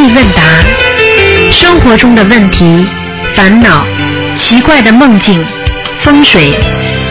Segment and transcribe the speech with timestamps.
[0.00, 0.42] 意问答
[1.52, 2.86] 生活中的问题、
[3.36, 3.84] 烦恼、
[4.34, 5.44] 奇怪的梦境、
[5.98, 6.54] 风水，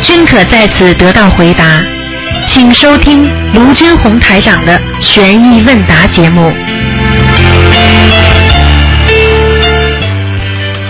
[0.01, 1.83] 均可在此得到回答。
[2.47, 6.52] 请收听卢军红台长的《悬疑问答》节目。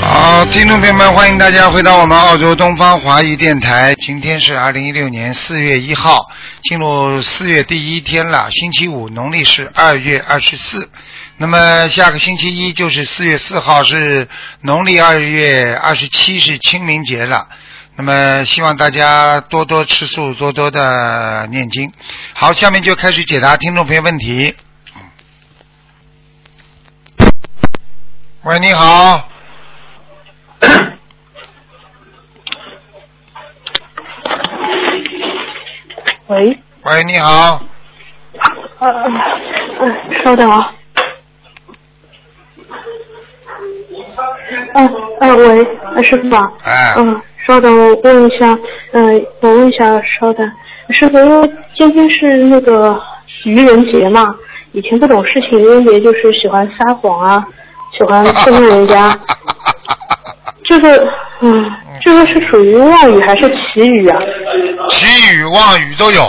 [0.01, 3.93] 好，听众朋友们，欢迎大家回到我们澳洲东方华语电台。
[3.95, 6.29] 今天是二零一六年四月一号，
[6.63, 10.89] 进入四月第一天了，星期五，农历是二月二十四。
[11.41, 14.27] 那么下个星期一就是四月四号，是
[14.59, 17.47] 农历二月二十七，是清明节了。
[17.95, 21.93] 那么希望大家多多吃素，多多的念经。
[22.33, 24.53] 好，下面就开始解答听众朋友问题。
[28.43, 29.29] 喂，你好。
[36.27, 37.63] 喂，喂，你好，
[38.79, 40.73] 呃，呃，稍等啊。
[44.73, 46.51] 嗯、呃，喂，呃师傅啊。
[46.63, 48.57] 哎嗯、稍等，我问一下，
[48.93, 50.49] 嗯、我问一下，稍等，
[50.89, 52.99] 师傅，因为今天是那个
[53.45, 54.35] 愚人节嘛，
[54.73, 57.43] 以前不懂事情，愚人节就是喜欢撒谎啊，
[57.97, 59.17] 喜欢 糊弄人家，
[60.65, 61.07] 这个，
[61.41, 64.19] 嗯，这个是属于妄语还是奇语啊？
[64.89, 66.21] 奇语妄语都有。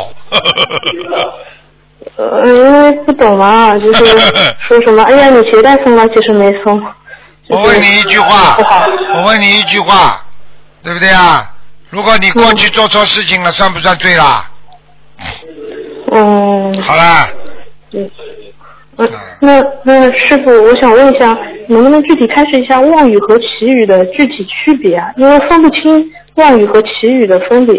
[2.16, 4.04] 呃，因为不懂嘛，就是
[4.66, 6.80] 说什么，哎呀，你鞋带松了，其实没松。
[7.50, 8.56] 我问你一句话，
[9.14, 10.24] 我问你一句话，
[10.82, 11.50] 对不对啊？
[11.90, 14.48] 如果你过去做错事情了，算不算罪啦？
[16.12, 17.28] 嗯，好啦，
[17.92, 18.10] 嗯，
[18.96, 21.36] 嗯，那那师傅，我想问一下，
[21.68, 25.08] 能不能具体开示一下妄语和祈语的具体区别啊？
[25.16, 27.74] 因为分不清妄语和祈语的分别。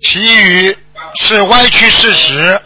[0.00, 0.76] 祈语
[1.14, 2.60] 是歪曲事实，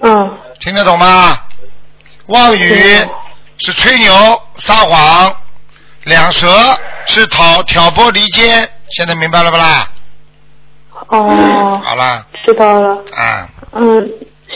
[0.00, 1.38] 嗯听得懂吗？
[2.26, 2.98] 妄语
[3.58, 5.34] 是吹牛撒谎，
[6.04, 6.48] 两舌
[7.06, 9.88] 是挑挑拨离间，现在明白了不啦？
[11.08, 13.02] 哦，好啦，知道了。
[13.14, 14.10] 啊，嗯，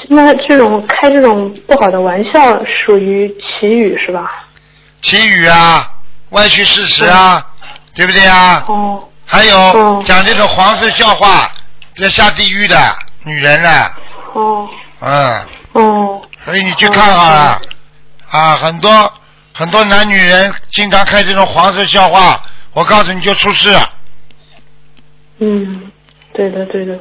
[0.09, 4.47] 那这种开这种不好的玩笑属于奇语是吧？
[5.01, 5.89] 奇语啊，
[6.31, 7.45] 歪曲事实啊，
[7.95, 8.65] 对不对啊？
[8.67, 9.05] 哦。
[9.31, 10.03] 还有哦。
[10.07, 11.51] 讲这种黄色笑话，
[11.97, 13.91] 要下地狱的女人呢，
[14.33, 14.69] 哦。
[15.01, 16.23] 嗯，哦。
[16.47, 17.61] 所以你去看好了，
[18.31, 18.91] 啊，很多
[19.55, 22.41] 很多男女人经常开这种黄色笑话，
[22.73, 23.91] 我告诉你就出事了。
[25.39, 25.91] 嗯，
[26.33, 26.99] 对的对的。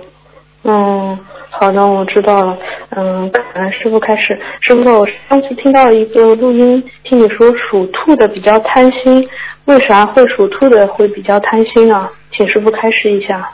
[0.63, 1.17] 嗯，
[1.49, 2.57] 好的，我知道了。
[2.89, 4.39] 嗯，感恩师傅开始。
[4.61, 9.29] 师傅，我上次听到一个录音，听你说属兔的比较贪心，
[9.65, 12.09] 为啥会属兔的会比较贪心啊？
[12.35, 13.49] 请师傅开示一下。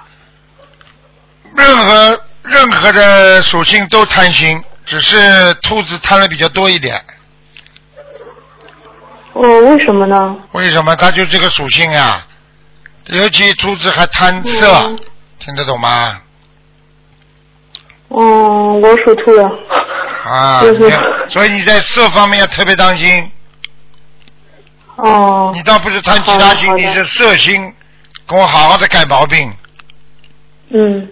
[1.56, 7.00] 任何任何的属性都贪心，只是兔子贪的比较多一点。
[9.34, 10.38] 哦，为什么呢？
[10.52, 10.96] 为什么？
[10.96, 12.26] 它就这个属性啊、
[13.08, 15.00] 尤其兔子还贪色，嗯
[15.40, 16.22] 听得懂吗？
[18.10, 19.44] 哦，我属兔的。
[20.26, 20.90] 啊，就是
[21.28, 23.30] 所以你在色方面要特别当心。
[24.96, 27.74] 哦你倒不是贪其他心，你是色心，
[28.28, 29.52] 跟我好好的改毛病。
[30.70, 31.10] 嗯，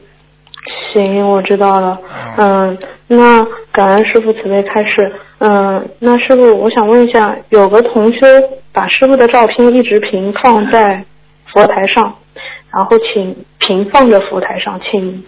[0.94, 2.00] 行，我知道了。
[2.38, 2.78] 嗯，
[3.14, 5.14] 那感恩师傅慈悲开示。
[5.40, 8.20] 嗯，那师傅，我想问一下，有个同修
[8.72, 11.04] 把师傅的照片一直平放在
[11.52, 12.16] 佛台上，
[12.72, 15.26] 然后请平放着佛台上，请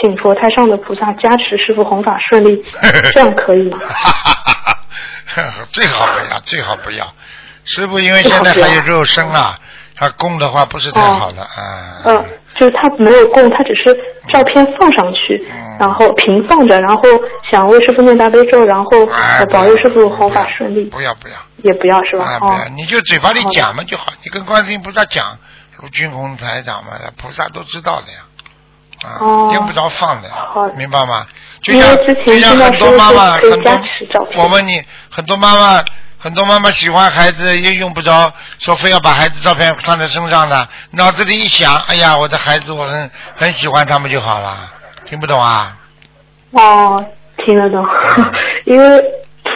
[0.00, 2.62] 请佛台上的菩萨加持师傅弘法顺利，
[3.14, 3.78] 这样可以吗？
[5.72, 7.04] 最好不要，最好不要。
[7.64, 9.58] 师傅因为现在还有肉身啊，
[9.96, 12.02] 他供的话不是太好的啊。
[12.04, 12.24] 嗯，
[12.56, 13.94] 就是他没有供，他只是
[14.32, 15.76] 照片放上去，嗯。
[15.78, 17.02] 然后平放着，然后
[17.50, 18.90] 想为师傅念大悲咒，然后
[19.52, 22.24] 保佑师傅弘法顺利，不要不要，也不要是吧？
[22.24, 25.36] 啊不要哦，，你就嘴巴里讲嘛就好，你跟观世音菩萨讲，
[25.80, 28.18] 如军红台长嘛，菩萨都知道的呀。
[29.04, 29.50] 啊，哦。
[29.52, 31.26] 用不着放的好，明白吗？
[31.60, 33.72] 就像就像很多妈妈，很多
[34.36, 34.80] 我问你，
[35.10, 35.84] 很多妈妈
[36.24, 44.72] 很多妈妈喜欢孩子，又用不着说非要把孩子照片放在身上的，脑子里一想，哎呀，我的孩子我很很喜欢他们就好了，
[45.04, 45.76] 听不懂啊？
[46.52, 47.04] 哦，
[47.44, 47.84] 听得懂，
[48.64, 49.02] 因为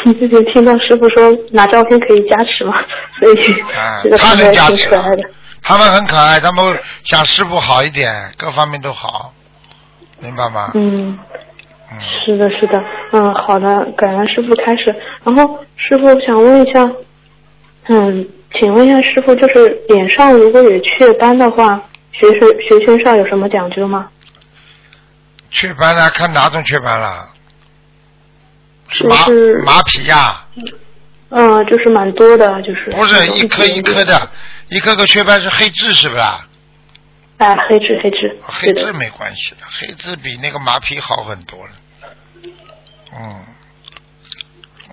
[0.04, 2.74] 之前听到师傅说拿照片可以加持嘛，
[3.18, 5.22] 所以啊 这个加持可爱的。
[5.62, 9.32] 他们很可爱，他们想师傅好一点，各方面都好，
[10.20, 10.70] 明白吗？
[10.74, 11.18] 嗯，
[11.90, 14.94] 嗯是的，是的，嗯，好的，感恩师傅开始。
[15.24, 16.90] 然后师傅想问一下，
[17.88, 21.82] 嗯，请问一下师傅，就是脸上如果有雀斑的话，
[22.12, 24.08] 学学学圈上有什么讲究吗？
[25.50, 27.26] 雀斑啊，看哪种雀斑了？
[28.88, 30.44] 是马就是马匹呀、
[31.30, 34.30] 嗯，就是蛮多的，就是不是一颗一颗的，
[34.68, 36.46] 一颗颗雀斑是黑痣是不啦？
[37.38, 41.72] 哎，黑痣黑痣，黑痣，没关系的，黑痣比那个麻皮好很多了。
[43.12, 43.44] 嗯，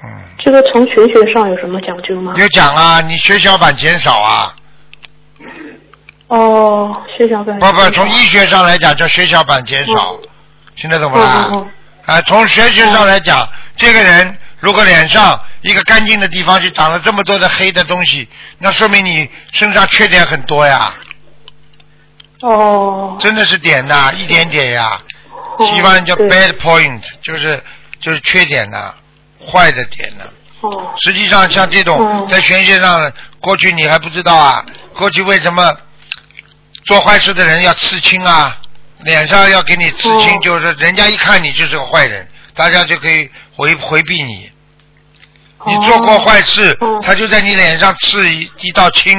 [0.03, 2.33] 嗯，这个从玄学上有什么讲究吗？
[2.37, 4.55] 有讲啊，你血小板减少啊，
[6.27, 7.57] 哦，血小板。
[7.57, 10.15] 不不，从医学上来讲叫血小板减少，
[10.75, 11.49] 听得懂不啦？
[12.05, 20.93] 啊，从玄学上来讲，这个人如果脸上一个干净的地方就长了这么多的黑的东西，那说明你身上缺点很多呀，
[22.41, 23.17] 哦。
[23.19, 25.01] 真的是点呐，一点点呀。
[25.57, 27.63] 哦西方人叫 bad point，就是
[28.01, 28.93] 就是缺点呐，
[29.47, 30.25] 坏的点呐。
[30.61, 30.93] 哦。
[31.05, 34.65] 实际上像这种嗯在玄学上，过去你还不知道啊，
[34.97, 35.75] 过去为什么
[36.85, 38.57] 做坏事的人要刺青啊？
[39.03, 44.49] 脸上要给你刺青，哦就是人家一看你就是个坏人，大家就可以回回避你。
[45.67, 49.13] 你做过坏事，哦他就在你脸上刺一一道青，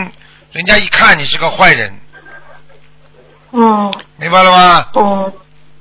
[0.52, 1.98] 人家一看你是个坏人，
[3.56, 4.84] 哦明白了吗？
[4.94, 5.32] 哦，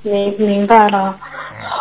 [0.02, 1.14] 明明白了。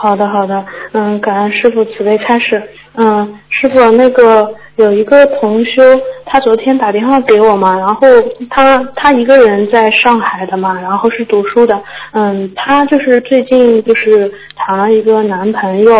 [0.01, 2.61] 好的好的，嗯，感恩师傅慈悲开始。
[2.95, 5.81] 嗯，师傅那个有一个同修，
[6.25, 8.07] 他昨天打电话给我嘛，然后
[8.49, 11.81] 他他一个人在上海的嘛，然后是读书的。
[12.13, 15.93] 嗯，他就是最近就是谈了一个男朋友，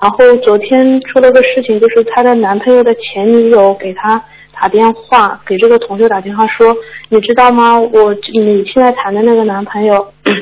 [0.00, 4.22] 然后昨天出了个事情，就是他的男朋友的前女友给他
[4.62, 6.72] 打电话，给这个同学打电话说，
[7.08, 7.76] 你知道吗？
[7.80, 10.12] 我你现在谈的那个男朋友。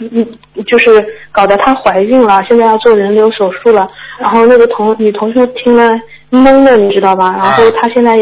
[0.00, 0.24] 嗯，
[0.66, 3.88] 就是搞得她怀孕了，现在要做人流手术了。
[4.20, 5.90] 然后那个同女同学听了
[6.30, 7.32] 懵了，你知道吧？
[7.32, 8.14] 然后她现在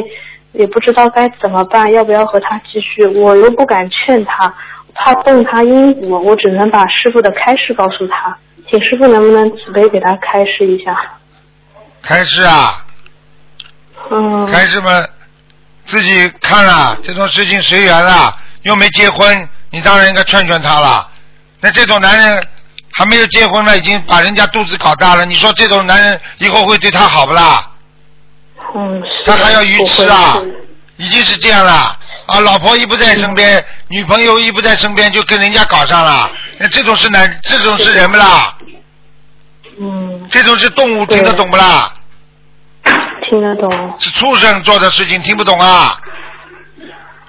[0.52, 3.04] 也不知道该怎么办，要不要和他继续？
[3.18, 4.54] 我又不敢劝他，
[4.94, 8.38] 怕动他因果，我只能把师傅的开示告诉他，
[8.70, 10.96] 请师傅能不能慈悲给他开示一下？
[12.00, 12.86] 开示啊，
[14.10, 14.88] 嗯，开始嘛，
[15.86, 21.08] 自己看了这种事情随缘了，又没结婚，你当然应该劝劝他了。
[21.60, 22.46] 那这种男人
[22.92, 27.70] 还没有结婚呢，已经把人家肚子搞大了，你说这种男人以后会对他好不啦？
[28.74, 30.36] 嗯，他还要鱼吃啊
[30.96, 31.96] 已经是这样了
[32.26, 32.40] 啊！
[32.40, 36.30] 老婆一不在身边，女朋友一不在身边，就跟人家搞上了。
[36.58, 38.56] 那这种是男，这种是人不啦？
[39.78, 41.92] 嗯，这种是动物，听得懂不啦？
[43.40, 43.94] 听得懂。
[43.98, 46.00] 是畜生做的事情，听不懂啊？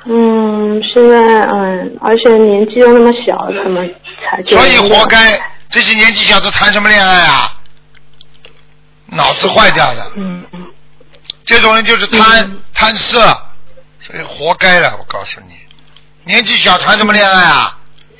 [0.05, 1.17] 嗯，现在
[1.47, 3.93] 嗯，而且年纪又那么小，他们
[4.23, 5.37] 才结所以活该，
[5.69, 7.53] 这些年纪小的谈什么恋爱啊？
[9.07, 10.65] 脑子坏掉的，嗯嗯
[11.45, 13.19] 这种人就是贪、嗯贪色，
[13.99, 14.95] 所以活该了。
[14.97, 15.55] 我告诉你，
[16.23, 17.77] 年纪小谈什么恋爱啊？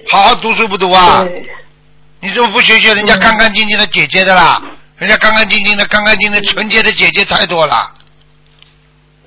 [0.10, 1.25] 好好读书不读啊？
[2.19, 4.62] 你怎么不学学人家嗯干干净净的姐姐的啦？
[4.97, 7.91] 人家干干净净的、干干净净的、纯洁的姐姐太多了，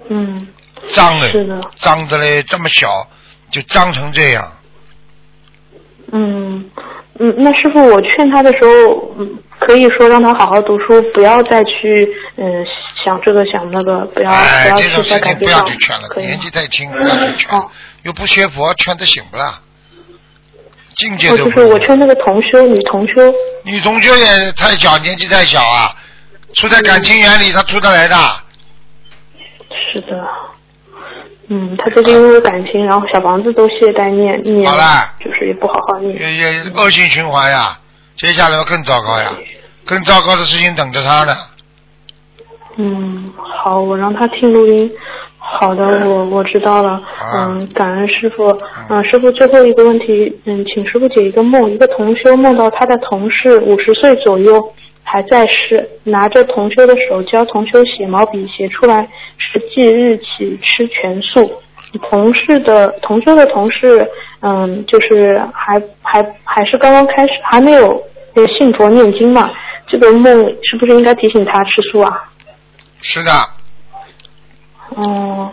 [0.08, 0.48] 嗯，
[0.94, 3.06] 脏了，是的，脏的嘞，这么小
[3.50, 4.52] 就脏成这样。
[6.12, 6.70] 嗯。
[7.22, 12.64] 嗯，那师傅，我劝他的时候，嗯，可以说让他好好读书，不要再去嗯
[13.04, 17.58] 想这个想那个，不要、哎，要这种事情不要去劝了，年纪太轻不要去劝。
[17.58, 17.68] 哦，
[18.04, 19.60] 又不学佛，劝他醒不啦？
[21.00, 23.32] 境界哦，都就是我劝那个同修，女同修，
[23.64, 25.96] 女同修也太小，年纪太小啊，
[26.54, 28.16] 处在感情眼里，她出得来的。
[29.92, 30.28] 是的，
[31.48, 34.70] 嗯，他最近因为感情，然后小房子都懈怠念念，
[35.18, 37.78] 就是也不好好念，也也恶性循环呀，
[38.16, 39.32] 接下来会更糟糕呀，
[39.86, 41.36] 更糟糕的事情等着他呢。
[42.76, 43.32] 嗯，
[43.64, 44.90] 好，我让他听录音。
[45.58, 46.90] 好的，我我知道了。
[46.90, 47.02] 啊
[47.34, 48.44] 嗯，感恩师傅。
[48.88, 51.70] 嗯，师傅最后一个问题，嗯，请师傅解一个梦。
[51.70, 61.50] 一个同修梦到他的同事五十岁左右还在世，拿着同修的手教同修写毛笔，写出来是即日起吃全素。
[62.08, 64.08] 同事的同修的同事，
[64.42, 68.00] 嗯，就是还还还是刚刚开始，还没有
[68.34, 69.50] 呃信佛念经嘛。
[69.88, 72.30] 这个梦是不是应该提醒他吃素啊？
[73.02, 73.32] 是的，
[75.02, 75.50] 哦，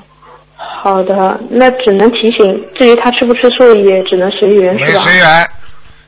[0.84, 2.66] 好的，那只能提醒。
[2.76, 5.04] 至于他吃不吃素，也只能随缘，没是吧？
[5.04, 5.50] 随缘。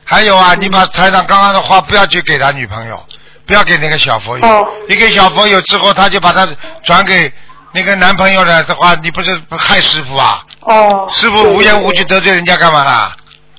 [0.04, 3.00] 还有啊，你把台长刚刚的话不要去给他女朋友，
[3.46, 4.44] 不要给那个小佛友。
[4.44, 6.48] 哦你给小佛友之后，他就把他
[6.82, 7.32] 转给
[7.72, 10.44] 那个男朋友了的话，你不是害师傅啊？
[10.62, 11.06] 哦。
[11.08, 13.16] 师傅无缘无故得罪人家干嘛啦？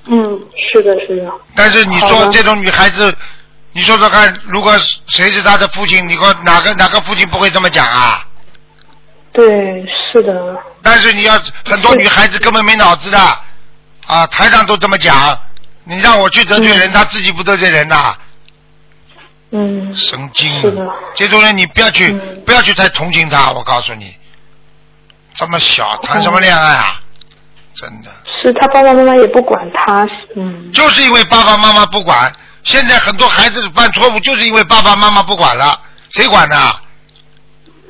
[0.08, 0.38] 嗯，
[0.72, 1.30] 是的，是的。
[1.54, 3.14] 但是你说这种女孩子，
[3.72, 4.76] 你说说看，如果
[5.08, 8.26] 谁是她的父亲，你说哪个哪个父亲不会这么讲啊？
[9.32, 10.56] 对，是的。
[10.82, 11.34] 但是你要
[11.64, 13.18] 很多女孩子根本没脑子的，
[14.06, 15.38] 啊，台上都这么讲，
[15.84, 16.92] 你让我去得罪人，嗯。
[16.92, 18.14] 她自己不得罪人呐、
[19.50, 20.60] 嗯，神经。
[20.60, 20.86] 是的。
[20.86, 20.94] 啊！
[21.14, 22.42] 这种人你不要去，嗯。
[22.44, 24.14] 不要去太同情他，我告诉你，
[25.34, 27.00] 这么小谈什么恋爱啊？
[27.74, 28.10] 真的，
[28.42, 32.30] 是他爸爸妈妈也不管他，嗯，就是因为爸爸妈妈不管，
[32.64, 36.74] 现在很多孩子犯错误，就是因为爸爸妈妈不管了，谁管呢？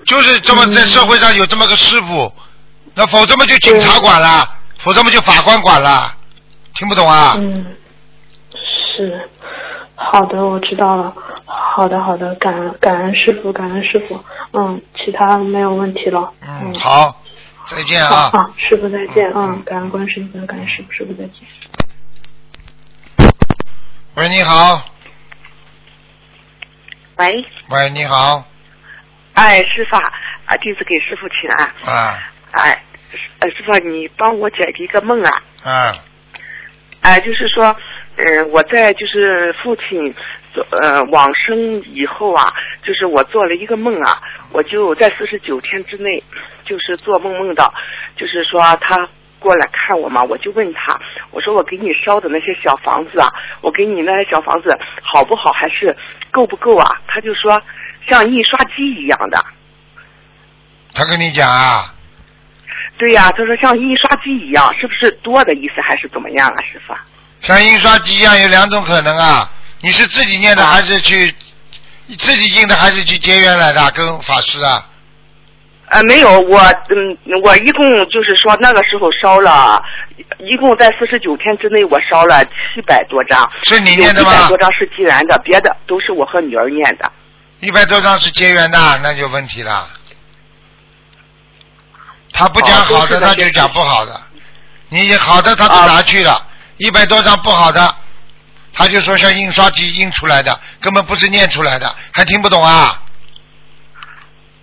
[0.05, 2.33] 就是这么嗯在社会上有这么个师傅，
[2.95, 6.15] 那否则么就警察管了，否则么就法官管了，
[6.75, 7.35] 听不懂啊？
[7.39, 7.77] 嗯，
[8.97, 9.29] 是，
[9.95, 11.15] 好的，我知道了。
[11.75, 14.23] 好的，好的，感恩感恩师傅，感恩师傅。
[14.53, 16.33] 嗯，其他没有问题了。
[16.43, 17.23] 嗯，好，
[17.67, 18.31] 再见啊！
[18.33, 19.33] 啊，师傅再见。
[19.35, 21.33] 嗯嗯，感恩观世音菩萨，感恩师傅，师傅再见。
[24.15, 24.83] 喂，你好，
[27.17, 28.45] 喂，喂，你好，
[29.35, 30.13] 哎，师傅啊，
[30.47, 31.67] 啊弟子给师傅请安。
[31.85, 32.19] 啊
[32.53, 32.83] 哎，
[33.41, 35.31] 呃，师傅，你帮我解一个梦啊。
[35.65, 35.93] 啊
[37.01, 37.75] 哎、就是说，
[38.17, 40.15] 嗯、我在就是父亲
[40.53, 42.53] 做呃往生以后啊，
[42.85, 44.23] 就是我做了一个梦啊，
[44.53, 46.23] 我就在四十九天之内，
[46.65, 47.73] 就是做梦梦到，
[48.17, 49.09] 就是说他
[49.41, 51.01] 过来看我嘛，我就问他，
[51.33, 53.29] 我说我给你烧的那些小房子啊，
[53.63, 55.97] 我给你那些小房子好不好，还是
[56.31, 57.01] 够不够啊？
[57.09, 57.61] 他就说
[58.09, 59.45] 像印刷机一样的。
[60.95, 61.95] 他跟你讲啊，
[62.99, 66.95] 对呀、他说像印刷机一样，是不是多的意思还是怎么样啊，师傅？
[67.41, 71.35] 像印刷机一样有两种可能啊，你是自己念的还是去
[72.19, 74.87] 自己印的还是去结缘来的跟法师啊？
[75.89, 79.83] 呃，没有，我嗯，我一共就是说那个时候烧了，
[80.39, 87.11] 一共在四十九天之内我烧了七百多张，是你念的吗七百多张是结缘的，别的都是我和女儿念的。
[87.63, 89.89] 一百多张是结缘的，那就问题了。
[92.33, 94.21] 他不讲好的，他就讲不好的。
[94.89, 96.45] 你好的他都拿去了，
[96.79, 97.95] 一百多张不好的，
[98.73, 103.01] 他就说像印刷机印出来的，根本不是念出来的，还听不懂啊？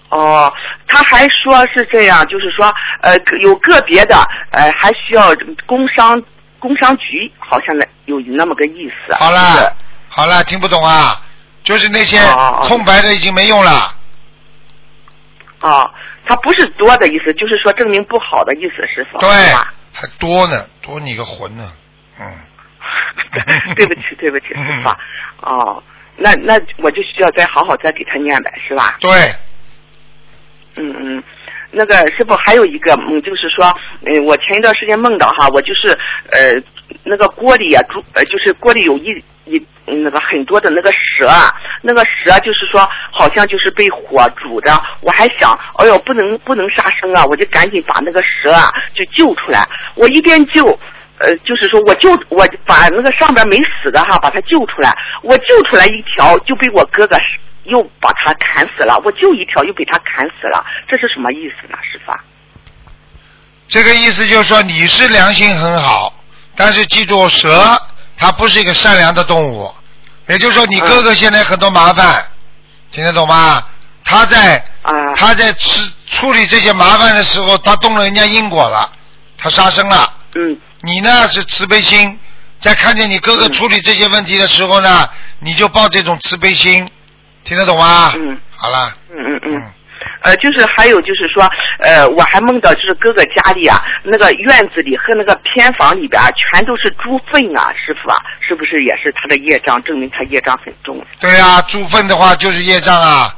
[0.10, 0.54] 哦，
[0.86, 2.70] 他还说是这样，就是说
[3.02, 4.18] 呃有个别的
[4.52, 5.34] 呃还需要
[5.66, 6.22] 工商
[6.60, 9.16] 工商局，好像那有那么个意思。
[9.16, 9.76] 好就是了，
[10.10, 11.22] 好了，听不懂啊？
[11.70, 12.18] 就是那些
[12.64, 13.96] 空白的已经没用了。
[15.62, 15.88] 哦，
[16.26, 19.20] 他不是多的意思，就是说证明不好的意思，师傅。
[19.20, 19.30] 对
[19.94, 21.72] 还多呢，多你个魂呢，
[22.20, 22.26] 嗯。
[23.76, 24.90] 对不起， 对不起，嗯师傅。
[25.48, 25.84] 哦，
[26.18, 28.98] 那那我就需要再好好再给他念呗，是吧？
[29.00, 29.12] 对，
[30.78, 31.24] 嗯嗯。
[31.72, 33.72] 那个师傅还有一个梦，就是说，
[34.08, 35.90] 嗯，我前一段时间梦到哈，我就是
[36.32, 36.56] 呃
[37.04, 50.80] 那个锅里啊煮呃就是锅里有一一那个很多的那个蛇啊，那个蛇就是说好像就是被火煮着，我还想，哎呦不能不能杀生啊，我就赶紧把那个蛇啊就救出来，我一边救。
[51.22, 54.96] 呃，就是说，我就我把那个上边没死的哈，把它救出来。
[55.22, 57.18] 我救出来一条，就被我哥哥
[57.66, 58.98] 又把他砍死了。
[59.04, 60.66] 我救一条，又被他砍死了。
[60.88, 62.14] 这是什么意思呢，师傅？
[63.68, 66.14] 这个意思就是说你是良心很好，
[66.56, 67.52] 但是记住蛇
[68.20, 69.74] 它不是一个善良的动物，
[70.28, 72.26] 也就是说你哥哥现在很多麻烦，
[72.92, 73.64] 听得懂吗？
[74.04, 74.92] 他在啊。
[75.16, 78.92] 他在处处理这些麻烦的时候，他动了人家因果了，
[79.38, 80.14] 他杀生了。
[80.36, 80.58] 嗯。
[80.82, 82.20] 你呢是慈悲心，
[82.60, 85.10] 在看见你哥哥嗯处理这些问题的时候呢，
[85.40, 86.90] 你就抱这种慈悲心，
[87.44, 88.12] 听得懂吗？
[88.16, 88.38] 嗯。
[88.56, 89.56] 好了，嗯嗯。
[89.56, 89.74] 嗯。
[90.22, 91.50] 呃，就是还有就是说，
[91.80, 99.82] 呃，我还梦到就是哥哥家里啊，那个院子里和那个偏房里边啊全都是猪粪啊，师傅啊，是不是也是他的业障？
[99.84, 101.02] 证明他业障很重。
[101.20, 103.36] 对啊，猪粪的话就是业障啊，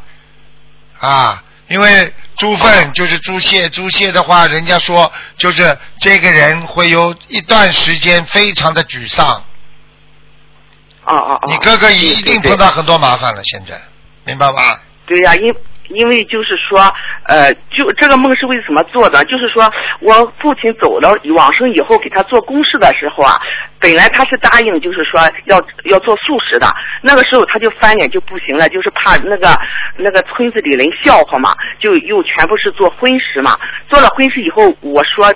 [1.00, 9.28] 啊，因为猪粪就是猪血，猪血的话，人家说就是这个人会有一段时间非常的沮丧，
[11.06, 11.46] 哦哦哦。
[11.46, 13.80] 你哥哥一定碰到很多麻烦了，现在
[14.26, 14.80] 明白吗？
[15.06, 15.54] 对呀、因
[15.94, 16.80] 因为就是说，
[17.26, 19.24] 呃，就这个梦是为什么做的？
[19.26, 19.70] 就是说
[20.00, 23.40] 我父亲走了往生以后，给他做公事的时候啊，
[23.80, 26.68] 本来他是答应，就是说要要做素食的，
[27.02, 29.58] 那个时候他就翻脸就不行了，就是怕那个
[29.98, 33.58] 那个村子里人笑话嘛，就又全部是做荤食嘛。
[33.90, 35.34] 做了荤食以后，我说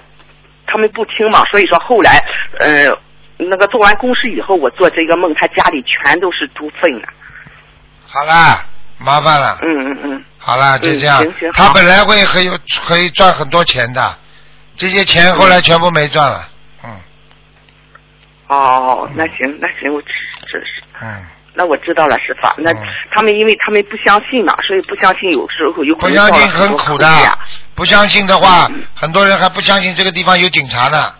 [0.66, 2.24] 他们不听嘛，所以说后来，
[2.60, 2.98] 呃，
[3.38, 7.10] 那个做完公事以后，我做这个梦，他家里全都是猪粪啊。
[8.08, 8.64] 好啦，
[8.98, 9.58] 麻烦了。
[9.62, 10.24] 嗯嗯嗯。
[10.46, 11.24] 好了，就这样。
[11.24, 14.16] 嗯行行他本来会很有可以赚很多钱的，
[14.76, 16.48] 这些钱后来全部没赚了。
[16.84, 16.90] 嗯。
[18.48, 20.08] 哦，那行，那行，我这
[20.52, 21.26] 这是，嗯，
[21.56, 22.48] 那我知道了，师傅。
[22.58, 22.78] 那嗯。
[23.10, 27.08] 他们因为他们不相信嘛，所以不相信，有时候有可不能相信很苦的，
[27.74, 31.12] 不相信的话嗯，很多人还不相信这个地方有警察呢。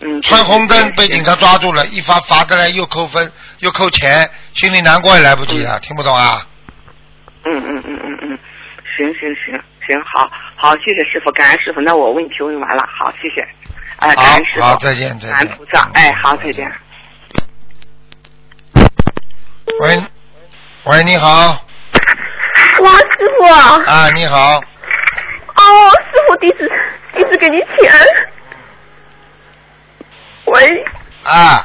[0.00, 0.20] 嗯。
[0.20, 6.44] 穿红灯被警察抓住了，一罚罚的来又扣分又扣钱，心里难过也来不及了，听不懂啊？
[7.44, 7.82] 嗯嗯，
[8.98, 9.54] 行行行
[9.86, 11.80] 行，好好，谢谢师傅，感恩师傅。
[11.80, 13.46] 那我问题问完了，好，谢谢。
[13.98, 14.62] 哎，感恩师傅。
[14.62, 15.30] 好，再见再见。
[15.30, 16.68] 感恩菩萨，哎，好，再见。
[19.80, 20.02] 喂，
[20.86, 21.28] 喂，你好，
[22.80, 23.06] 王，师
[23.38, 23.80] 傅啊！
[23.86, 26.68] 啊，你好，哦，师傅，弟子
[27.14, 27.92] 弟子给你钱。
[30.46, 30.84] 喂，
[31.22, 31.64] 啊，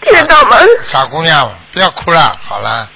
[0.00, 0.56] 听得到吗？
[0.86, 2.90] 傻姑娘，不要哭了，好了，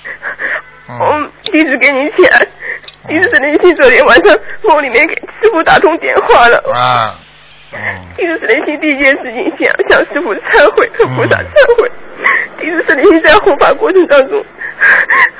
[0.88, 2.28] 嗯，嗯，弟子给你钱。
[3.08, 6.56] 弟子真心昨天晚上梦里面给师傅打通电话了。
[6.75, 7.18] 啊，
[7.72, 7.78] 嗯，
[8.16, 11.90] 弟子真心第一件事情想向师傅忏悔，和菩萨忏悔。
[12.58, 14.42] 弟子真心在护法过程当中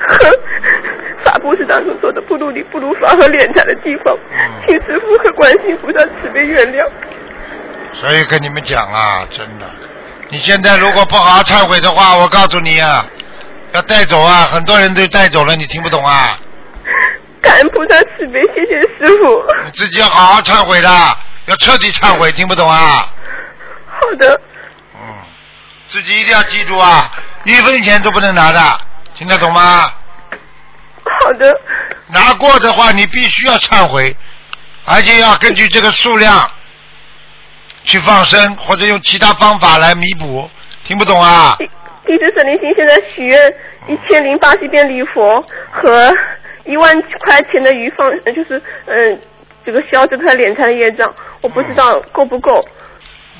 [0.07, 0.29] 和
[1.23, 4.15] 法布施当中做的不如理不如法和敛财的地方，
[4.65, 6.87] 请师傅和观世音菩萨慈悲原谅。
[7.93, 9.65] 所以跟你们讲啊，真的，
[10.29, 13.05] 你现在如果不好好忏悔的话，我告诉你啊，
[13.73, 16.39] 要带走啊，很多人都带走了，你听不懂啊？
[17.41, 19.43] 感恩菩萨慈悲，谢谢师傅。
[19.65, 20.89] 你自己要好好忏悔的，
[21.45, 23.07] 要彻底忏悔，听不懂啊？
[23.99, 24.39] 好的，
[24.95, 24.99] 嗯，
[25.87, 27.09] 自己一定要记住啊，
[27.43, 28.59] 一分钱都不能拿的，
[29.13, 29.91] 听得懂吗？
[31.21, 31.51] 好的，
[32.07, 34.15] 拿过的话，你必须要忏悔，
[34.85, 36.49] 而且要根据这个数量
[37.83, 40.49] 去放生，或者用其他方法来弥补。
[40.83, 41.55] 听不懂啊？
[41.59, 41.69] 弟
[42.05, 43.53] 弟子沈林星现在许愿
[43.87, 45.41] 一千零八十遍礼佛
[45.71, 46.13] 和
[46.67, 46.93] 一万
[47.25, 49.19] 块钱的鱼放，呃就是嗯、
[49.65, 52.63] 这个消这个敛财的业障，我不知道够不够。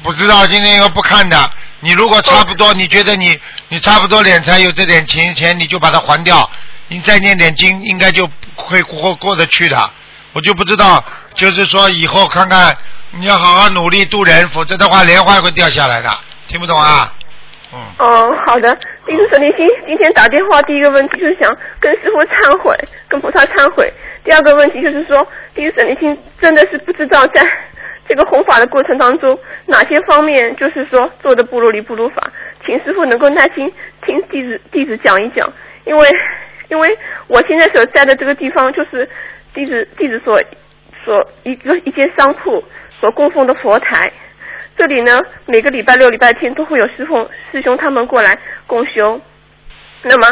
[0.03, 1.37] 不知道今天应该不看的，
[1.81, 3.37] 你如果差不多，你觉得你
[3.69, 6.49] 你差不多敛财有这点钱钱，你就把它还掉，
[6.87, 9.89] 你再念点经，应该就会过过得去的。
[10.33, 11.03] 我就不知道，
[11.33, 12.77] 就是说以后看看
[13.11, 16.09] 你要好好努力度人，否则的话莲花会掉下来的，
[16.47, 17.11] 听不懂啊？
[17.99, 18.77] 哦，好的。
[19.05, 22.73] 弟子沈灵心今天打电话，第一个问题就是想跟师傅忏悔，
[23.09, 23.91] 跟菩萨忏悔。
[24.23, 27.41] 第二个问题就是说，弟子沈灵心真的是不知道在
[28.07, 32.31] 这个弘法的过程当中，哪些方面就是说做的不如理不如法，
[32.65, 33.71] 请师傅能够耐心
[34.05, 35.45] 听弟子弟子讲一讲，
[35.83, 36.07] 因为
[36.69, 39.09] 因为我现在所在的这个地方就是
[39.53, 40.41] 弟子弟子所
[41.03, 42.63] 所一个一间商铺
[42.99, 44.09] 所供奉的佛台。
[44.77, 48.37] 这里呢，每个礼拜六、礼拜天都会有师傅师兄他们过来
[48.67, 49.19] 共修。
[50.03, 50.27] 那么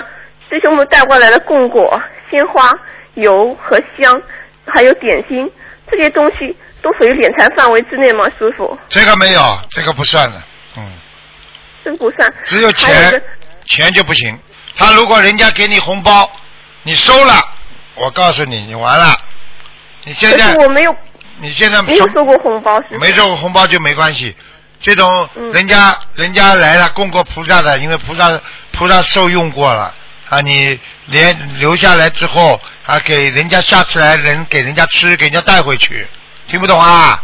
[0.47, 2.71] 师兄们带过来的供果、鲜花、
[3.15, 4.21] 油和香，
[4.65, 5.51] 还有点心，
[5.89, 8.25] 这些东西都属于敛财范围之内吗？
[8.37, 10.41] 师傅，这个没有，这个不算的，
[10.77, 10.91] 嗯，
[11.83, 12.31] 这个不算。
[12.43, 13.21] 只有钱，
[13.65, 14.37] 钱就不行。
[14.75, 16.29] 他如果人家给你红包，
[16.83, 17.33] 你收了，
[17.95, 19.15] 我告诉你，你完了。
[20.03, 20.95] 你现可在是我没有
[21.41, 22.97] 你现在没有收过红包，是。
[22.99, 24.35] 没收过红包就没关系。
[24.79, 28.39] 这种嗯人家、人家来了供过菩萨的，因为菩萨
[28.71, 29.93] 菩萨受用过了
[30.29, 36.05] 啊，你连留下来之后啊，给人家下次来人给人家吃，给人家带回去，
[36.47, 37.19] 听不懂啊？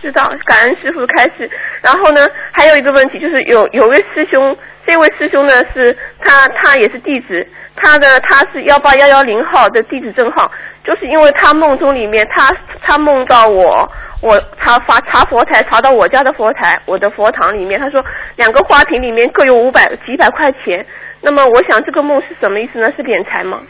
[0.00, 1.50] 知道，感恩师傅开始。
[1.82, 4.56] 然后呢，还有一个问题就是有有位师兄，
[4.88, 7.46] 这位师兄呢是他他也是弟子，
[7.76, 10.50] 他的他是幺八幺幺零号的弟子证号，
[10.82, 12.50] 就是因为他梦中里面他
[12.82, 13.86] 他梦到我。
[14.20, 20.84] 我查发查佛台，查到我家的佛台，我的佛堂里面，他说两个花瓶里面各有五百几百块钱。
[21.20, 22.86] 那么我想这个梦是什么意思呢？
[22.96, 23.60] 是敛财吗？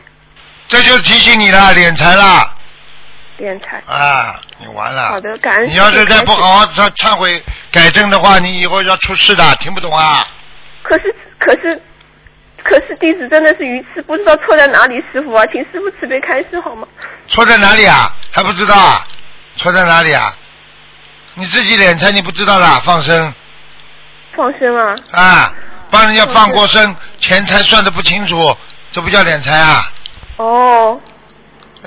[0.66, 2.50] 这就提醒你了，敛财了
[3.38, 3.76] 敛财。
[3.86, 5.08] 啊，你完了。
[5.08, 10.24] 好的，感恩你要是再不好好忏忏悔改正的话，你以后要出事的，听不懂啊？
[10.88, 11.80] 可是可是
[12.64, 16.88] 可是弟子真的是愚痴，不知道错在哪里，师傅啊，请师傅慈悲开示好吗？
[17.28, 18.10] 错在哪里啊？
[18.32, 19.04] 还不知道啊？
[19.56, 20.34] 错在哪里啊？
[21.34, 23.32] 你自己敛财你不知道的，放生
[24.34, 25.54] 放生啊，啊，
[25.90, 28.56] 帮人家放过生，钱财算的不清楚，
[28.90, 29.92] 这不叫敛财啊？
[30.38, 31.00] 哦，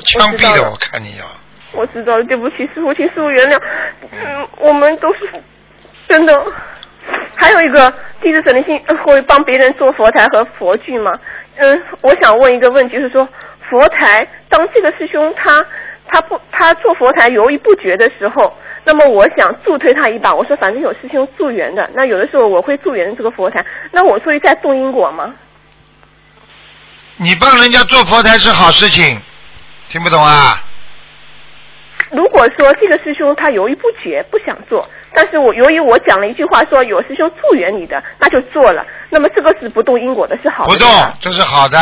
[0.05, 1.25] 枪毙了我看你要。
[1.73, 3.59] 我知道了，对不起师傅，请师傅原谅。
[4.11, 5.19] 嗯，我们都是
[6.07, 6.33] 真的。
[7.35, 11.11] 还有一个弟子沈灵性会帮别人做佛台和佛具吗？
[11.57, 13.27] 嗯，我想问一个问题，是说
[13.69, 15.65] 佛台，当这个师兄他
[16.07, 25.33] 他不他做佛台犹豫不决的时候，那么我想助推他一把，我说反正有师兄助缘的，那有的时候我会助缘这个佛台，那我所以在动因果吗？
[27.17, 29.19] 你帮人家做佛台是好事情，
[29.89, 30.63] 听不懂啊？
[32.12, 40.74] 如果说这个师兄他犹豫不决，不想做，但是我由于我讲了一句话说有师兄助缘你的，那就做了，那么这个是不动因果的，是好的。
[40.74, 40.88] 不动，
[41.19, 41.78] 这是好的。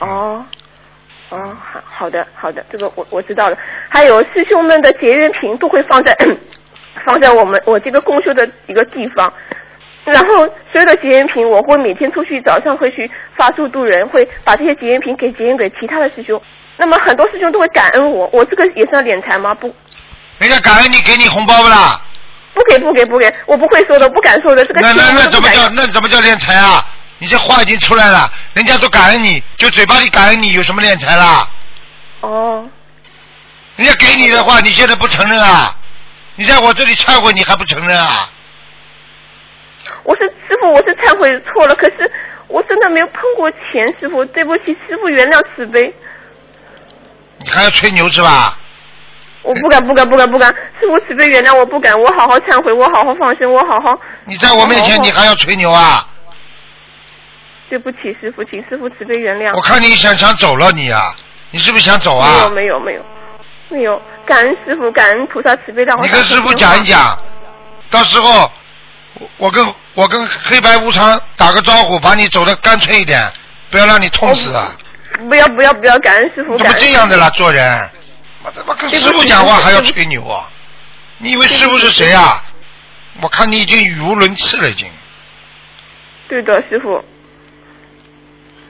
[0.00, 0.44] 哦，
[1.30, 3.56] 哦，好好的好的，这个我我知道了。
[3.88, 6.12] 还有师兄们的结缘瓶都会放在
[7.06, 9.32] 放在我们我这个公修的一个地方。
[10.04, 16.40] 然后所有的结缘瓶，我会每天出去，早上会去发助度人，会把这些结缘瓶给结缘给其他的师兄。
[16.76, 19.54] 那么很多师兄都会感恩我，我这个也算敛财吗？
[19.54, 19.74] 不，
[20.38, 22.00] 人家感恩你，给你红包不啦？
[22.54, 24.64] 不给不给不给，我不会说的，不敢说的。
[24.64, 26.84] 这个那那那怎么叫那怎么叫敛财啊？
[27.18, 31.48] 你这话已经出来了，人家都感恩你，就嘴巴里感恩你，有什么敛财啦？
[32.20, 32.68] 哦，
[33.76, 35.74] 人家给你的话，你现在不承认啊？
[36.34, 38.30] 你在我这里忏悔，你还不承认啊？
[40.02, 42.10] 我是师傅，我是忏悔错了，可是
[42.48, 45.94] 我真的没有碰过钱，师傅，对不起，师傅原谅慈悲。
[47.38, 48.58] 你还要吹牛是吧？
[49.42, 50.48] 我不敢，不敢，不敢，不敢！
[50.80, 53.96] 师傅慈悲原谅我，不敢，我好好忏悔，我好好放生，我好好。
[54.24, 56.04] 你在我面前，你还要吹牛啊？
[57.68, 59.54] 对不起，师傅，请师傅慈悲原谅。
[59.54, 61.14] 我看你想想走了你啊，
[61.52, 62.50] 你是不是想走啊没啊有，？
[62.50, 63.02] 没有，没有，
[63.68, 64.02] 没有。
[64.24, 66.82] 感恩师傅，感恩菩萨慈悲，让我你跟师傅讲一。
[66.82, 67.16] 讲，
[67.88, 68.50] 到时候
[69.14, 73.30] 我我跟我跟黑白无常打个招呼，把你走的干脆一点，
[73.70, 74.72] 不要让你痛死啊！
[75.16, 75.98] 不要，不要，不要！
[75.98, 76.72] 感恩师傅，怎么。
[76.78, 77.28] 这样的啦？
[77.30, 77.90] 做人，
[78.42, 80.48] 我他妈跟师傅讲话还要吹牛啊？
[81.18, 82.42] 你以为师傅是谁啊？
[83.20, 84.90] 我看你已经语无伦次了，已经。
[86.28, 87.02] 对的，师傅。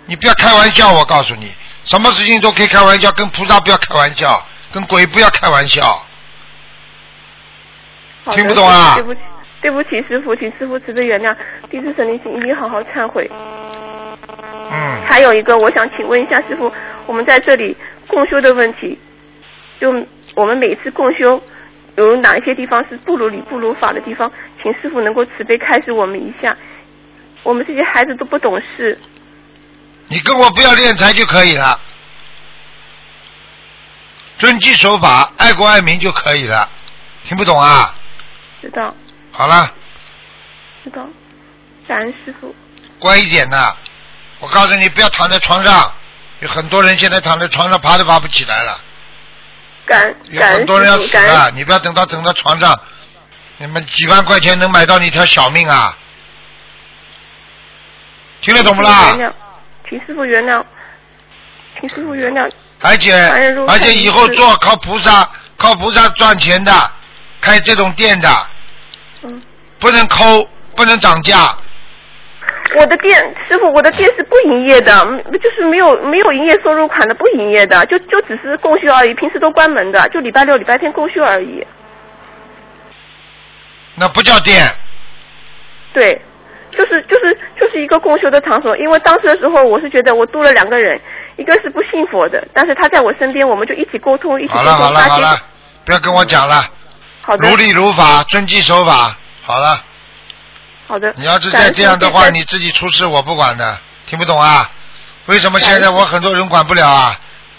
[0.07, 1.53] 你不要开玩笑，我告诉你，
[1.85, 6.01] 什么事情都可以开玩笑，跟菩萨不要开玩笑，跟鬼不要开玩笑。
[8.33, 9.21] 听不懂啊对不起，
[9.67, 11.37] 对不起，师傅，请师傅慈悲原谅，
[11.69, 13.29] 弟子神灵请一定好好忏悔。
[14.71, 16.73] 嗯，还有一个，我想请问一下师傅，
[17.07, 17.77] 我们在这里
[18.07, 18.97] 共修的问题，
[19.81, 19.91] 就
[20.37, 21.43] 我们每次共修
[21.97, 24.31] 有哪一些地方是不如理不如法的地方，
[24.63, 26.57] 请师傅能够慈悲开示我们一下。
[27.43, 28.97] 我们这些孩子都不懂事，
[30.07, 31.81] 你跟我不要敛财就可以了，
[34.39, 36.71] 遵纪守法，爱国爱民就可以了。
[37.25, 37.93] 听不懂啊？
[38.63, 38.95] 知道
[39.37, 39.71] 好了，
[40.83, 41.07] 知道，
[41.87, 42.55] 感恩师傅。
[42.99, 43.77] 乖一点呐。
[44.41, 45.93] 我告诉你，不要躺在床上，
[46.41, 48.81] 有很多人现在躺在床上爬都爬不起来了，
[49.87, 51.51] 感有很多人要死了。
[51.51, 52.79] 你不要等到等到床上，
[53.59, 55.97] 你们几万块钱能买到你一条小命啊？
[58.41, 59.17] 听得懂不啦？
[59.89, 60.65] 请师傅原谅，
[61.79, 63.15] 请师傅原谅，而且
[63.69, 66.91] 而且以后做靠菩萨靠菩萨赚钱的，
[67.41, 68.56] 开这种店的，嗯。
[69.79, 71.57] 不能抠，不能涨价。
[72.79, 73.17] 我的店，
[73.49, 81.65] 师傅，我的店是不营业的，嗯就是没有没有营业收入款的，不营业的，就就只是供修而已，平时都关门的，就礼拜六、礼拜天供修而已。
[83.95, 84.67] 那不叫店，
[85.95, 86.21] 对，
[86.71, 88.77] 就是就是就是一个供修的场所。
[88.77, 91.01] 因为当时的时候，我是觉得我多了两个人，
[91.37, 94.65] 一个是不信佛的，但是他在我身边，我们就一起沟通，一起沟通。
[94.67, 95.39] 好了好了好了，
[95.87, 96.63] 不要跟我讲了，
[97.23, 99.17] 好的如理如法，遵纪守法。
[99.47, 99.81] 好了，
[100.89, 101.13] 好的。
[101.17, 104.69] 你要是再这样的话，你自己出事我不管的，听不懂啊？
[105.27, 107.17] 为什么现在我很多人管不了啊？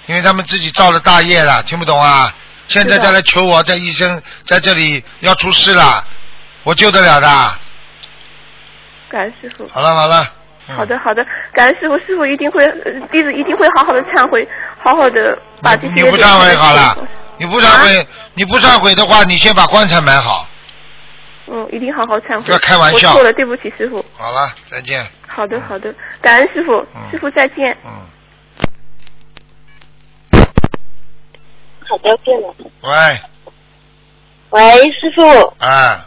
[0.07, 2.33] 因为他们自己造了大业了，听不懂啊？
[2.67, 6.05] 现在再来求我，在医生在这里要出事了，
[6.63, 7.27] 我救得了的。
[9.09, 9.65] 感恩师傅。
[9.73, 10.23] 好了好了。
[10.67, 14.45] 嗯好的，好的，感恩师傅，师傅一定会，呃弟子一定会好好的忏悔，
[14.83, 16.97] 好好的把这些你不忏悔好了，
[17.37, 20.45] 你不忏悔，啊你不忏悔的话，你先把棺材买好。
[21.49, 22.43] 嗯，一定好好忏悔。
[22.43, 24.03] 不要开玩笑我错了，对不起，师傅。
[24.13, 25.05] 好了，再见。
[25.27, 27.77] 好的，好的，感恩师傅，嗯师傅再见。
[27.85, 27.91] 嗯，
[31.87, 32.53] 好的，见了。
[32.81, 33.19] 喂，
[34.49, 35.21] 喂，师傅，
[35.65, 36.05] 啊，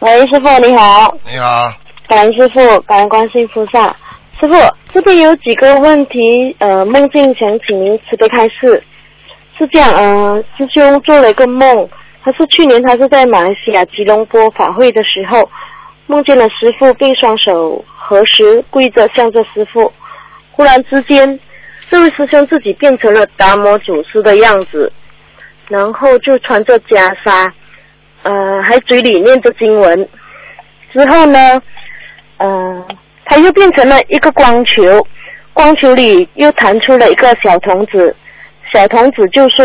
[0.00, 1.72] 喂，师傅你好，你好，
[2.08, 3.96] 感恩师傅，感恩观世音菩萨。
[4.40, 4.54] 师傅，
[4.92, 8.82] 这边有几个问题，呃，梦境想请您慈悲开示。
[9.58, 11.88] 是这样，呃，师兄做了一个梦，
[12.26, 15.48] 他是去年他是在马来西亚吉隆坡法会的时候，
[16.08, 19.92] 梦见了师傅，并双手合十跪着向着师傅。
[20.50, 21.38] 忽然之间，
[21.88, 24.92] 这位师兄自己变成了达摩祖师的样子，
[25.68, 27.48] 然后就穿着袈裟，
[28.24, 30.08] 呃，还嘴里念着经文。
[30.92, 31.62] 之后呢，
[32.38, 32.88] 呃，
[33.24, 35.06] 他又变成了一个光球，
[35.52, 38.16] 光球里又弹出了一个小童子，
[38.74, 39.64] 小童子就说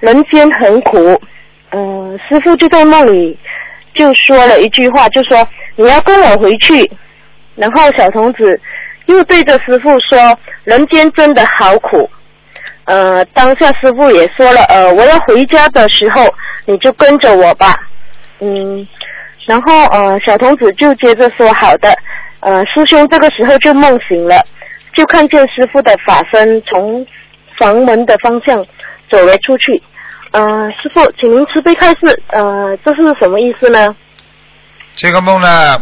[0.00, 1.18] 人间很苦，
[1.74, 3.36] 嗯、师傅就在梦里
[3.94, 6.88] 就说了一句话，就说你要跟我回去，
[7.56, 8.60] 然后小童子
[9.06, 12.08] 又对着师傅说人间真的好苦，
[12.84, 16.22] 呃，当下师傅也说了，呃，我要回家的时候
[16.66, 17.74] 你就跟着我吧，
[18.40, 18.86] 嗯。
[19.46, 21.92] 然后呃，小童子就接着说：“好的。”
[22.40, 24.42] 呃，师兄这个时候就梦醒了，
[24.94, 27.06] 就看见师傅的法身从
[27.58, 28.56] 房门的方向
[29.10, 29.82] 走了出去。
[30.34, 30.42] 呃，
[30.82, 33.94] 师傅，请您慈悲开示，呃，这是什么意思呢？
[34.96, 35.80] 这个梦呢，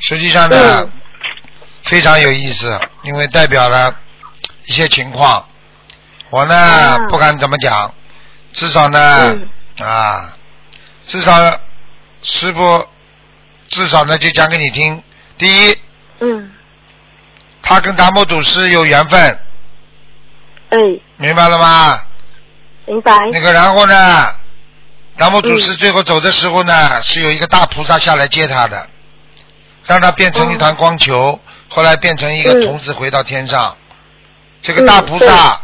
[0.00, 0.90] 实际上呢，
[1.84, 3.94] 非常有意思，因为代表了
[4.66, 5.46] 一些情况。
[6.30, 7.94] 我呢、啊不敢怎么讲，
[8.52, 8.98] 至少呢、
[9.78, 10.36] 啊，
[11.06, 11.32] 至少
[12.22, 12.84] 师傅
[13.68, 15.00] 至少呢就讲给你听。
[15.38, 15.78] 第一，
[16.18, 16.50] 嗯，
[17.62, 19.38] 他跟达摩祖师有缘分，
[20.70, 20.78] 哎，
[21.16, 22.02] 明白了吗？
[22.88, 23.16] 明白。
[23.32, 24.34] 那个然后呢，
[25.16, 28.88] 达摩祖师最后走的时候呢，是有一个大菩萨下来接他的，
[29.84, 33.76] 让他变成一团光球，后来变成一个嗯童子回到天上。
[34.62, 35.60] 这个大菩萨、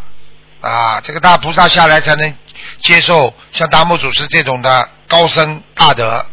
[0.60, 2.32] 啊，这个大菩萨下来才能
[2.80, 6.24] 接受像达摩祖师这种的高僧大德，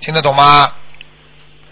[0.00, 0.72] 听得懂吗？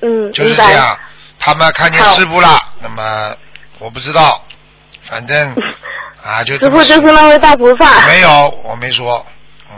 [0.02, 0.54] 嗯，就是。
[0.54, 0.98] 这样，
[1.38, 3.34] 他们看见师傅了，那么
[3.78, 4.44] 我不知道，
[5.08, 5.54] 反正
[6.24, 8.06] 啊就师傅就是那位大菩萨。
[8.06, 8.28] 没有，
[8.64, 9.24] 我没说，
[9.70, 9.76] 嗯，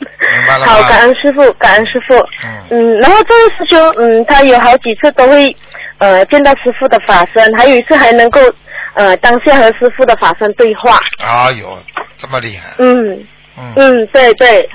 [0.00, 0.66] 明白了？
[0.66, 2.14] 好，感恩师傅，感恩师傅。
[2.44, 5.54] 嗯嗯，然后这位师兄，嗯，他有好几次都会
[5.98, 8.40] 呃见到师傅的法身，还有一次还能够
[8.94, 10.98] 呃当下和师傅的法身对话。
[11.18, 11.76] 啊有
[12.16, 13.26] 这么厉害，嗯
[13.58, 14.68] 嗯嗯，对对，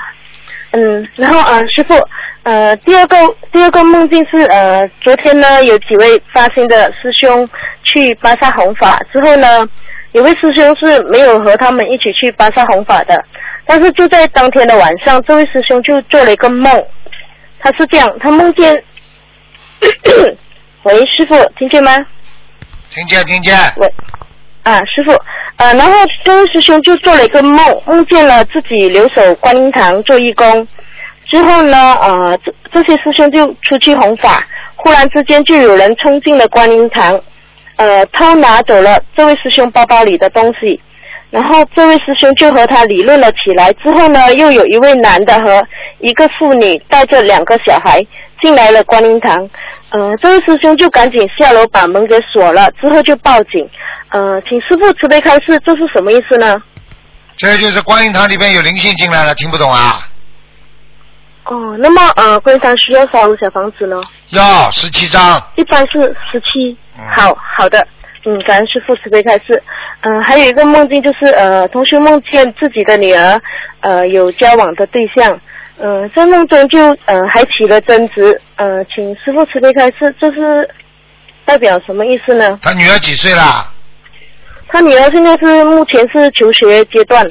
[0.71, 1.95] 嗯，然后呃，师傅，
[2.43, 3.17] 呃，第二个
[3.51, 7.47] 第二个梦境是呃，昨天呢有几位发心的师兄
[7.83, 9.67] 去巴萨弘法之后呢，
[10.13, 13.23] 有位师兄是没有和他们一起去巴萨弘法的，
[13.65, 16.83] 但是就在当天的晚上，这位师兄就做了一个梦，
[17.59, 18.83] 他是这样，他梦见，
[20.83, 21.93] 喂，师傅听见吗？
[22.89, 23.93] 听见听见，喂，
[24.63, 25.11] 啊，师傅，
[25.57, 25.93] 呃，然后
[26.23, 30.67] 这位师兄就做了一个梦，梦见了自己留守观音堂做义工，
[31.29, 37.19] 之后呢，呃，这这些师兄就出去弘法，忽然之间就有人冲进了观音堂，
[37.77, 40.79] 呃，偷拿走了这位师兄包包里的东西，
[41.29, 45.65] 然后这位师兄就和他理论了起来，之后呢，又有一位男的和
[45.99, 48.05] 一个妇女带着两个小孩
[48.41, 49.49] 进来了观音堂，
[49.91, 53.69] 呃，这位师兄就赶紧下楼把门给锁了，之后就报警。
[54.09, 56.61] 呃，请师傅慈悲开示，这是什么意思呢？
[57.35, 60.07] 这就是观音堂里边有灵性进来了，听不懂啊？
[61.43, 64.01] 哦，那么呃，观音堂需要烧小房子呢？
[64.29, 66.86] 要十七张，一般是十七嗯。
[67.15, 67.85] 好好的，
[68.25, 69.61] 嗯，感恩师傅慈悲开示。
[70.01, 73.41] 呃，还有一个梦境就是呃，同学梦见自己的女儿
[73.81, 75.39] 呃有交往的对象，
[75.77, 80.69] 呃，在梦中就呃还起了争执，呃，请师傅慈悲开示，这是
[81.45, 82.59] 代表什么意思呢？
[82.61, 83.71] 他女儿几岁啦？
[84.69, 87.27] 他女儿现在是目前是求学阶段，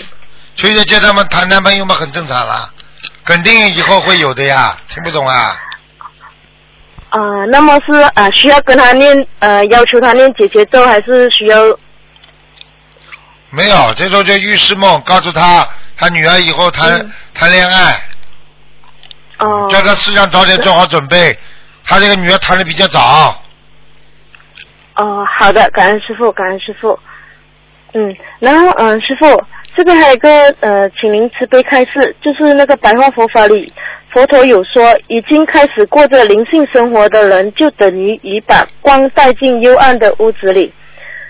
[0.54, 2.68] 求学阶段嘛谈男朋友嘛，很正常啦，
[3.24, 5.56] 肯定以后会有的呀，听不懂啊？
[7.16, 11.56] 啊、那么是啊、呃需要跟他念呃要求他念姐姐咒，还是需要
[13.48, 18.02] 没有，这时候就预示梦，告诉他，他女儿以后谈、嗯谈恋爱，
[19.38, 21.38] 哦、叫他思想早点做好准备。
[21.84, 23.34] 他这个女儿谈的比较早，
[24.96, 26.98] 哦，好的，感恩师傅，感恩师傅。
[27.94, 30.28] 嗯，然后嗯、呃师傅这边还有一个
[30.60, 33.72] 呃，请您慈悲开示，就是那个白话佛法里，
[34.16, 40.72] 佛陀有说，已经开始过着灵性生活的人，就等于已把光带进幽暗的屋子里，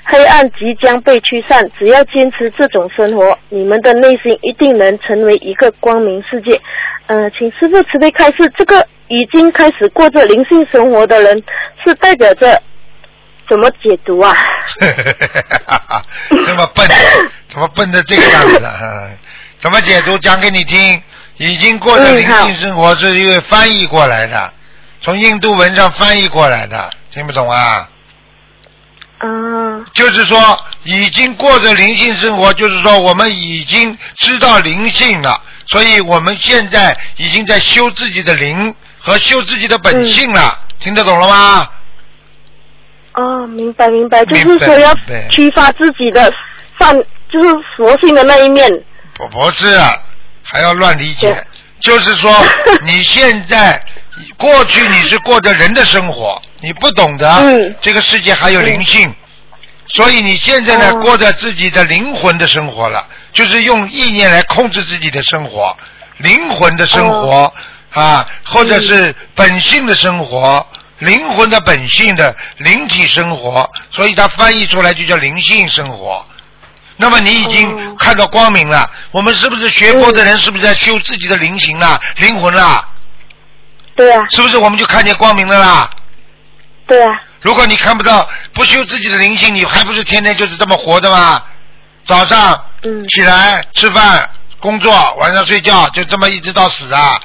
[0.05, 1.69] 黑暗即将被驱散。
[1.77, 6.61] 只要坚持这种生活，你们的内心一定能成为一个光明世界。
[7.07, 11.43] 呃，请师傅慈悲开示，这个已经开始过着灵性生活的人，
[11.85, 12.63] 是代表着
[13.49, 14.33] 怎么解读啊？
[16.31, 16.87] 这么笨，
[17.49, 19.11] 怎么笨的这个样子啊？
[19.59, 20.17] 怎么解读？
[20.19, 21.03] 讲给你听。
[21.39, 24.53] 已经过着灵性生活，是因为翻译过来的，
[25.03, 27.89] 从印度文上翻译过来的，听不懂啊？
[29.21, 41.69] 嗯，就是说，已经过着灵性生活，就是说我们已经知道灵性了，所以我们现在已经在修自己的灵和修自己的本性了，听得懂了吗？
[43.15, 46.31] 哦，明白明白，就是说要明白驱发自己的
[46.79, 46.95] 善，
[47.31, 48.71] 就是佛性的那一面。
[49.15, 49.95] 不不是，啊
[50.47, 51.45] 还要乱理解。
[51.81, 52.35] 就是说，
[52.87, 53.85] 你现在
[54.39, 59.15] 过去你是过着人的生活，你不懂得嗯这个世界还有灵性，
[59.89, 65.77] 所以你现在呢哦过着自己的灵魂的生活了，就是用意念来控制自己的生活，
[66.17, 67.53] 灵魂的生活、
[67.93, 70.67] 啊，或者是本性的生活。
[71.01, 76.27] 灵魂的本性的灵体生活，所以它翻译出来就叫灵性生活。
[76.99, 82.89] 那么你已经哦看到光明了，我们是不是学佛的人是不是在修自己的灵性啦、灵魂啦？
[83.95, 85.91] 对啊，是不是我们就看见光明的啦？
[86.87, 87.09] 对啊，
[87.41, 91.43] 如果你看不到，不修自己的灵性，你还不是天天就是这么活的吗？
[92.05, 94.31] 早上嗯起来吃饭、
[94.61, 97.21] 工作，晚上睡觉，就这么一直到死啊？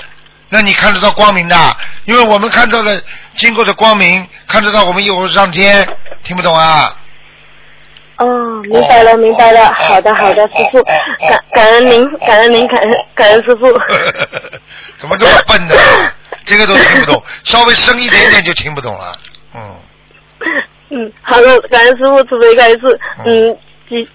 [0.49, 1.77] 那你看得到光明的？
[2.05, 3.01] 因为我们看到的
[3.35, 5.87] 经过的光明，看得到我们一会儿上天，
[6.23, 6.93] 听不懂啊？
[8.21, 9.73] 哦，明白了，明白了。
[9.73, 13.65] 好的，好的，师傅，感感恩您，感恩您，感恩感恩师傅。
[14.97, 15.73] 怎么这么笨呢？
[16.45, 19.17] 这个都听不懂，稍微深一点点就听不懂了。
[19.55, 19.75] 嗯，
[20.91, 22.99] 嗯，好的，感恩师傅慈悲开示。
[23.25, 23.57] 嗯，
[23.89, 24.07] 几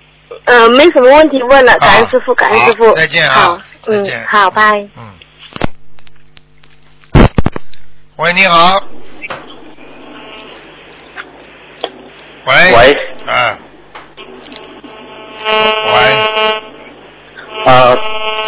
[0.45, 2.87] 呃没什么问题问了，感恩师傅，感恩师傅。
[2.87, 4.88] 好再见啊好，嗯，好，拜。
[4.97, 5.14] 嗯。
[8.16, 8.81] 喂，你好。
[12.47, 12.55] 喂。
[12.55, 12.97] 喂。
[13.27, 13.59] 啊。
[15.47, 15.53] 喂，
[17.65, 17.97] 呃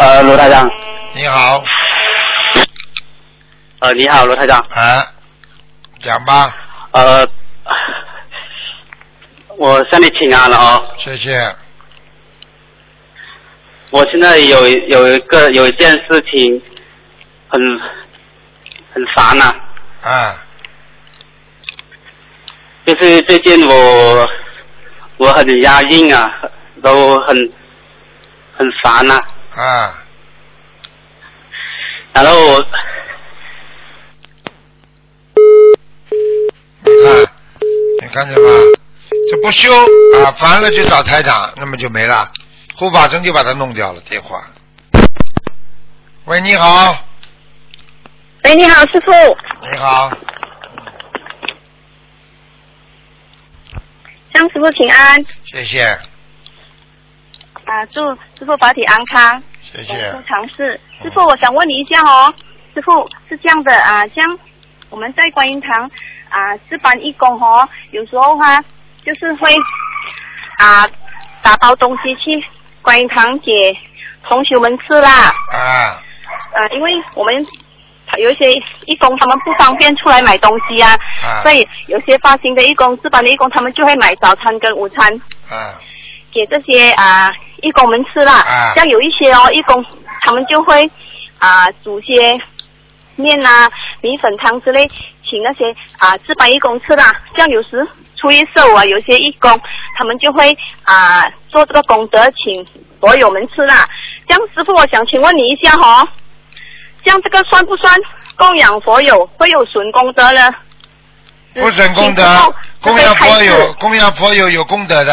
[0.01, 0.69] 呃，罗台长，
[1.15, 1.63] 你好。
[3.79, 5.07] 呃，你好，罗台长，啊，
[6.01, 6.53] 讲吧，
[6.91, 7.25] 呃，
[9.59, 10.83] 我向你请安了哦。
[10.99, 11.39] 谢谢。
[13.91, 16.61] 我现在有有一个有一件事情
[17.49, 17.61] 很
[18.93, 19.55] 很烦呐、
[20.03, 20.35] 啊，
[22.85, 24.29] 就是最近我
[25.17, 26.29] 我很压抑啊，
[26.83, 27.53] 都很
[28.57, 29.21] 很烦呐、
[29.57, 29.95] 啊，
[32.13, 32.67] 然后我
[36.83, 37.21] 你看，
[38.03, 38.51] 你看见吗？
[39.31, 42.31] 这不修啊，烦了就找台长，那么就没了。
[42.77, 44.01] 护法神就把他弄掉了。
[44.03, 44.43] 电话。
[46.25, 46.97] 喂，你好，
[48.45, 49.13] 喂，你好，师傅。
[49.71, 50.11] 你好，
[54.33, 55.23] 向师傅请安。
[55.45, 55.99] 谢谢，
[57.69, 58.01] 啊，祝
[58.39, 60.27] 师傅法体安康，谢谢永驻。
[60.27, 60.81] 常事。
[61.03, 62.33] 师傅，我想问你一下哦，
[62.75, 64.39] 师傅是这样的啊，像
[64.89, 65.91] 我们在观音堂
[66.31, 68.65] 啊值班义工哦，有时候哈
[69.05, 69.55] 就是会
[70.57, 70.89] 啊
[71.43, 72.43] 打包东西去
[72.81, 73.53] 观音堂给
[74.27, 75.11] 同学们吃啦。
[75.53, 76.01] 啊，
[76.55, 77.35] 呃，因为我们
[78.17, 78.51] 有一些
[78.87, 85.07] 义工他们不方便出来买东西啊，啊所以有些发心的义工、值班的义工，他们就会买早餐跟午餐
[85.51, 85.77] 啊，
[86.33, 88.35] 给这些啊义工们吃啦。
[88.35, 89.85] 啊像有一些哦义工，
[90.23, 90.91] 他们就会
[91.39, 92.39] 啊煮些
[93.17, 94.87] 面啊、米粉汤之类，
[95.29, 97.13] 请那些啊值班义工吃啦。
[97.37, 97.87] 像有时
[98.17, 99.61] 初一十五啊，有些义工
[99.97, 102.67] 他们就会啊做这个功德，请
[103.01, 103.87] 佛友们吃啦。
[104.27, 106.09] 这样师傅，我想请问你一下哈、哦，
[107.05, 107.95] 像这个算不算
[108.37, 110.51] 供养佛友会有损功德呢？
[111.55, 112.23] 不损功德
[112.81, 115.13] 供养佛友供养佛友有功德的，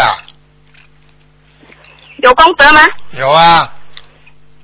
[2.17, 2.82] 有功德吗？
[3.12, 3.71] 有啊，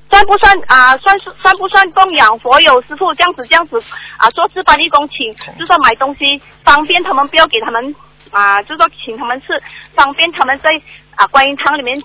[0.09, 0.97] 算不算啊？
[0.97, 3.81] 算是算不算供养佛友师傅这样子这样子
[4.17, 4.29] 啊？
[4.31, 7.95] 做值班义工请，就说买东西方便他们，不要给他们
[8.31, 9.47] 啊，就说请他们吃，
[9.95, 10.69] 方便他们在
[11.15, 12.01] 啊观音堂里面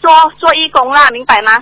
[0.00, 1.52] 做做义工啦，明白吗？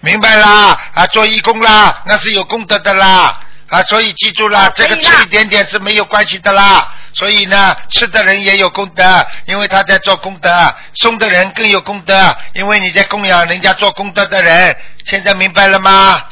[0.00, 3.40] 明白啦，啊，做义工啦，那是有功德的啦，
[3.72, 6.92] 啊，所以记住啦，这个吃一点点是没有关系的啦。
[7.14, 9.02] 所以呢，吃的人也有功德，
[9.46, 10.50] 因为他在做功德；
[10.94, 12.14] 送的人更有功德，
[12.54, 14.76] 因为你在供养人家做功德的人。
[15.06, 16.22] 现在明白了吗？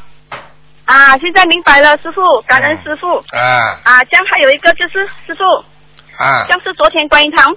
[0.85, 3.07] 啊，现在明白了，师傅，感恩师傅。
[3.35, 7.51] 啊啊，这样还有一个就是师傅，啊像是昨天观音堂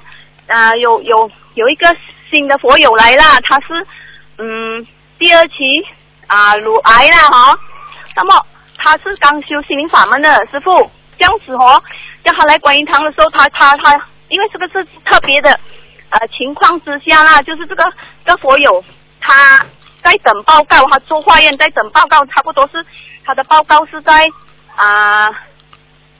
[0.48, 1.94] 啊有有有一个
[2.32, 3.86] 新的佛友来啦，他是
[4.38, 4.88] 嗯
[5.20, 5.54] 第二期
[6.28, 7.58] 啊乳癌啦哈，
[8.16, 8.46] 那么
[8.84, 11.82] 他是刚修心灵法门的师傅，这样子哦，
[12.24, 13.94] 叫他来观音堂的时候，他他他，
[14.28, 15.58] 因为这个是特别的
[16.10, 17.84] 呃情况之下啦，就是这个
[18.26, 18.84] 这个佛友
[19.22, 19.34] 他
[20.04, 22.86] 在等报告，他做化验在等报告，差不多是
[23.24, 24.28] 他的报告是在
[24.76, 25.30] 啊。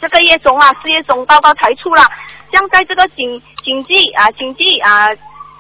[0.02, 2.04] 这个月中啊，四月中报告才出啦。
[2.52, 5.08] 像在这个经经济啊经济啊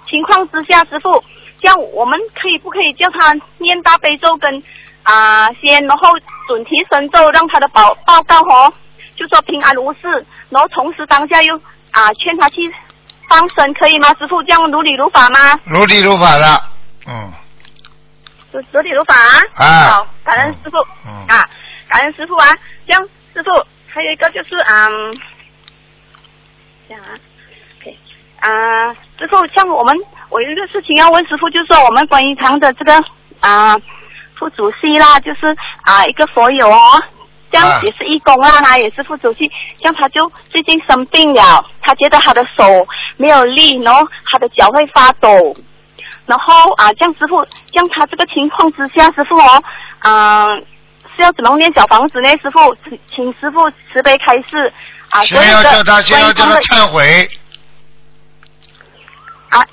[0.05, 1.23] 情况之下，师傅，
[1.61, 4.61] 像我们可以不可以叫他念大悲咒跟
[5.03, 6.09] 啊先，然后
[6.47, 8.73] 准提神咒，让他的报报告哦，
[9.15, 11.55] 就说平安无事，然后同时当下又
[11.91, 12.61] 啊劝他去
[13.29, 14.09] 放生，可以吗？
[14.19, 15.59] 师傅，这样如理如法吗？
[15.65, 16.61] 如理如法的，
[17.07, 17.31] 嗯
[18.51, 19.65] 如如理如法啊。
[19.65, 20.77] 啊好，感恩师傅。
[21.07, 21.49] 嗯啊，
[21.87, 22.47] 感恩师傅啊，
[22.85, 23.01] 这样
[23.33, 23.49] 师傅
[23.87, 25.17] 还有一个就是嗯，
[26.87, 27.17] 这样啊
[27.79, 27.97] ，OK
[28.39, 29.95] 啊，师傅像我们
[30.29, 32.93] 我有一个事情要问师傅，就是说我们观音堂的这个
[33.39, 33.75] 啊
[34.37, 37.03] 副主席啦，就是啊一个佛友哦。
[37.49, 39.47] 这啊样也是义工啦，他也是副主席，
[39.79, 42.63] 这样他就最近生病了，他觉得他的手
[43.15, 45.55] 没有力，然后他的脚会发抖，
[46.25, 49.63] 然后啊，这样师傅，这样他这个情况之下，师傅哦，
[49.99, 50.65] 嗯、
[51.15, 52.31] 是要怎么念小房子呢？
[52.41, 54.73] 师傅，请请师傅慈悲开示
[55.09, 55.23] 啊。
[55.23, 57.29] 先要叫他，先要叫他忏悔，
[59.49, 59.63] 啊，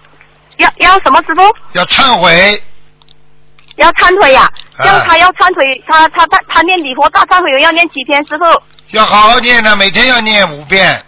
[0.59, 1.43] 要要什么师傅？
[1.73, 2.63] 要忏悔，
[3.81, 4.43] 要忏悔呀、
[4.77, 8.25] 啊这样他要忏悔，他他他他念礼佛大忏悔文要念几天？
[8.27, 8.45] 师傅
[8.93, 11.03] 要好好念的，每天要念五遍。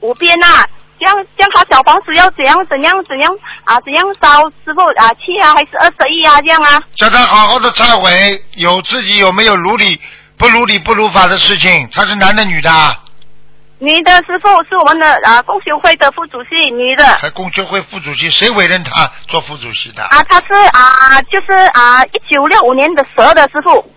[0.00, 0.64] 五遍呐、
[0.98, 3.30] 这样这样他小房子要怎样怎样怎样
[3.64, 3.78] 啊？
[3.84, 4.42] 怎样烧？
[4.64, 6.40] 师傅啊，七啊还是二十一啊？
[6.40, 6.80] 这样啊？
[6.96, 10.00] 叫他好好的忏悔，有自己有没有如理
[10.36, 11.88] 不如理不如法的事情？
[11.92, 12.98] 他是男的女的啊？
[13.82, 20.04] 女的师傅是我们的啊共修会的副主席，女的还共修会副主席，谁委任他做副主席的？
[20.04, 23.92] 啊，他是啊就是啊一九六五年的蛇的师傅。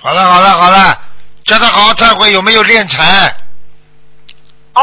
[0.00, 0.98] 好了好了好了，
[1.44, 3.04] 叫他好好忏悔，有没有练成？
[4.72, 4.80] 哦，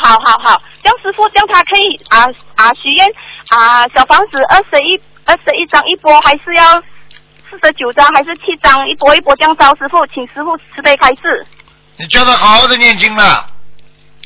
[0.00, 3.04] 好好好，江师傅，叫他可以啊啊许愿
[3.48, 6.80] 啊小房子二十一二十一张一波，还是要
[7.50, 9.74] 四十九张，还是七张一波一波这样烧？
[9.74, 11.44] 师傅，请师傅慈悲开示。
[11.98, 13.44] 你叫他好好的念经了，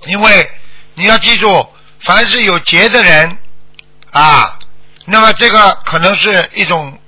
[0.06, 0.50] 因为
[0.94, 1.66] 你要记住，
[2.00, 3.38] 凡是有劫的人
[4.10, 4.58] 啊，
[5.06, 7.00] 那么这个可能是一种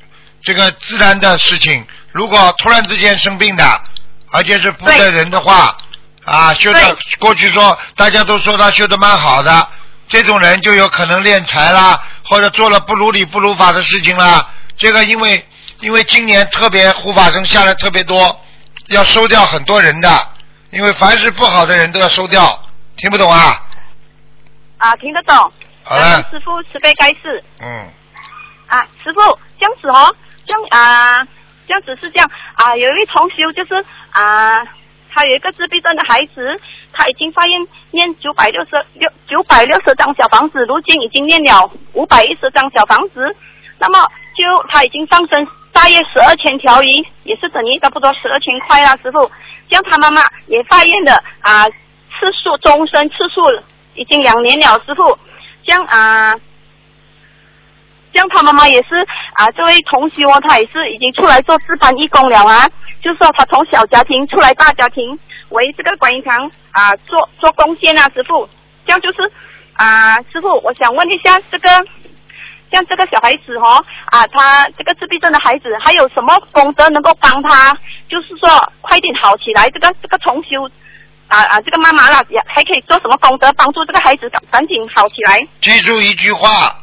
[0.42, 1.86] 这个自然的事情。
[2.12, 3.82] 如果突然之间生病的，
[4.30, 5.76] 而且是负责人的话，
[6.24, 9.68] 啊，修的过去说大家都说他修的蛮好的，
[10.08, 14.48] 这种人就有可能敛财啦，或者做了不如理不如法的事情啦。
[14.78, 15.46] 这个因为
[15.80, 18.40] 因为今年特别护法生下来特别多，
[18.86, 20.28] 要收掉很多人的，
[20.74, 22.40] 因为凡是不好的人都要收掉，
[22.96, 23.62] 听不懂啊？
[24.78, 25.36] 啊，听得懂。
[25.84, 27.88] 好了，师傅慈悲开示嗯，
[28.66, 29.20] 啊，师傅
[29.60, 30.12] 这样子哦，
[30.44, 31.24] 这样啊，
[31.68, 33.74] 这样子是这样啊，有一位同修就是
[34.10, 34.64] 啊，
[35.12, 36.60] 他有一个自闭症的孩子，
[36.92, 37.52] 他已经发现
[37.92, 43.36] 念九百六十六九百六十张小房子，如今已经念了五百一十张小房子，
[43.78, 44.00] 那么
[44.34, 46.88] 就他已经上升大约十二千条鱼，
[47.22, 49.30] 也是等于差不多十二千块啦，师傅。
[49.70, 53.40] 像他妈妈也发现的啊，次数终身次数
[53.94, 55.18] 已经两年了，师傅。
[55.64, 56.34] 这样啊。
[58.14, 58.94] 像他妈妈也是
[59.34, 62.68] 啊，这位同学哦，他也是已经出来做自班义工了啊。
[63.02, 68.48] 就是说他从小家庭出来大家庭，为这个观音堂啊做做贡献啊，师傅。
[68.86, 69.32] 这样就是
[69.72, 71.68] 啊，师傅，我想问一下这个，
[72.72, 77.72] 像这个小孩子哦啊，他这个自闭症的孩子，还有什么功德能够帮他，
[78.08, 79.70] 就是说快点好起来？
[79.70, 80.68] 这个这个重修
[81.28, 85.46] 啊啊，这个妈妈啦，也还可以做什么功德帮助这个孩子赶赶紧好起来？
[85.60, 86.76] 记住一句话，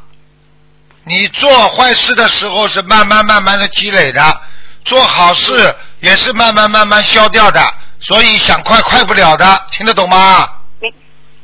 [1.03, 4.21] 你做坏事的时候是慢慢慢慢的积累的，
[4.85, 7.59] 做好事也是慢慢慢慢消掉的，
[7.99, 10.47] 所以想快快不了的，听得懂吗？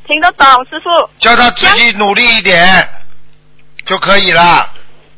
[0.08, 1.10] 听得懂，师傅。
[1.20, 2.90] 叫他自己努力一点
[3.88, 4.70] 就可以了，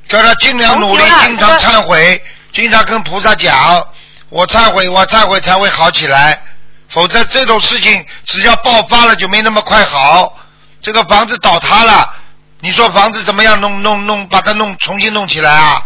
[0.07, 3.86] 叫他尽量努力，经常忏悔，经常跟菩萨讲，
[4.30, 6.41] 我忏悔，我忏悔才会好起来，
[6.88, 10.38] 否则这种事情只要爆发了就没那么快好。
[10.82, 12.13] 这个房子倒塌了，
[12.61, 15.84] 你说房子怎么样弄弄弄把它弄重新弄起来啊？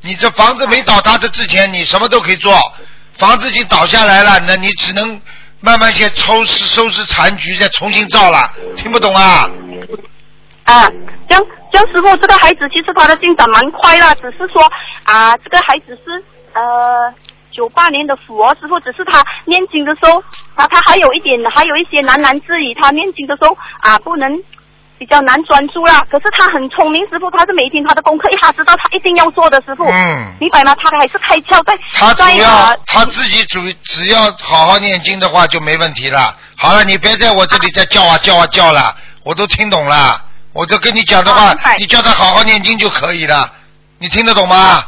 [0.00, 2.56] 你这房子没倒塌的之前，你什么都可以做，
[3.18, 5.20] 房子已经倒下来了，那你只能
[5.60, 8.50] 慢慢先收拾收拾残局，再重新造了。
[8.76, 9.50] 听不懂啊？
[10.64, 10.88] 啊，
[11.28, 11.40] 江
[11.72, 14.62] 江，师傅，这个孩子其实他的进展蛮快啦，只是说
[15.04, 17.12] 啊，这个孩子是呃
[17.50, 20.22] 九八年的虎哦，师傅，只是他念经的时候，
[20.54, 24.30] 啊他还有一点，还有一些喃喃自语，他念经的时候啊不能
[24.98, 26.06] 比较难专注啦。
[26.10, 30.74] 可是他很聪明，师傅，他是每天他的功课，他知道他一定要做的，师傅，嗯，明白吗？
[30.76, 36.36] 他还是开窍在他在主要啊他自己主只要好好念经的话就没问题了。
[36.56, 38.94] 好了，你别在我这里再叫啊叫啊叫了，
[39.24, 40.26] 我都听懂了。
[40.52, 43.50] 我就跟你讲的话，你叫他好好念经就可以了。
[43.98, 44.84] 你听得懂吗？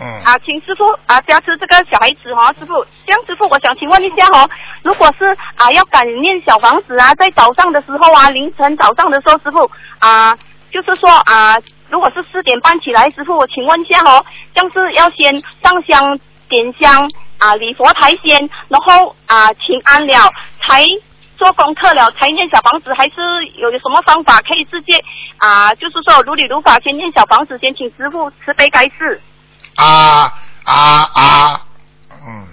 [0.00, 4.50] 嗯，啊，请师傅啊加持这个小孩子哈、师傅，这样师傅，我想请问一下哦，
[4.82, 10.36] 如果是啊要赶念小房子啊，在早上的时候啊，凌晨早上的时候，师傅啊，
[10.72, 11.56] 就是说啊，
[11.88, 14.24] 如果是四点半起来，师傅，我请问一下哦，
[14.56, 17.08] 像是要先上香点香
[17.38, 20.28] 啊，礼佛台先，然后啊请安了
[20.60, 20.84] 才。
[21.44, 23.12] 做功课了才念小房子，还是
[23.60, 24.98] 有什么方法可以直接
[25.36, 25.70] 啊？
[25.74, 29.20] 就是说如理如法，先念小房子，先请师傅慈悲开示。
[29.74, 30.32] 啊
[30.64, 31.60] 啊啊，
[32.26, 32.46] 嗯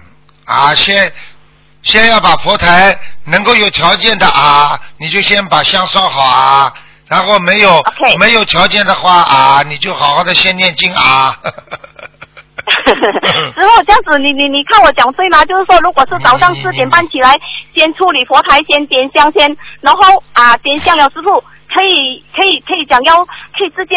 [0.44, 1.10] 啊，先
[1.80, 6.74] 先要把佛台能够有条件的啊，你就先把香烧好啊，
[7.06, 7.82] 然后没有
[8.18, 11.34] 没有条件的话啊，你就好好的先念经啊。
[12.68, 12.94] 师
[13.54, 15.44] 傅这样子，你你你看我讲对吗？
[15.44, 17.34] 就是说，如果是早上四点半起来，
[17.74, 21.42] 先处理佛台，先点香先，然后啊点香了，师傅
[21.72, 23.96] 可以可以可以讲要可以直接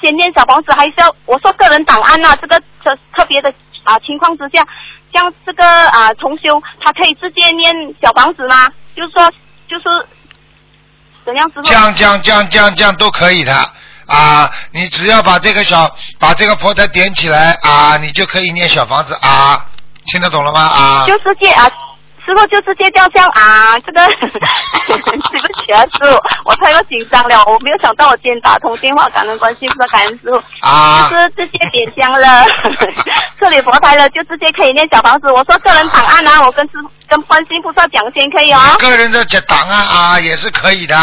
[0.00, 2.36] 先念小房子，还是要我说个人档案啊？
[2.40, 3.52] 这个特特别的
[3.84, 4.66] 啊情况之下，
[5.12, 8.68] 像这个啊重修，他可以直接念小房子吗？
[8.96, 9.30] 就是说
[9.68, 9.84] 就是
[11.24, 11.62] 怎样师傅？
[11.62, 13.52] 这样这样这样这样这样都可以的
[14.08, 14.50] 啊！
[14.72, 19.66] 你只要把这个小把这个佛台点起来啊，你就可以念小房子啊，
[20.06, 21.04] 听得懂了吗啊？
[21.06, 21.64] 就是借啊，
[22.24, 24.96] 师傅就直接掉像啊，这个对
[25.40, 32.46] 不起啊， 师傅，我太过紧张了，我没有想到我今天打通电话，感恩关心菩萨，感恩师傅，啊就是直接点香了，
[33.38, 35.30] 这里佛台了，就直接可以念小房子。
[35.32, 36.72] 我说个人档案啊，我跟师
[37.08, 38.76] 跟观世音菩萨讲先可以哦。
[38.78, 40.96] 个人的这档案啊也是可以的。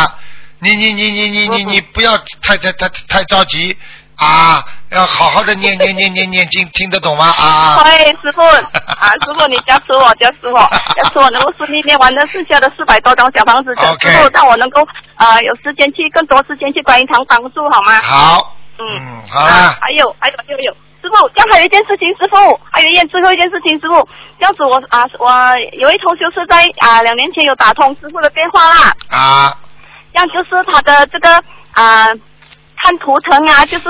[0.60, 3.78] 你你你你你你你不要太太太太着急
[4.18, 7.26] 啊，要好好的念念念念念经，听得懂吗？
[7.38, 7.84] 啊？
[7.86, 10.58] 喂，师傅啊，师傅你加持我，加持我，
[10.96, 13.82] 加持我能够顺利念完那剩下的四百多张小房子，师
[14.18, 14.82] 傅让我能够
[15.16, 18.00] 啊、有时间去更多时间去观音堂帮助好吗？
[18.02, 18.86] 好，嗯。
[18.88, 24.08] 嗯，好还有还有还有有，师傅，这样还有一件事情，师傅，还有一件最后一件事情，师傅，
[24.40, 25.30] 这样子我啊我
[25.78, 29.58] 有一同学是在啊两年前有打通师傅的电话啦，啊，
[30.16, 31.30] 这样就是他的这个
[31.74, 32.08] 啊
[32.82, 33.90] 看图腾啊，就是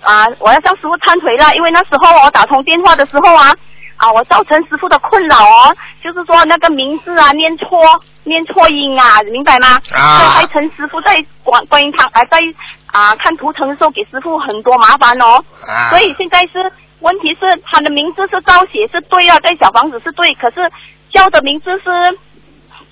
[0.00, 3.54] 啊我要向师傅忏悔了，因为那时候我打通电话的时候啊
[3.96, 7.78] 啊我造成师傅的困扰哦，就是说那个名字啊念错
[8.24, 9.78] 念错音啊，明白吗？
[9.92, 10.16] 啊。
[10.16, 12.38] 所以还陈师傅在观观音堂还在
[12.86, 15.90] 啊看图腾的时候给师傅很多麻烦哦，啊。
[15.90, 20.72] 所以现在是问题是他的名字是照写是对啊，在小房子是对，可是
[21.10, 22.18] 叫的名字是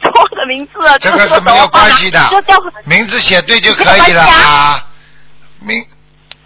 [0.00, 4.84] 错的名字啊，这个个是没有关系的就叫名字写对就可以了啊，
[5.60, 5.84] 名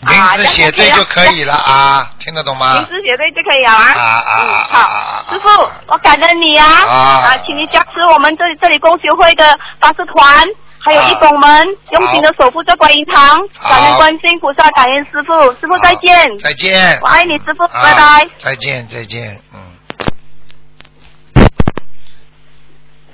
[0.00, 2.72] 名字写对就可以了啊，听得懂吗？
[2.74, 3.92] 名字写对就可以了啊。
[3.92, 5.48] 啊啊嗯，啊好，师傅，
[5.86, 6.94] 我感恩你啊啊
[7.24, 10.48] 啊，请你加持我们这这里公修会的法师团。
[10.84, 17.07] 还有义工们用心的守护这观音堂，感恩观世音菩萨，感恩师傅，师傅再见，再见我。
[17.07, 18.28] 爱你，师傅，啊拜拜。
[18.42, 19.61] 再见，再见，嗯。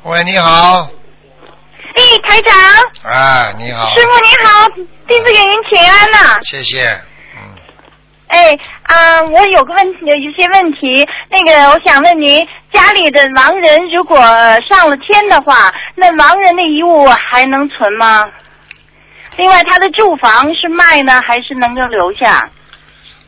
[0.04, 0.88] 喂，你好，
[1.96, 4.68] 哎，台长，啊，你好，师傅你好，
[5.06, 6.88] 弟子给您请安呐、谢谢，
[7.36, 7.54] 嗯，
[8.28, 14.16] 哎啊、我有个问题，有一些问题，那个我想问您，家里的亡人如果
[14.68, 18.24] 上了天的话，那亡人的遗物还能存吗？
[19.36, 22.48] 另外，他的住房是卖呢，还是能够留下？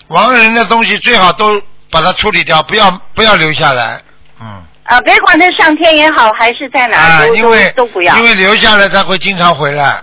[0.09, 1.61] 亡人的东西最好都
[1.91, 4.01] 把它处理掉，不要不要留下来，
[4.41, 8.17] 嗯，啊，别管他上天也好，还是在哪儿，啊，都因为都都不要。
[8.17, 10.03] 因为留下来他会经常回来，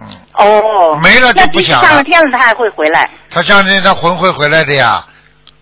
[0.00, 3.08] 嗯，哦，没了就不想了上了天了，他还会回来。
[3.30, 5.04] 他上天他魂会回来的呀。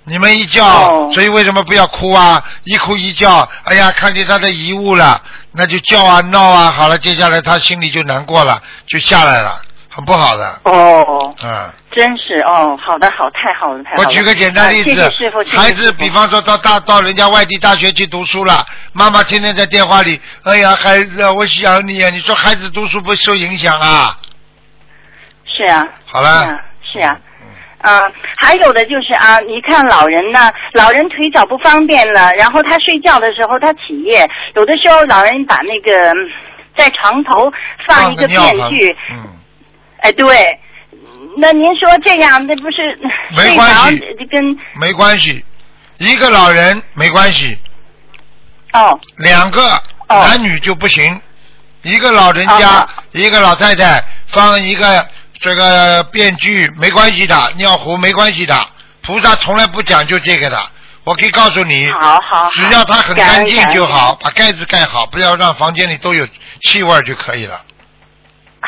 [0.04, 2.42] 你们一叫，哦所以为什么不要哭啊？
[2.64, 5.22] 一哭一叫，哎呀，看见他的遗物了，
[5.52, 9.62] 那就叫啊闹啊，好了，接下来他心里就难过了，就下来了，
[9.94, 10.60] 很不好的。
[10.64, 14.02] 哦，嗯，真是哦，好的好，太好了太好了。
[14.02, 18.64] 我举个简单例啊谢子谢师傅，谢谢孩子比方说到大到人家外地大学去读书了，
[18.94, 24.16] 妈妈天天在电话里，哎呀，孩子啊，我想你啊，你说孩子读书不受影响啊？
[25.44, 26.60] 是啊，好了是啊，
[26.92, 27.18] 是啊。
[27.82, 28.00] 啊，
[28.36, 34.24] 还有的就是啊，你看老人呢，老人腿脚不方便了，然后他睡觉的时候他起夜，
[34.54, 36.16] 有的时候老人把那个嗯
[36.76, 37.52] 在床头
[37.84, 39.26] 放一个尿盆便具，嗯，
[40.02, 40.58] 哎，对，
[41.38, 42.98] 那您说这样，那不是
[43.36, 45.44] 没关系就跟没关系，
[45.98, 47.56] 一个老人没关系，
[48.72, 49.62] 哦两个
[50.08, 51.20] 哦男女就不行，
[51.82, 58.54] 一个老人家，哦一个老太太放一个这个便具没关系的，尿壶没关系的，
[59.02, 60.60] 菩萨从来不讲究这个的。
[61.04, 66.24] 我可以告诉你，好好好只要它很干净就好，把盖子盖好，不要让房间里都有
[66.60, 67.60] 气味就可以了。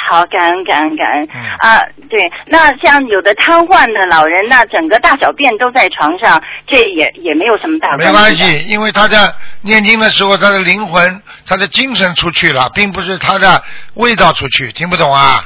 [0.07, 1.81] 好，感恩感恩感恩、嗯啊！
[2.11, 8.59] 对，那像有的瘫痪的老人那，整个大小便都在床上，这也也没有什么大没关系的。
[8.59, 9.33] 系，因为他在
[9.63, 13.63] 念经的时候，他的灵魂、他的精神出去了，并不是他的
[13.95, 15.43] 味道出去，听不懂啊？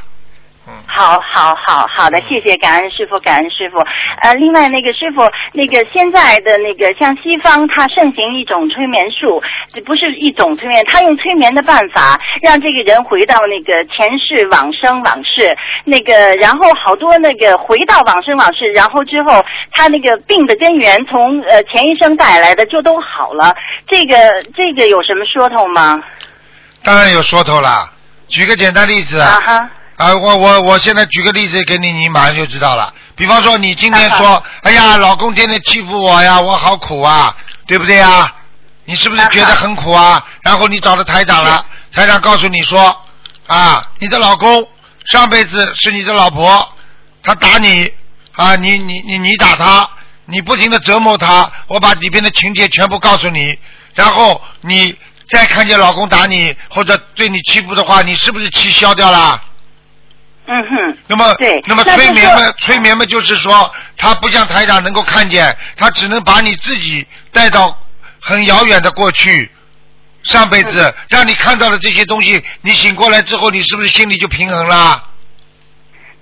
[0.87, 3.79] 好，好，好，好的，谢谢，感恩师傅，感恩师傅。
[4.23, 9.43] 呃，另外那个师傅，那个现在的那个像西方，它盛行一种催眠术，
[9.73, 23.55] 这不是一种催眠，他用催眠的办法让这个人回到那个前世往生往事，那个然后好多那个回到往生往事，然后之后他那个病的根源从呃前一生带来的就都好了，
[23.87, 26.03] 这个这个有什么说头吗？
[26.83, 27.91] 当然有说头啦。
[28.29, 32.95] 举个简单例子啊哈，啊，我我我现在举个例子给你，你马上就知道了。
[33.17, 37.37] 比方说，你今天啊说， 哎呀，老公天天欺负我呀，我好苦啊，
[37.67, 38.33] 对不对呀？
[38.85, 40.25] 你是不是觉得很苦啊？
[40.43, 42.97] 然后你找到台长了，台长告诉你说，
[43.49, 44.69] 啊，你的老公
[45.07, 46.73] 上辈子是你的老婆，
[47.25, 47.93] 他打你
[48.37, 49.91] 啊，你你你你打他，
[50.27, 53.59] 你不停的折磨他，我把里边的情节全部告诉你，
[53.97, 54.97] 然后你
[55.29, 59.43] 再看见老公打你或者对你欺负的话，你是不是气消掉了？
[60.51, 67.77] 嗯哼，那么，对那么催眠嘛，催眠嘛，就是说，他不像台长能够看见，他只能把你自己带到
[68.21, 69.51] 很遥远的过去，
[70.23, 75.03] 上辈子让你看到了这些东西，你醒过来之后，你是不是心里就平衡啦？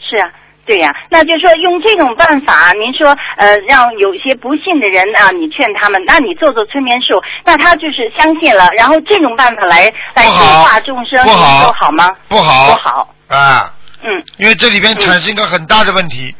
[0.01, 0.29] 是啊。
[0.67, 12.11] 对呀、那就说用这种办法，您说呃，让有些不信的人啊，你劝他们，那你做做催眠术，那他就是相信了，然后这种办法来来不度化众生，不好您说好吗？
[12.27, 13.73] 不好，不好，啊，
[14.03, 16.35] 嗯，因为这里边产生一个很大的问题，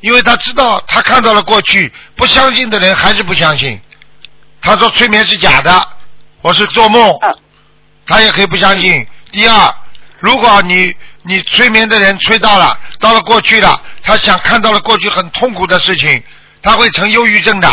[0.00, 3.80] 因为他知道他看到了过去，不相信的人还是不相信。
[4.60, 5.88] 他说催眠是假的，
[6.42, 7.38] 我是做梦，嗯
[8.06, 9.06] 他也可以不相信。
[9.30, 9.74] 第二，
[10.18, 16.22] 如果你你催眠的人催到了，到了过去了，他想看到了过去很痛苦的事情，
[16.62, 17.68] 他会成忧郁症的。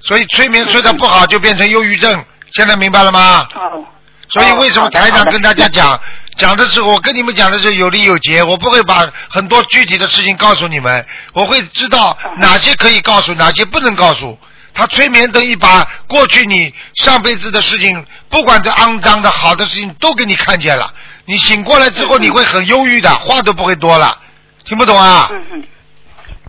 [0.00, 3.46] 所以催眠催的不好就变成忧郁症，现在明白了吗？
[3.54, 3.84] 哦，
[4.30, 6.00] 所以为什么台长跟大家讲
[6.38, 14.38] 讲的时候，我跟你们讲的是有理有节，我不会把很多具体的事情告诉你们，我会知道哪些可以告诉，哪些不能告诉。
[14.72, 20.88] 他催眠等于把过去你上辈子的事情，不管这肮脏的、好的事情，都给你看见了。
[21.24, 24.16] 你醒过来之后，你会很忧郁的，话都不会多了，
[24.64, 25.28] 听不懂啊？
[25.32, 25.64] 嗯哼，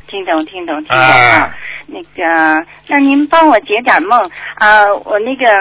[0.07, 1.55] 听懂听懂听懂啊。
[1.87, 4.21] 那个，那您帮我解点梦
[4.59, 5.51] 啊、我那个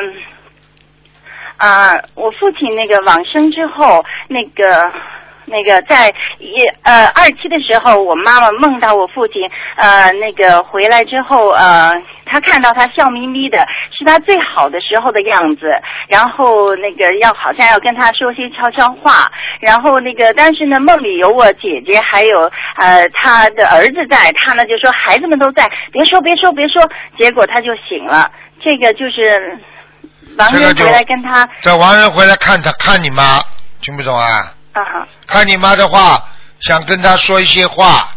[1.58, 4.90] 啊、我父亲那个往生之后，那个。
[5.50, 9.40] 那个在一呃二期的时候，我妈妈梦到我父亲
[9.76, 11.90] 呃那个回来之后呃，
[12.26, 13.56] 她看到他笑眯眯的，
[13.96, 15.72] 是他最好的时候的样子，
[16.06, 22.40] 然后那个要好像要跟他说些悄悄话，然后那个但是呢梦里有我姐姐还有
[22.76, 26.86] 呃他的儿子在，他呢就说孩子们都在，别说别说别说，
[27.18, 28.30] 结果他就醒了，
[28.60, 29.58] 这个就是
[30.38, 33.42] 亡这个就人回来跟他这亡人回来看他看你妈，
[33.80, 34.54] 听不懂啊？
[34.72, 36.24] 啊哈看你妈的话，
[36.60, 38.10] 想跟他说一些话，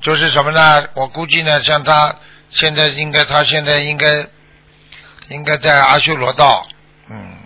[0.00, 0.84] 就是什么呢？
[0.94, 2.14] 我估计呢，像他
[2.50, 4.26] 现在应该，他现在应该
[5.28, 6.66] 应该在阿修罗道，
[7.08, 7.36] 嗯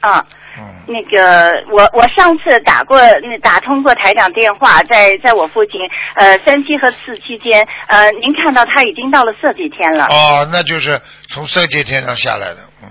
[0.00, 0.24] 啊。
[0.58, 5.80] 嗯，那个，我我上次打过，那打通过台长电话，在在我父亲
[6.16, 10.06] 呃三期和四期间，呃，您看到他已经到了色界天了。
[10.06, 12.88] 哦，那就是从色界天上下来的，嗯。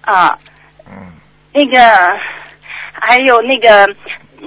[0.00, 0.38] 啊，
[0.86, 1.12] 嗯，
[1.52, 1.78] 那个
[2.92, 3.94] 还有那个。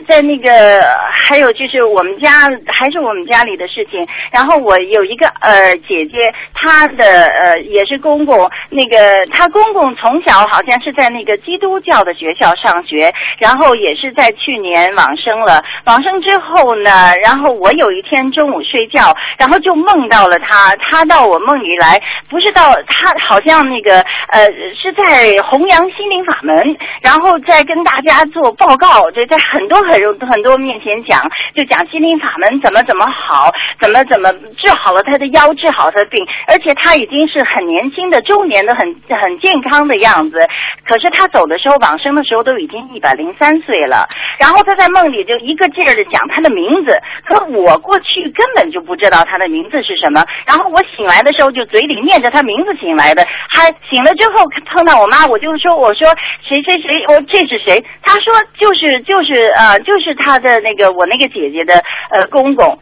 [0.08, 0.82] 在那个，
[1.12, 2.30] 还有就是我们家
[2.68, 4.06] 还是我们家里的事情。
[4.32, 15.64] 然后我有一个呃姐姐，她的呃也是公公，那个她公公从小好像是在那个基督教的学校上学，然后也是在去年往生了。
[15.86, 24.00] 往生之后呢，然后我有一天中午睡觉，然后就梦到了他，他到我梦里来，不是到他好像那个
[24.32, 24.46] 呃
[24.76, 31.22] 是在弘扬心灵法门，然后在跟大家做报告，这在很多很多很多面前讲，
[31.56, 38.82] 就讲心灵法门怎么怎么好，怎么怎么治好了他的腰，治好他的病，而且他已经是很年轻的中年的很
[39.22, 40.38] 很健康的样子，
[40.86, 44.08] 可是他走的时候往生的时候都已经一百零三岁了，
[44.40, 56.08] 然后他在梦里就一个劲儿的讲他的名字，可我过去根本就不知道他的名字是什么，然后我醒来的时候就嘴里念着他名字醒来的，还醒了之后碰到我妈，我就说我说
[56.44, 57.84] 谁谁谁，我这是谁？
[58.04, 62.80] 他说就是就是呃就是他的那个我那个姐姐的呃公公，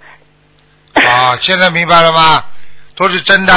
[0.93, 2.43] 啊，现在明白了吗？
[2.95, 3.53] 都是真的，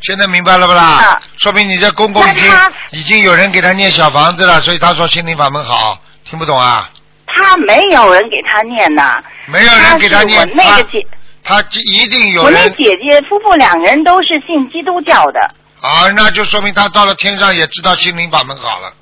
[0.00, 0.82] 现在明白了不啦？
[0.82, 2.50] 啊说明你这公公已经
[2.92, 6.90] 已经有人给他念小房子了，所以他说心灵法门好，听不懂啊？
[7.26, 11.06] 他没有人给他念呐，没有人给他念，是我那个姐，
[11.44, 15.40] 他他一定有我那姐姐夫妇两个人都是信基督教的，
[15.80, 18.92] 啊，那就说明他到了天上也知道心灵法门好了，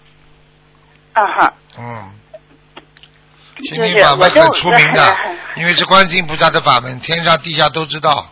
[1.13, 1.53] 啊哈。
[1.79, 2.11] 嗯，
[3.65, 8.31] 心就是灵法门很出名的很，因为是观世音菩萨的法门，天上地下都知道。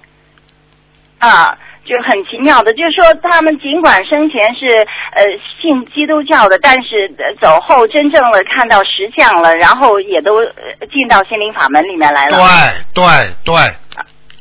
[1.18, 1.56] 啊，
[1.86, 4.66] 就很奇妙的，就是说他们尽管生前是
[5.14, 5.24] 呃
[5.62, 12.38] 信基督教的，但是、呃走后真正的看到实相了，然后也都、呃进到心灵法门里面来了。
[12.92, 13.54] 对对对，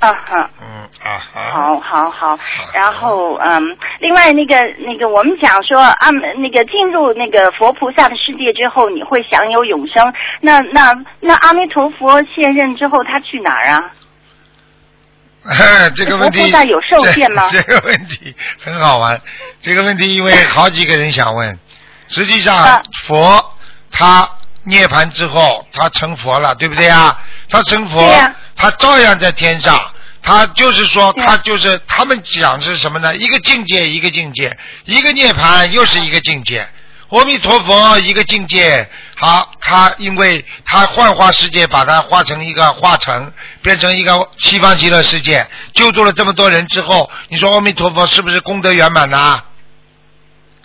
[0.07, 0.49] 啊哈。
[0.61, 2.39] 嗯啊好，好好好，
[2.73, 3.61] 然后嗯，
[3.99, 10.13] 另外那个那个，我们讲说啊，那个进入那个佛菩萨的世界之后，你会享有永生。
[10.39, 13.79] 那那那阿弥陀佛现任之后，他去哪儿啊？
[15.95, 17.59] 这个问题佛菩萨有受限吗这？
[17.63, 18.33] 这个问题
[18.63, 19.19] 很好玩，
[19.61, 21.59] 这个问题因为好几个人想问，
[22.07, 23.43] 实际上啊佛
[23.91, 24.29] 他
[24.63, 27.19] 涅槃之后，他成佛了，对不对啊？
[27.49, 28.01] 他成佛
[28.55, 29.77] 他照样在天上。
[30.23, 33.15] 他就是说，他就是他们讲是什么呢？
[33.17, 36.67] 一个境界一个境界，一个涅槃又是一个境界。
[37.09, 49.43] 阿弥陀佛一个境界，好，他因为他幻化世界，把它化成一个化成，变成一个西方极乐世界，救助了这么多人之后，你说阿弥陀佛是不是功德圆满呐、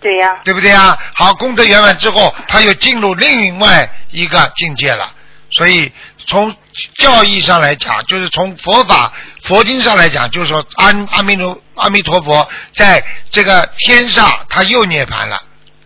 [0.00, 0.96] 对呀、对不对啊？
[1.16, 5.12] 好，功德圆满之后，他又进入另外一个境界了。
[5.50, 5.92] 所以
[6.28, 6.54] 从
[6.96, 9.12] 教义上来讲，就是从佛法
[9.42, 15.38] 佛经上来讲，就是说阿阿弥陀阿弥陀佛在这个天上他又涅槃了，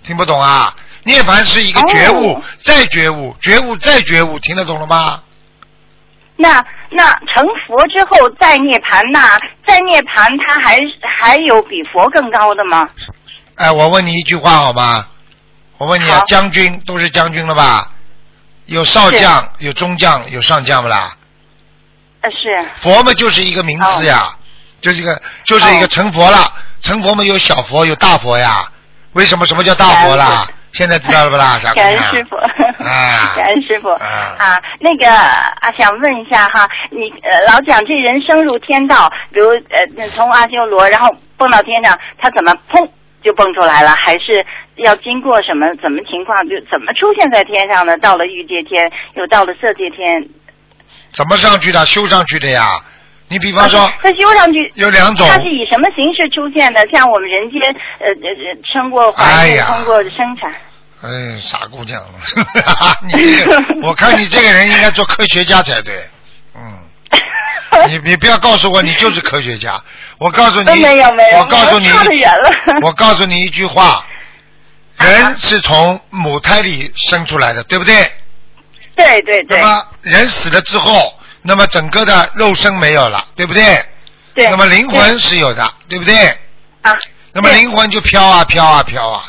[0.05, 0.75] 听不懂啊？
[1.05, 5.23] 涅槃是一个觉悟，哦再觉悟，觉悟再觉悟，听得懂了吗？
[6.37, 10.79] 那那成佛之后再涅槃，那再涅槃他还
[11.19, 12.89] 还有比佛更高的吗？
[13.55, 15.07] 哎，我问你一句话好吗？
[15.79, 17.92] 我问你啊，将军都是将军了吧？
[18.67, 21.17] 有少将，有中将，有上将不啦？
[22.23, 24.37] 呃，是佛嘛就是一个名字呀，
[24.81, 26.53] 就是一个就是一个成佛了。
[26.81, 28.69] 成佛嘛有小佛有大佛呀。
[29.13, 30.47] 为什么什么叫大佛啦？
[30.73, 31.99] 现在知道了不啦， 感恩？
[32.15, 34.01] 师傅，啊感恩师傅啊
[34.39, 42.89] 啊，那个啊，想问一下哈，你呃老讲这人生入天道，比如呃从阿修罗，然后蹦到天上，他怎么砰
[43.23, 43.91] 就蹦出来了？
[43.91, 44.45] 还是
[44.77, 47.97] 要经过什么怎么情况，就怎么出现在天上呢？
[47.99, 50.29] 到了欲界天，又到了色界天，
[51.13, 51.85] 怎么上去的？
[51.87, 52.81] 修上去的呀。
[53.29, 56.87] 你比方说，他修上去有两种它是以什么形式出现的？
[56.93, 57.61] 像我们人间
[57.99, 60.53] 呃呃呃生过怀孕，通过生产。
[61.03, 62.01] 哎，傻姑娘，
[63.09, 65.95] 你这个，我看你这个人应该做科学家才对。
[66.55, 66.79] 嗯，
[67.89, 69.83] 你你不要告诉我你就是科学家，
[70.19, 71.91] 我告诉你，呃没有没有我告诉你，
[72.83, 74.05] 我告诉你一句话，
[74.99, 78.13] 人是从母胎里生出来的，对不对？
[78.95, 83.85] 对对对那么人死了之后，那么整个的肉身没有了，对不对？
[84.35, 84.51] 对。
[84.51, 86.27] 那么灵魂是有的，对不对？
[86.83, 86.93] 啊。
[87.33, 89.25] 那么灵魂就飘啊飘啊飘啊。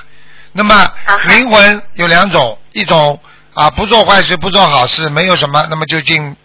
[0.51, 0.91] 那么
[1.29, 3.17] 灵魂有两种，一种
[3.53, 6.35] 啊不做坏事不做好事，没有什么，那么就进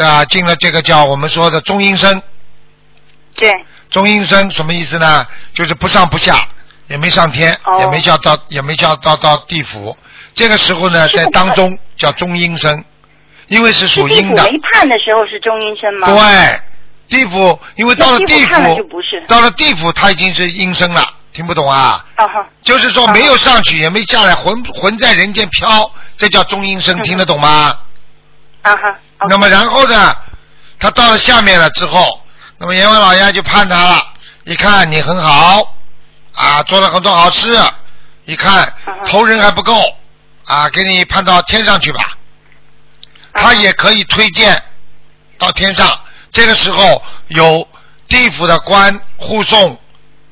[0.00, 2.22] 啊进了这个叫我们说的中阴身。
[3.34, 3.52] 对。
[3.90, 5.26] 中阴身什么意思呢？
[5.54, 6.46] 就是不上不下，
[6.88, 9.96] 也没上天，哦也没叫到，也没叫到到地府。
[10.34, 12.84] 这个时候呢，在当中叫中阴身，
[13.46, 14.42] 因为是属阴的。
[14.42, 16.06] 没判的时候是中阴身吗？
[16.06, 16.60] 对，
[17.18, 22.04] 地府因为到了地府就不是，到了地府他已经是阴身了，听不懂啊？
[22.16, 22.46] 啊哈。
[22.62, 27.74] 就是说没有上去也没下来，魂魂在人间飘，这叫中阴身，听得懂吗？
[28.60, 28.98] 啊哈。
[29.28, 30.14] 那么然后呢，
[30.78, 32.20] 他到了下面了之后，
[32.58, 34.06] 那么阎王老爷就判他了，
[34.44, 35.74] 一看你很好，
[36.34, 37.58] 啊，做了很多好事，
[38.26, 38.72] 一看
[39.06, 39.82] 头人还不够，
[40.44, 42.16] 啊，给你判到天上去吧。
[43.32, 44.62] 他也可以推荐
[45.36, 46.00] 到天上，
[46.30, 47.68] 这个时候有
[48.08, 49.80] 地府的官护送，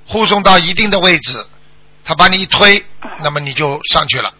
[0.07, 1.47] 护送到一定的位置，
[2.05, 2.84] 他把你一推，
[3.22, 4.32] 那么你就上去了，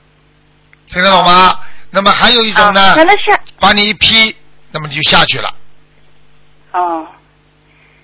[0.93, 1.59] 听得懂吗？
[1.97, 4.37] 那么还有一种呢啊那那是，把你一劈，
[4.71, 5.51] 那么你就下去了。
[6.73, 7.07] 哦。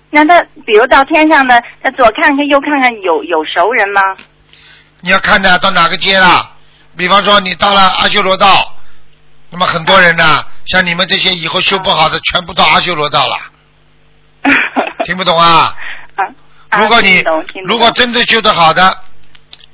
[0.09, 4.01] 那他比如到天上呢，他左看看右看看，有有熟人吗？
[5.01, 6.55] 你要看的到哪个街了？
[6.97, 8.75] 比方说你到了阿修罗道，
[9.51, 13.37] 那么很多人呢，像你们这些以后修不好的，全部到阿修罗道了。
[15.05, 15.75] 听不懂啊？
[16.79, 17.23] 如果你
[17.65, 18.97] 如果真正修得好的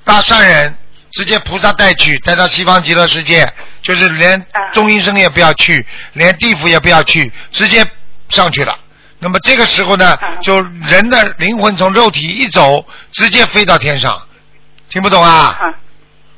[0.03, 0.77] 大善人，
[1.11, 3.51] 直接菩萨带去，带到西方极乐世界，
[3.81, 7.85] 就是连中阴身也不要去，连地府也不要去，直接
[8.29, 8.77] 上去了。
[9.19, 14.21] 那么这个时候呢，就人的灵魂从肉体一走，直接飞到天上，
[14.89, 15.57] 听不懂啊？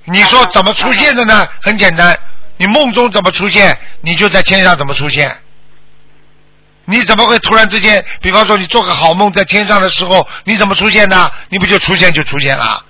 [0.06, 1.48] 你说怎么出现的呢？
[1.62, 2.18] 很简单，
[2.58, 5.38] 你梦中怎么出现，你就在天上怎么出现。
[6.86, 11.32] 你怎么会突然之间，比方说你做个好梦在天上的时候，你怎么出现呢？
[11.50, 12.84] 你不就出现就出现了？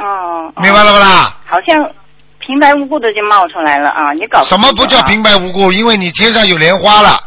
[0.00, 0.52] 哦。
[0.56, 1.36] 明白了不啦？
[1.46, 1.90] 好像
[2.38, 4.12] 平白无故的就冒出来了啊！
[4.12, 5.70] 你搞什么不叫平白无故？
[5.72, 7.22] 因为你天上有莲花了，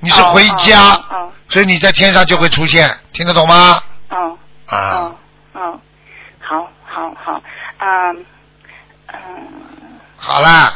[0.00, 3.80] 你是回家，哦所以你在天上就会出现，听得懂吗？
[4.10, 5.12] 哦啊，
[5.54, 5.80] 哦，
[6.40, 7.42] 好好好，
[7.78, 8.24] 嗯
[9.06, 9.16] 嗯，
[10.16, 10.74] 好啦，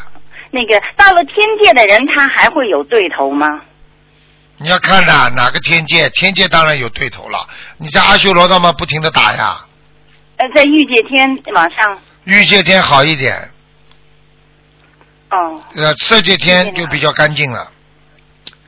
[0.51, 3.47] 那个到了天界的人，他还会有对头吗？
[4.57, 7.47] 你要看的哪个天界，天界当然有对头了。
[7.79, 9.61] 你在阿修罗道嘛，不停的打呀，
[10.43, 13.49] 呃，在御界天往上，御界天好一点，
[15.31, 17.71] 哦呃，色界天就比较干净了。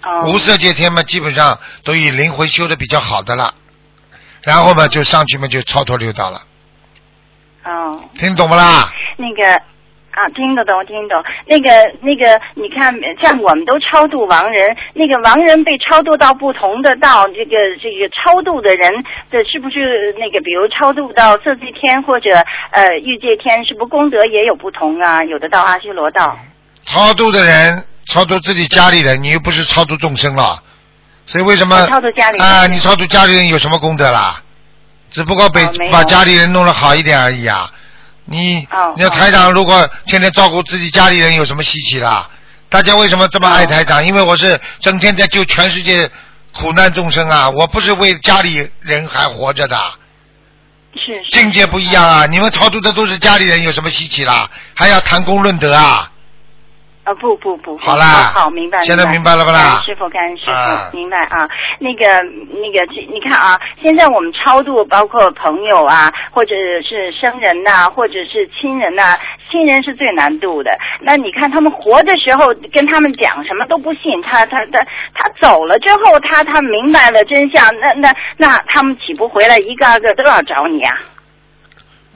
[0.05, 0.29] 哦。
[0.29, 3.53] 无色界天嘛，基本上都以灵魂修的比较好的了，
[4.43, 6.43] 然后嘛就上去嘛就超脱六道了，
[7.65, 8.05] 哦。
[8.21, 8.93] 听懂不啦？
[9.17, 9.61] 那个
[10.15, 11.25] 啊，听得懂，听得懂。
[11.47, 18.93] 那个那个，你看，像我们都超度亡人，那个亡人被超度到不同的道，这个这个超度的人
[19.31, 22.31] 的是不是那个，比如超度到色界天或者
[22.71, 25.25] 呃欲界天，是不是功德也有不同啊？
[25.25, 26.39] 有的到阿修罗道。
[26.85, 30.63] 超度的人，超度自己家里人，你又不是超度众生了，
[31.27, 32.67] 所以为什么哦超度家里人啊？
[32.69, 34.41] 你超度家里人有什么功德啦？
[35.11, 37.69] 只不过被哦把家里人弄得好一点而已啊。
[38.27, 42.27] 你哦你说台长如果天天照顾自己家里人，有什么稀奇的？
[42.69, 44.05] 大家为什么这么爱台长？
[44.05, 46.11] 因为我是整天在救全世界
[46.53, 47.51] 苦难众生啊！
[47.51, 49.79] 我不是为家里人还活着的。
[50.97, 52.27] 是是境界不一样啊！
[52.27, 54.51] 你们超度的都是家里人，有什么稀奇啦？
[54.75, 56.11] 还要谈功论德啊？
[57.05, 61.47] 啊，不不不，好啦好，明白，现在明白了吧啦感恩师傅，感恩师傅，啊明白啊。
[61.79, 62.07] 那个
[62.49, 69.19] 那个，这你看啊，现在我们超度，包括朋友啊，或者是生人呐、或者是亲人呐、
[69.51, 70.71] 亲人是最难度的。
[71.01, 74.81] 那你看他们活的时候，跟他们讲什么都不信，他他他
[75.13, 80.97] 他走了之后，他他明白了真相，那那那他们岂不回来一个二个都要找你啊？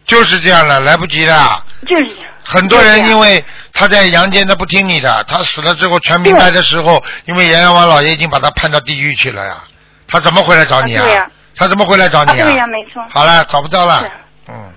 [0.07, 1.63] 就是这样了，来不及了。
[1.87, 2.17] 就是
[2.51, 3.45] 很多人因为
[3.75, 9.63] 他在阳间他不听你的，他死了之后全明白的时候，因为阎王老爷已经把他判到地狱去了呀，
[10.09, 13.05] 他怎么回来找你啊对呀他怎么回来找你啊，你对呀、没错。
[13.11, 14.03] 好了，找不到了。
[14.49, 14.73] 嗯，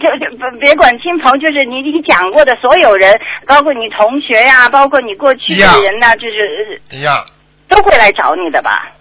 [0.00, 3.12] 就就不别管亲朋，就是你你讲过的所有人，
[3.46, 7.26] 包括你同学呀、包括你过去的人呐、就是一样呃
[7.68, 8.92] 都会来找你的吧？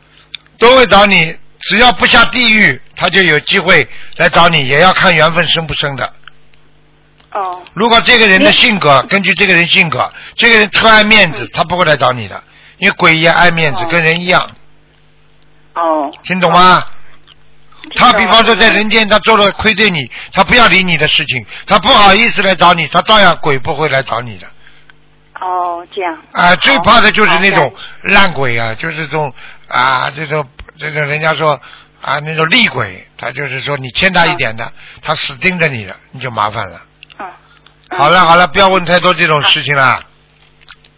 [0.60, 3.88] 都会找你，只要不下地狱，他就有机会
[4.18, 6.12] 来找你，也要看缘分深不深的。
[7.36, 7.62] 哦。
[7.74, 12.44] 如果这个人的性格，根据这个人性格，这个人特爱面子，他不会来找你的，
[12.80, 14.50] 因为鬼也爱面子，跟人一样，
[15.76, 16.84] 哦，听懂吗？
[17.96, 24.48] 他比方说在人人间他做了亏对你，他不要理你的事情，他不好意思来找你，他照样鬼不会来找你的。
[25.40, 26.18] 哦这样。
[26.32, 27.72] 啊，最怕的就是那种
[28.02, 29.32] 烂鬼啊，就是这种
[29.68, 30.48] 啊，这种
[30.80, 31.62] 这种人家说
[32.02, 34.72] 啊那种厉鬼，他就是说你欠他一点的，
[35.04, 36.82] 他死盯着你了，你就麻烦了。
[37.90, 40.00] 嗯好了好了，不要问太多这种事情了。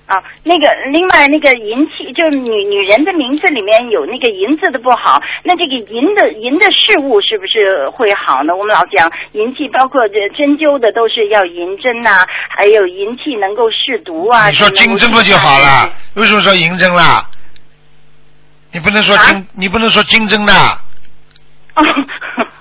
[0.08, 8.56] 啊，那个另外那个银器，就是女女人的名字里面有那个银字的不好，那这个银的银的事物是不是会好呢？
[8.56, 14.48] 我们老讲银器，包括这针灸的都是要银针呐、还有银器能够试毒啊。
[14.48, 15.94] 你说金针不就好了？
[16.14, 17.30] 为什么说银针啦？
[18.72, 20.54] 你不能说金，啊你不能说金针的。
[21.76, 21.84] 哦，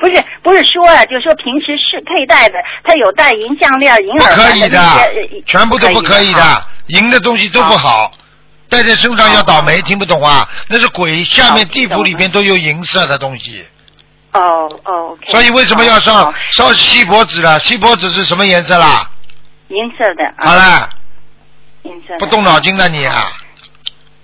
[0.00, 4.80] 不是不是说啊，就是说平时是佩戴的，它有戴银项链、银耳环可以的
[5.46, 8.10] 全部都不可以的，银的东西都不好，
[8.70, 10.48] 戴在身上要倒霉，听不懂啊？
[10.68, 13.66] 那是鬼，下面地府里面都有银色的东西，
[14.32, 14.40] 哦
[14.84, 15.18] 哦。
[15.28, 17.60] 所以为什么要好上烧锡箔纸了？
[17.60, 19.08] 锡箔纸是什么颜色啦？
[19.68, 20.24] 银色的？
[20.38, 20.88] 啊好，了，
[21.82, 22.16] 银色。
[22.18, 23.30] 不动脑筋的你啊！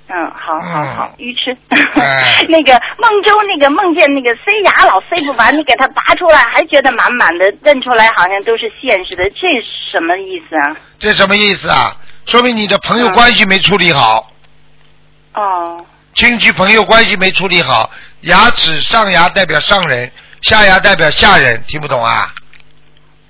[0.09, 1.57] 嗯，好好好，鱼吃。
[2.00, 9.46] 哎 那个梦中那个梦见那个塞牙老塞不完，你给它拔出来，还觉得满满的，认出来好像都是现实的，这
[9.90, 10.76] 什么意思啊？
[10.98, 11.96] 这什么意思啊？
[12.26, 14.30] 说明你的朋友关系没处理好，
[15.34, 15.84] 哦
[16.14, 17.90] 亲戚朋友关系没处理好。
[18.22, 20.11] 牙齿上牙代表上人，
[20.42, 22.32] 下牙代表下人，听不懂啊？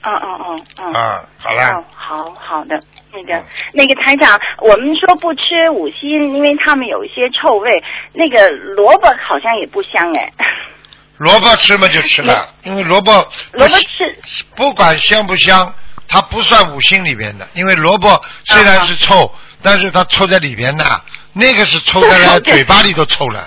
[0.05, 0.93] 哦哦哦哦。
[0.95, 2.81] 啊，好了哦，，好好的，
[3.17, 3.43] 那个
[3.73, 7.71] 那个台长，我们说不吃五辛，因为他们有一些臭味。
[8.13, 10.33] 那个萝卜好像也不香哎，
[11.17, 13.13] 萝卜吃嘛就吃了， 因为萝卜
[13.53, 14.19] 萝卜吃。
[14.55, 15.73] 不管香不香，
[16.07, 20.85] 它不算五辛里边的，因为萝卜虽然是臭，但是它臭在里边的，
[21.33, 23.47] 那个是臭在了 嘴巴里都臭了，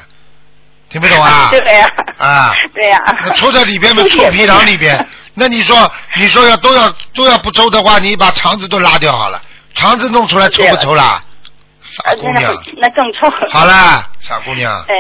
[0.90, 1.50] 听不懂啊？
[1.54, 5.08] 对呀、啊，对呀、那抽在里边嘛，臭皮囊里边。
[5.36, 9.42] 那你说，你说要都要都要不抽的话，你把肠子都拉掉好了，
[9.74, 11.24] 肠子弄出来臭不臭啦？
[11.82, 13.30] 傻姑娘，那更臭。
[13.52, 14.96] 好啦，傻姑娘， 对，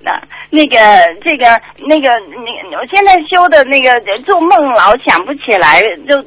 [0.00, 0.10] 那
[0.50, 0.76] 那个
[1.22, 6.20] 这个那个那我现在修的那个做梦老想不起来，就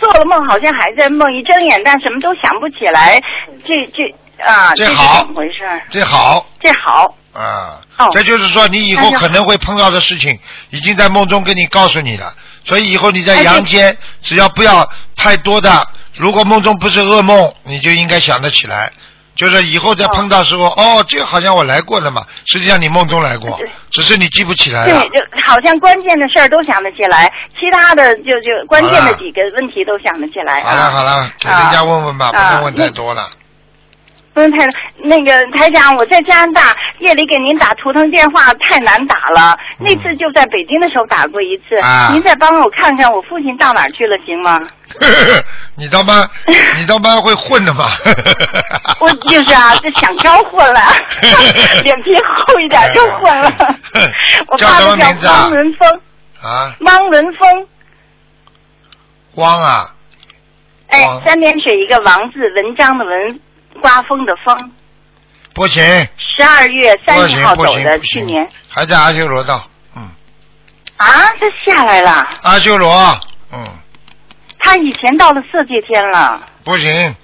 [0.00, 3.22] 做了梦好像还在梦，一睁眼但什么都想不起来，
[3.64, 5.62] 这这啊，这好怎么回事？
[5.88, 10.36] 这好这好，啊哦，这就是说你以后可能会碰到的事情，
[10.70, 12.34] 已经在梦中跟你告诉你了。
[12.64, 18.90] 所以以后你在阳间，只要不要太多的，如果梦中不是噩梦，你就应该想得起来。
[19.34, 23.60] 就是以后再碰到时候，哦，这个好像我来过的嘛，实际上你梦中来过，
[23.90, 25.08] 只是你记不起来了对，。
[25.10, 30.62] 就好像关键的事儿都想得起来，其他的就就关键的几个问题都想得起来。
[30.62, 33.28] 好了好了，给人家问问吧，不啊能问太多了。
[34.36, 34.58] 不是太
[34.98, 44.60] 那个台长，我在加拿大夜里给您打图腾电话太难打了，那次就在北京的时候打过一次，嗯啊您再帮我看看我父亲到哪儿去了行吗？
[45.74, 46.28] 你他妈，
[46.76, 47.88] 你他妈会混的吧？
[49.00, 50.80] 我就是啊，这想招混了，
[51.82, 53.50] 脸皮厚一点就混了。
[54.48, 56.00] 我叫什爸爸叫么名字啊汪伦峰，
[56.42, 57.66] 啊，汪伦峰，
[59.36, 59.86] 汪啊，
[60.88, 63.40] 哎，三点水一个王字，文章的文，
[63.76, 64.72] 刮风的风。
[65.54, 65.82] 不行，
[66.18, 68.46] 十二月三十号走的，去年。
[68.68, 69.66] 还在阿修罗道，
[69.96, 70.02] 嗯，
[70.98, 72.12] 啊，他下来了，
[72.42, 72.92] 阿修罗，
[73.52, 73.66] 嗯，
[74.58, 77.16] 他以前到了色界天了，不行，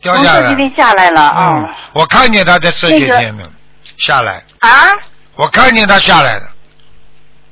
[0.00, 0.42] 掉从下来。
[0.42, 3.18] 色界天下来了，嗯嗯，我看见他在色界那个。
[3.18, 3.50] 天呢，
[3.98, 4.92] 下来，啊，
[5.34, 6.46] 我看见他下来的，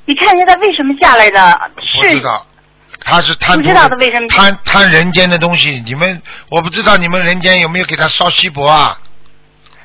[0.04, 1.70] 你看见他为什么下来的？
[1.82, 2.46] 是不知道。
[3.04, 8.98] 他是贪不知道他为什么贪贪人间的东西，你们我不知道你们人间有没有给他烧锡箔啊？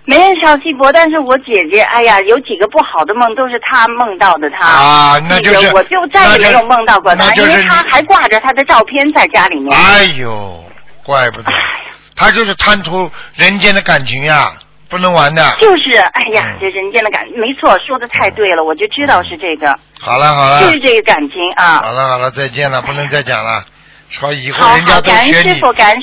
[0.05, 4.65] 没人烧锡箔，但是我姐姐，哎呀，有几个不好的梦都是她梦到的她。
[4.65, 9.77] 啊那就是个我就再也没有梦到过她，就是因为她还挂着她的照片在家里面。
[9.77, 10.63] 哎呦，
[11.03, 11.51] 怪不得，
[12.15, 14.51] 他就是贪图人间的感情呀，
[14.89, 15.55] 不能玩的。
[15.61, 21.81] 就是，哎呀嗯，这人间的感，没错，说的太对了，我就知道是这个，好了好了，就是这个感情啊。
[21.83, 23.63] 好了好了，再见了，不能再讲了。
[24.09, 25.49] 说以后人家都学你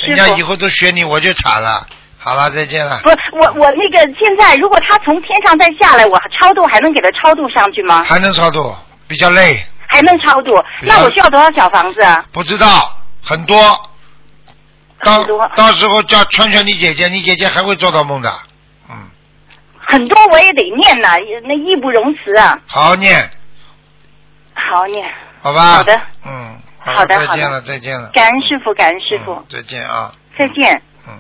[0.07, 1.85] 人家以后都学你，我就惨了。
[2.19, 3.01] 好了，再见了。
[3.03, 8.05] 不，我我那个现在，如果他从天上再下来，我超度还能给他超度上去吗？
[8.05, 8.75] 还能超度，
[9.09, 10.53] 比较累，还能超度？
[10.83, 12.25] 那我需要多少小房子啊？
[12.33, 13.57] 不知道很多。
[15.03, 15.23] 到
[15.55, 18.33] 到时候叫劝劝你姐姐，你姐姐还会做到梦的。
[19.89, 22.59] 很多我也得念呐，那义不容辞啊。
[22.67, 23.31] 好好念，
[24.55, 25.09] 好念，
[25.41, 25.77] 好吧？
[25.77, 30.13] 好的，嗯，好的好的再见了，再见了，感恩师傅，感恩师傅，再见啊。
[30.37, 30.83] 再见。
[31.07, 31.15] 嗯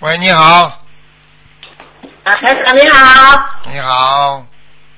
[0.00, 0.80] 喂，你好，
[2.24, 4.42] 啊，台长你好，你好，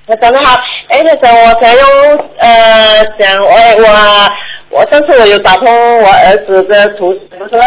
[0.07, 0.53] 台长你好，
[0.87, 7.65] 哎，台长，我想用呃想我我我上次我有打通我儿子的图不是吗？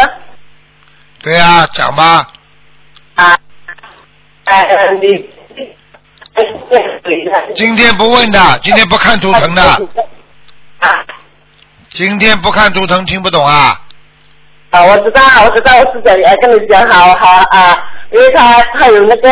[1.21, 2.27] 对呀、讲吧。
[3.15, 3.37] 啊，
[4.45, 4.67] 哎
[5.01, 5.29] 你。
[7.55, 9.61] 今天不问的，今天不看图腾的。
[10.79, 10.89] 啊
[11.89, 13.81] 今天不看图腾，听不懂啊？
[14.69, 17.75] 啊，我知道，我知道，我是讲呃跟你讲好好啊，
[18.11, 19.29] 因为他他有那个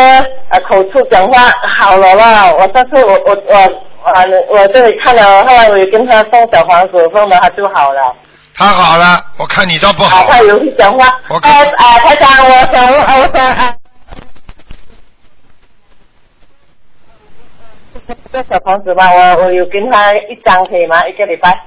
[0.50, 3.56] 呃口臭讲话好了啦，我上次我我我
[4.04, 8.16] 啊我这里看了，后来我也跟他送小黄子，送了他就好了。
[8.58, 10.18] 他好了，我看你倒不好。
[10.18, 11.08] 啊，他有会讲话。
[11.28, 13.76] 我哎啊，台长，我想问，我想啊。
[18.32, 21.06] 这小房子吧，我我有跟他一张可以吗？
[21.08, 21.60] 一个礼拜。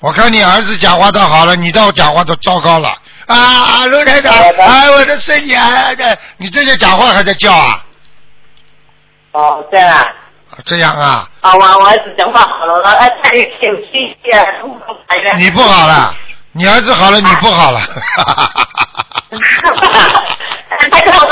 [0.00, 2.88] 我看你儿子讲话倒好了，你倒讲话都糟糕了
[3.26, 3.36] 啊！
[3.36, 7.84] 啊，卢台长，哎，我的孙女啊，这你这些讲话还在叫啊？
[9.32, 10.06] 哦，这样啊。
[10.64, 11.28] 这样啊？
[11.40, 14.38] 啊，我我儿子讲话好了，哎，他有有气啊，
[15.36, 16.14] 你不好了，
[16.52, 17.80] 你儿子好了，你不好了。
[20.78, 21.26] 他 跟我我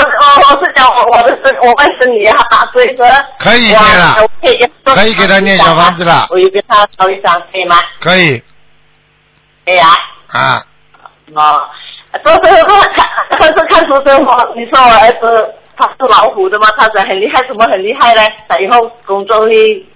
[0.54, 3.06] 我是讲我我的孙我外孙女哈，所以说
[3.38, 7.76] 可以念了我可以给他念小房子了我有跟他烧一张，可以吗？
[8.00, 8.42] 可以
[9.66, 9.88] 可以啊。
[10.28, 10.64] 啊，
[11.34, 11.60] 哦，
[12.24, 12.38] 都是
[12.94, 13.06] 看，
[13.38, 16.68] 上次看书生活，你说我儿子他是老虎的吗？
[16.76, 18.20] 他讲很厉害，怎么很厉害呢？
[18.49, 19.87] 他以后工作会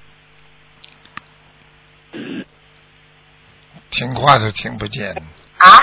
[3.91, 5.15] 听话都听不见。
[5.59, 5.79] 啊？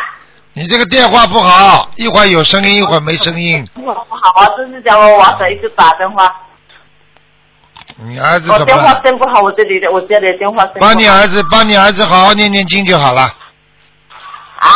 [0.54, 3.66] 你这个电话不好，一会儿有声音，一会儿没声音。
[3.76, 4.02] 不好
[4.36, 6.30] 啊，就是叫我娃子一直打电话，
[7.98, 9.02] 你儿子我电话怎么了？
[9.06, 10.74] 线不好，我这里的我这里的电话线。
[10.80, 13.22] 帮你儿子，帮你儿子好好念念经就好了。
[13.22, 14.70] 啊？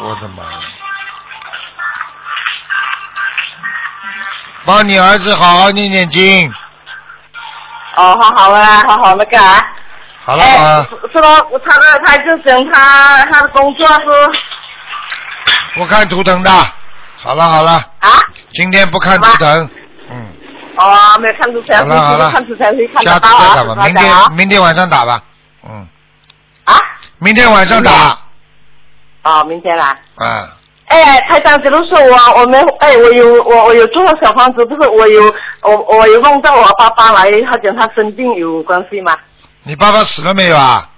[0.00, 0.60] 我的妈呀！
[4.68, 6.52] 帮你儿子好好念念经。
[7.96, 9.58] 哦，好好啊，好好那个啊。
[10.26, 14.04] 好了啊，是是咯，他的他就讲他他的工作是
[15.74, 16.50] 不看图腾的。
[17.16, 17.72] 好了好了。
[18.00, 18.10] 啊？
[18.52, 19.70] 今天不看图腾，
[20.76, 23.84] 哦，没有看出来，好了好了看出来会看下次得到啊，再打吧。
[23.86, 25.22] 明天明天晚上打吧。
[25.66, 25.88] 嗯。
[26.64, 26.74] 啊？
[27.16, 28.18] 明天晚上打。
[29.22, 29.96] 哦，明天啦。
[30.16, 30.57] 啊。
[30.88, 35.22] 哎，台长，比如说我我们哎，我有我我有做小房子，不是我有
[35.62, 39.16] 我我有梦到我爸爸来，他讲他生病有关系吗？
[39.64, 40.88] 你爸爸死了没有啊？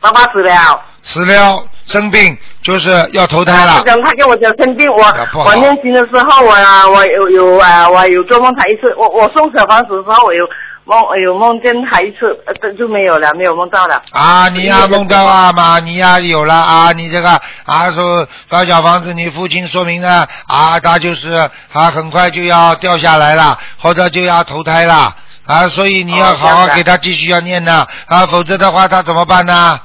[0.00, 0.80] 爸爸死了。
[1.04, 3.80] 死了，生病就是要投胎了他。
[3.80, 5.02] 讲他跟我讲生病，我
[5.44, 10.44] 我念经的时候，我啊我有有啊我有做梦他一次，我我送小房子的时候，我有
[10.84, 14.02] 梦我有梦见他一次，呃这就没有了，没有梦到了。
[14.10, 17.30] 啊，你呀、梦到啊嘛，你呀、有了啊，你这个
[17.64, 21.30] 啊说高小房子，你父亲说明呢啊，他就是
[21.72, 25.14] 啊很快就要掉下来了，或者就要投胎了
[25.46, 29.78] 啊，所以你要好好给他继续要念呢啊，否则的话他怎么办呢？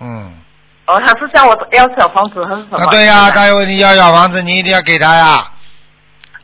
[0.00, 0.32] 嗯，
[0.86, 2.78] 哦，他是向我要小房子还是什么？
[2.78, 5.44] 啊对呀、他有你要小房子，你一定要给他呀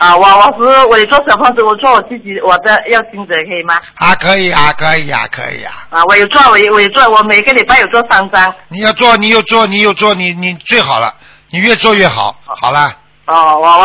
[0.03, 3.79] 啊，我我是我也做小房子，我做我自己我的要金者可以吗？
[3.95, 5.73] 啊，可以啊，可以啊，可以啊。
[5.91, 8.53] 啊，我有做，我有我有做，我每个礼拜有做三张。
[8.67, 11.15] 你要做，你有做，你有做，你你最好了，
[11.51, 12.35] 你越做越好。
[12.45, 12.93] 好了，
[13.27, 13.85] 哦，我我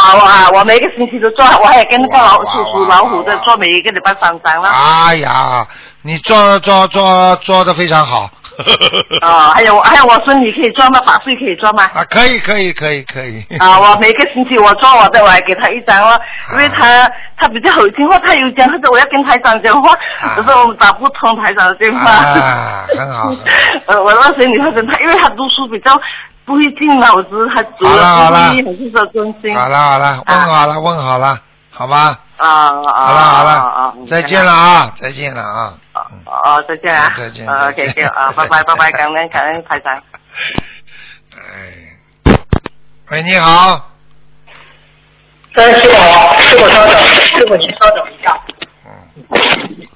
[0.53, 4.69] 我我每个星期都做，我还跟那个老鼠属老虎的做每一个礼拜三张了。
[4.69, 5.67] 哎呀，
[6.01, 8.27] 你做做做做的非常好。
[9.21, 10.99] 啊，还有还有，我孙女可以做吗？
[11.05, 11.83] 法税可以做吗？
[11.93, 13.43] 啊，可以可以可以可以。
[13.59, 16.19] 啊，我每个星期我做我的，我还给他一张哦，
[16.53, 19.95] 因为他他比较好听话，他有讲或者我要跟台长讲话，
[20.35, 22.11] 可是我们打不通台长的电话。
[22.11, 23.31] 啊，很好。
[23.87, 25.91] 呃， 我那孙女她他，因为他读书比较
[26.45, 29.55] 不会进脑子，他主要注意还是说专心。
[29.55, 31.39] 好了好了，问好了问好了，
[31.77, 32.19] 好吧。
[32.37, 33.05] 啊啊。
[33.05, 35.73] 好了好了，再见了啊，再见了啊。
[36.25, 37.13] 哦，再见啊！
[37.17, 37.47] 再见。
[37.47, 39.93] OK OK 啊，拜拜拜拜，感恩感恩台长。
[41.37, 42.33] 哎，
[43.11, 43.89] 喂，你好。
[45.55, 48.39] 哎，师傅好，师傅稍等，师傅您稍等一下。
[49.29, 49.87] 嗯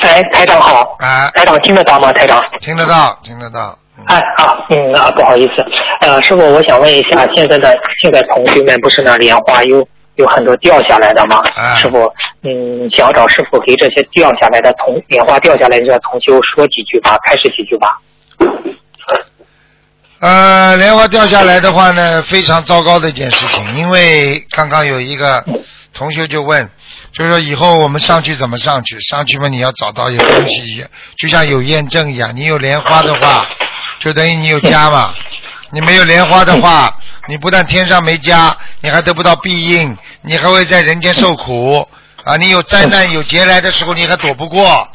[0.00, 0.96] 哎，台长好。
[1.00, 1.30] 哎。
[1.34, 2.12] 台长听得到吗？
[2.12, 2.42] 台长。
[2.60, 3.78] 听得到，听得到。
[4.06, 5.64] 哎，好，嗯啊，不好意思，
[6.00, 9.86] 呃，师傅，我想问一下，现在的现在同学们不是那莲花有
[10.18, 11.40] 有很多掉下来的吗？
[11.56, 12.12] 哎师傅，
[12.42, 18.00] 嗯，想找师傅给这些掉下来的同莲花掉下来的这同修说几句吧，开始几句吧。
[20.20, 25.44] 呃，莲花掉下来的话呢，非常糟糕的一件事情，因为刚刚有一个
[25.94, 26.68] 同学就问，
[27.12, 28.98] 就是说以后我们上去怎么上去？
[28.98, 30.84] 上去嘛，你要找到有东西，
[31.16, 33.46] 就像有验证一样，你有莲花的话，
[34.00, 35.14] 就等于你有家嘛。
[35.70, 41.86] 你没有莲花的话，你不但天上没家，你还得不到庇应，你还会在人间受苦
[42.24, 42.36] 啊！
[42.36, 44.88] 你有灾难有劫来的时候，你还躲不过。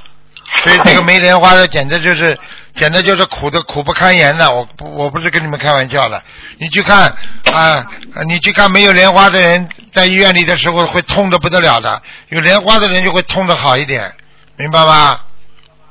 [0.63, 2.37] 所以这个没莲花的，简直就是，
[2.75, 4.51] 简直就是苦的苦不堪言的。
[4.51, 6.21] 我不我不是跟你们开玩笑的。
[6.59, 7.15] 你去看
[7.51, 7.85] 啊，
[8.27, 14.11] 你去看没有莲花的人在医院里的时候会痛的不得了的，有莲花的人就会痛的好一点，
[14.57, 15.19] 明白吗？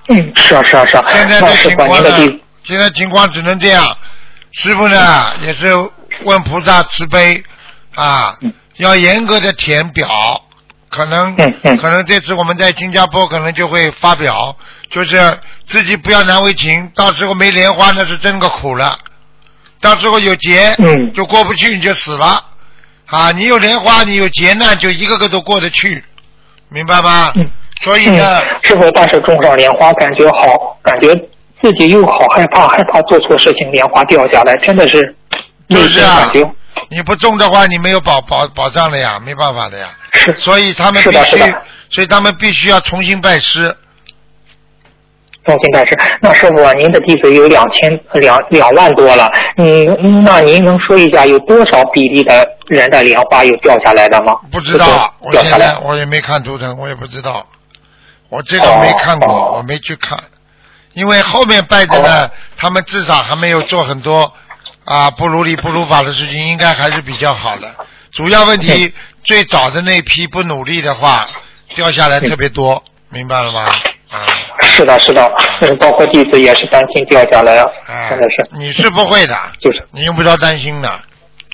[0.09, 1.05] 嗯，是啊是啊是啊。
[1.13, 3.97] 现在的情况呢现在情况只能这样。
[4.53, 5.75] 师傅呢也是
[6.25, 7.43] 问菩萨慈悲
[7.95, 8.37] 啊，
[8.77, 10.09] 要严格的填表，
[10.89, 11.35] 可能
[11.79, 14.57] 可能这次我们在新加坡可能就会发表，
[14.91, 18.99] 就是自己不要难为情，到时候没莲花那是真个苦了，
[19.81, 20.77] 到时候有劫
[21.15, 22.47] 就过不去你就死了。
[23.07, 23.31] 啊！
[23.33, 26.03] 你有莲花，你有劫难就一个个都过得去，
[26.71, 27.31] 明白吗？
[27.83, 31.09] 所以呢，嗯，师傅，但是种上莲花感觉好，感觉
[31.63, 35.15] 自己又好害怕，害怕做错事情，莲花掉下来，真的是
[35.69, 36.51] 内心就是啊感觉。
[36.89, 39.89] 你不种的话，你没有保保保障了呀，没办法的呀。
[40.13, 40.35] 是。
[40.37, 41.39] 所以他们是必须
[41.91, 43.77] 所以他们必须要重新拜师。
[45.45, 45.99] 重新拜师。
[46.21, 54.35] 那师傅啊，您的弟子有两千两两万多了，嗯，那您能说一下有多少比例的人的莲花有掉下来的吗？
[54.51, 55.77] 不知道，我现在。
[55.83, 57.47] 我也没看图腾，我也不知道。
[58.29, 60.19] 我这个没看过，哦我没去看，
[60.95, 64.33] 因为后面拜的呢，他们至少还没有做很多
[64.85, 67.75] 啊不如理不如法的事情，应该还是比较好的。
[68.13, 68.93] 主要问题，
[69.25, 71.29] 最早的那批不努力的话，
[71.75, 73.73] 掉下来特别多，明白了吗？
[74.11, 74.27] 啊
[74.61, 75.31] 是的，是的，
[75.61, 78.49] 嗯，包括弟子也是担心掉下来啊，哎真的是。
[78.53, 81.01] 你是不会的，就是你用不着担心的，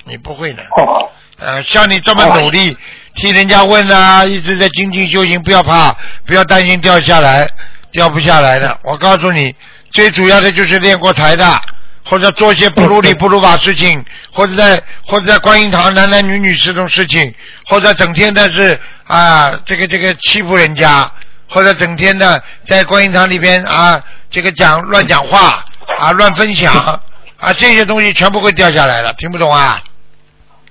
[0.05, 0.62] 你不会的。
[0.76, 1.09] 哦。
[1.39, 2.76] 呃，像你这么努力，
[3.14, 5.95] 替人家问啊，一直在精进修行，不要怕，
[6.26, 7.49] 不要担心掉下来，
[7.93, 8.78] 掉不下来的。
[8.82, 9.55] 我告诉你，
[9.93, 11.61] 最主要的就是练过台的，
[12.05, 17.35] 或者做些不如理不如法事情，或者在或者在观音堂男男女女这种事情，
[17.66, 21.10] 或者整天的是啊这个这个欺负人家，
[21.48, 25.65] 或者整天的在观音堂里边啊这个讲乱讲话
[25.98, 26.74] 啊乱分享
[27.39, 29.78] 啊这些东西全部会掉下来了，听不懂啊？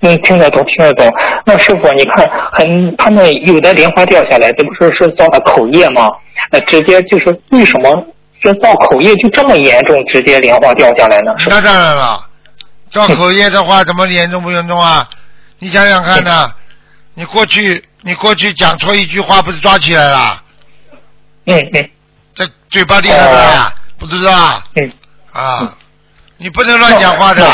[0.00, 1.12] 嗯，听得懂，听得懂。
[1.44, 6.08] 那师傅，你看，很他们有的莲花掉下来，这不是是造的口业吗？
[6.50, 8.06] 那直接就是为什么
[8.40, 11.32] 这造口业就这么严重，直接莲花掉下来呢？
[11.46, 12.24] 那当然了，
[12.90, 15.08] 造口业的话，怎么严重不严重啊？
[15.58, 16.52] 你想想看呢，
[17.14, 20.42] 你过去你过去讲错一句话，不是抓起来了？
[21.46, 21.90] 嗯嗯。
[22.34, 23.72] 这嘴巴厉害不厉害？
[23.98, 24.62] 不知道啊？
[24.76, 24.92] 嗯。
[25.32, 25.74] 啊，
[26.36, 27.44] 你不能乱讲话的。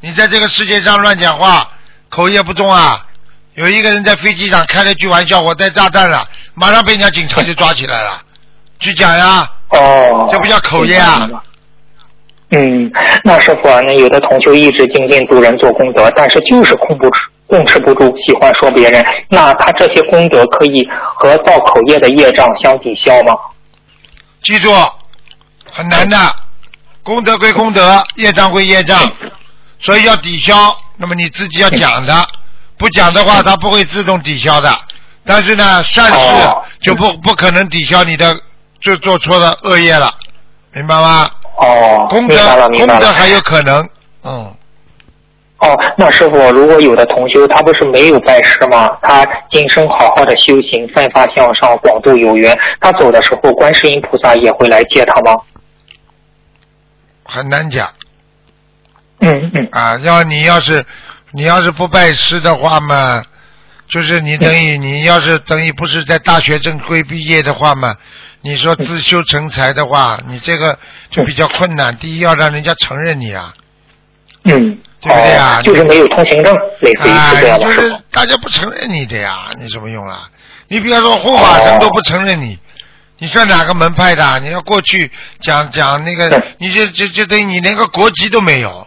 [0.00, 1.70] 你在这个世界上乱讲话，
[2.12, 3.06] 口业不重啊。
[3.54, 8.22] 有一个人在飞机上开了句玩笑，我带炸弹了，马上被人家警察就抓起来了，
[8.78, 9.50] 去讲呀。
[9.70, 10.28] 哦。
[10.30, 11.28] 这不叫口业啊。
[12.50, 12.92] 嗯，
[13.24, 19.02] 那师傅啊，那有的同学一直精进度人做功德，但是就是控不住、控制不住，喜欢说别人。
[19.30, 20.86] 那他这些功德可以
[21.16, 23.34] 和造口业的业障相抵消吗？
[24.42, 24.70] 记住，
[25.70, 26.16] 很难的，
[27.02, 28.98] 功德归功德，业障归业障，
[29.78, 30.54] 所以要抵消。
[31.02, 32.14] 那么你自己要讲的，
[32.78, 34.72] 不讲的话，它不会自动抵消的。
[35.26, 36.48] 但是呢，善事
[36.80, 38.32] 就不不可能抵消你的
[38.80, 40.14] 就做错的恶业了，
[40.72, 41.28] 明白吗？
[41.56, 42.36] 哦，功德
[42.68, 43.82] 功德还有可能，
[44.22, 44.54] 嗯，
[45.58, 48.88] 哦，那师傅，如果有的同修他不是没有拜师吗？
[49.02, 55.34] 他今生好好的修行，奋发向上，广度有缘，他走的时候，观世音菩萨也会来接他吗？
[57.24, 57.88] 很难讲。
[59.22, 59.68] 嗯嗯。
[59.72, 60.84] 啊，要你要是
[61.32, 63.22] 你要是不拜师的话嘛，
[63.88, 67.96] 就是你等于你要是等于不是在大学正规毕业的话嘛，
[68.42, 70.78] 你说自修成才的话，你这个
[71.08, 71.96] 就比较困难。
[71.96, 73.54] 第一要让人家承认你啊。
[74.44, 74.78] 嗯。
[75.04, 75.60] 对不对啊？
[75.62, 77.64] 就是没有通行证，类似于这样的。
[77.64, 80.30] 就是大家不承认你的呀，你什么用啊？
[80.68, 82.56] 你比方说护法神都不承认你，
[83.18, 84.38] 你算哪个门派的？
[84.38, 88.86] 你要过去讲讲那个，你就就就等于你连个国籍都没有。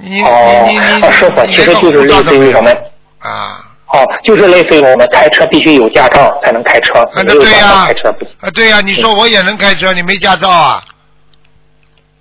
[0.00, 2.76] 你你你你 师傅，其实就是类似于我们
[3.18, 3.64] 啊。
[3.88, 10.82] 哦，就是类似于我们开车必须有驾照才能开车，啊，对呀，开车不啊，对呀，你说我也能开车，你没驾照啊？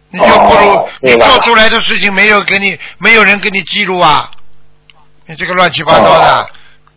[0.10, 4.30] 你就不如你做出来的事情没有给你，没有人给你记录啊！
[5.26, 6.50] 你这个乱七八糟的，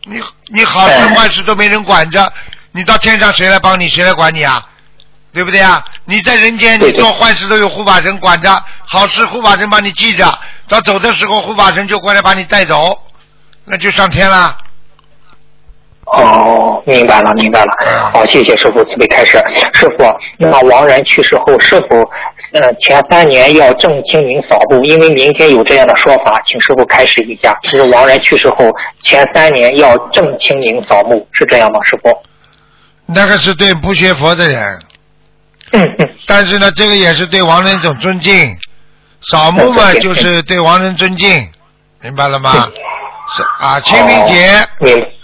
[0.06, 2.32] 你你好事坏事都没人管着，
[2.72, 4.66] 你到天上谁来帮你，谁来管你啊？
[5.32, 5.84] 对不对啊？
[6.04, 10.36] 你在人间你做坏事都有护法神管着，好事护法神帮你记着，
[10.68, 12.98] 到走的时候护法神就过来把你带走，
[13.64, 14.56] 那就上天了。
[16.06, 17.72] 哦，明白了，明白了。
[18.12, 19.38] 好，谢谢师傅慈悲开示。
[19.72, 20.04] 师傅，
[20.38, 22.10] 那么亡人去世后是否？
[22.52, 27.52] 呃，前三年要正清明扫墓，因为民间有这样的说法，请师傅开示一下。
[27.62, 28.70] 就是亡人去世后
[29.02, 31.80] 前三年要正清明扫墓，是这样吗？
[31.90, 32.16] 师傅？
[33.06, 34.78] 那个是对不学佛的人。
[35.72, 36.08] 嗯嗯。
[36.26, 38.56] 但是呢，这个也是对亡人一种尊敬。
[39.30, 41.48] 扫墓嘛， 就是对亡人尊敬，
[42.02, 42.68] 明白了吗？
[43.36, 44.48] 是啊，清明节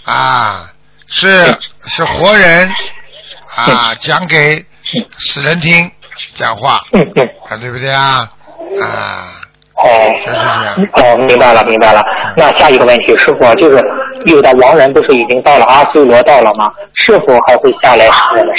[0.05, 0.67] 啊，
[1.07, 1.45] 是
[1.87, 2.69] 是活人
[3.55, 4.65] 啊，讲给
[5.17, 5.89] 死人听。
[6.35, 8.27] 讲话，嗯嗯，啊对不对啊？
[8.81, 9.33] 啊，
[9.75, 9.83] 哦，
[10.25, 10.75] 就是这样。
[10.93, 12.01] 哦，明白了，明白了。
[12.37, 13.77] 那下一个问题，师傅就是
[14.27, 16.71] 有的亡人不是已经到了阿修罗道了吗？
[16.95, 18.55] 是否还会下来上我们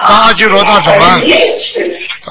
[0.00, 0.16] 山？
[0.16, 1.20] 阿修罗道什么？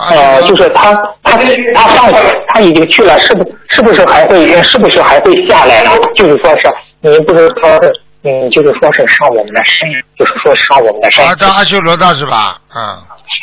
[0.09, 0.93] 呃，就是他
[1.23, 1.38] 他
[1.75, 2.11] 他上
[2.47, 5.91] 他已经去了，是不是不是还会是不是还会下来呢？
[6.15, 6.69] 就是说是
[7.01, 7.91] 您不是说是。
[8.23, 11.25] 嗯，就是说是上我们的山，就是说上我们的山。
[11.25, 12.61] 啊，到阿修罗道是吧？
[12.75, 12.79] 嗯。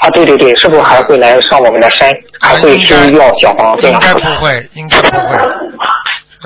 [0.01, 2.09] 啊，对对对，是不是还会来上我们的山？
[2.40, 3.89] 还会需要小房子？
[3.89, 5.36] 应该不会，应该不会。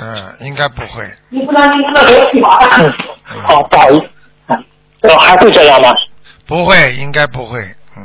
[0.01, 1.05] 嗯，应该不会。
[1.29, 2.91] 你不能你不能给我去麻烦。
[3.43, 4.05] 好，不好意思。
[5.01, 5.89] 嗯，还会这样吗？
[6.45, 7.59] 不会，应该不会。
[7.95, 8.03] 嗯。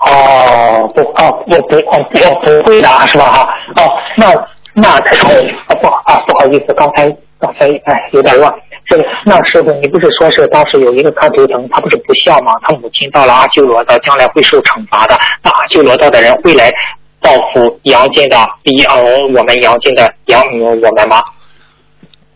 [0.00, 3.24] 哦，不，哦，我不，哦我不会的是吧？
[3.32, 4.26] 哈，哦，那
[4.72, 5.28] 那太好，
[5.68, 7.08] 啊不啊不好意思，刚才
[7.38, 8.52] 刚才哎有点乱。
[8.86, 12.52] 这个那师傅，你不是说是当时有一个看图腾，他不是不孝吗？
[12.62, 15.18] 他母亲到了阿修罗道，将来会受惩罚的。
[15.42, 16.70] 那阿修罗道的人会来
[17.18, 19.02] 报复阳间的呃
[19.34, 21.22] 我们阳间的养我们吗？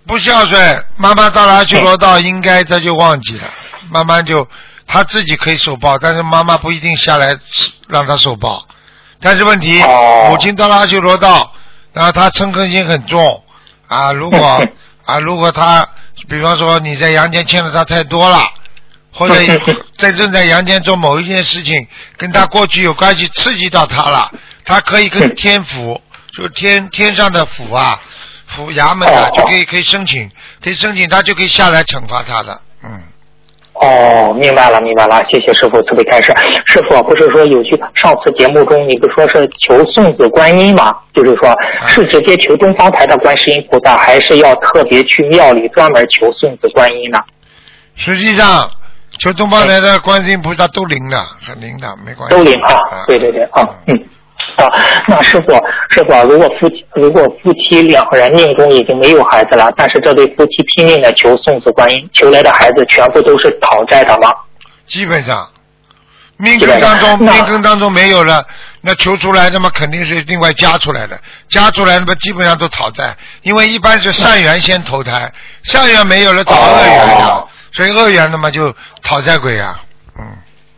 [0.06, 0.58] 不孝顺，
[0.96, 3.44] 妈妈到了阿修罗道，应该这就忘记了，
[3.92, 4.46] 慢慢就
[4.88, 7.38] 他自己可以受报，但是妈妈不一定下来
[7.86, 8.66] 让他受报。
[9.20, 9.80] 但是问题，
[10.28, 11.52] 母亲到了阿修罗道，
[11.92, 13.44] 然后他嗔恨心很重
[13.86, 14.66] 啊，如果
[15.06, 15.88] 啊如果他。
[16.28, 18.42] 比方说你在阳间欠了他太多了，
[19.12, 19.34] 或者
[19.96, 21.86] 在正在阳间做某一件事情，
[22.18, 24.30] 跟他过去有关系，刺激到他了，
[24.64, 26.02] 他可以跟天府，
[26.36, 27.98] 就天天上的府啊，
[28.48, 30.28] 府衙门的就可以可以申请，
[30.60, 33.00] 可以申请，他就可以下来惩罚他的，嗯。
[33.80, 36.32] 哦，明白了，明白了，谢谢师傅慈悲开示。
[36.66, 40.94] 师傅不是说有句上次节目中你不说是求送子观音吗？
[41.14, 41.54] 就是说，
[41.88, 47.18] 是直接求东方台的观世音菩萨，还是要特别去庙里专门求送子观音呢？
[47.94, 48.68] 实际上，
[49.18, 52.36] 求东方台的观世音菩萨都灵的，很灵的，没关系。
[52.36, 53.04] 都灵啊！
[53.06, 54.00] 对对对啊，嗯。
[54.56, 54.68] 啊，
[55.06, 55.52] 那师傅，
[55.90, 64.34] 师傅，如果夫妻如果夫妻两个人命中已经没有孩子了，但是这对夫妻拼命的求送子观音，求来的孩子全部都是讨债的吗？
[64.86, 65.48] 基本上，
[66.38, 68.44] 命根当中命根当中没有了，
[68.80, 79.78] 那求出来那么肯定是另外加出来的，加出来那么基本上都讨债，因为一般是善缘先投胎，善缘没有了找恶缘呀，所以恶缘那么就讨债鬼呀，
[80.18, 80.24] 嗯。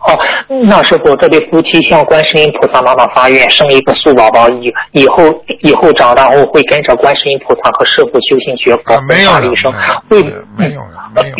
[0.01, 0.19] 哦，
[0.65, 9.71] 那时候，这对夫妻向观世音菩萨妈妈发愿，生一个素宝宝，以以后以后长大后会跟着观世音菩萨和师傅修行学佛，没有一生，
[10.09, 10.23] 会
[10.57, 10.83] 没有
[11.15, 11.35] 没有，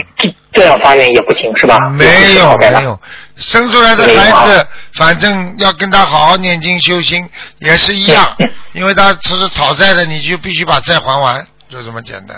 [0.53, 1.79] 这样发愿也不行是吧？
[1.91, 2.05] 没
[2.35, 3.01] 有没有，
[3.37, 7.27] 生出来的孩子，反正要跟他好好念经修心
[7.61, 8.27] 也是一样，
[8.73, 12.37] 因为他他是讨债的，你就必须把债还完，就这么简单。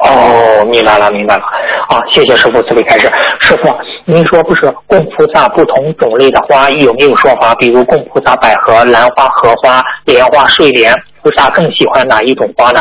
[0.00, 1.42] 哦，明白了，明白了。
[1.88, 3.10] 啊，谢谢师傅慈悲开示。
[3.40, 3.74] 师傅，
[4.04, 7.54] 您说不是供菩萨不同种类的花有没有说法？
[7.56, 12.80] 比如供菩萨百合、兰花、荷花、莲花、睡莲，菩萨更喜欢哪一种花呢？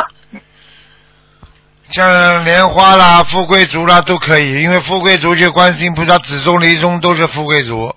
[1.92, 7.94] 像莲花啦、富贵竹啦都可以，因为富贵竹就观世音菩萨紫中离中都是富贵竹。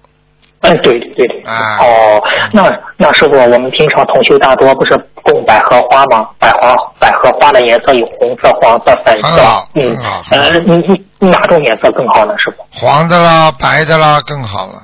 [0.62, 1.42] 嗯，对对对。
[1.80, 2.22] 哦，
[2.52, 6.28] 那那师傅，我们平常同修大多不是供百合花吗？
[6.38, 9.42] 百花百合花的颜色有红色、黄色、粉色。
[9.74, 10.76] 嗯好，呃，你
[11.18, 12.34] 你哪种颜色更好呢？
[12.38, 12.64] 师傅？
[12.72, 14.74] 黄的啦、白的啦更好了。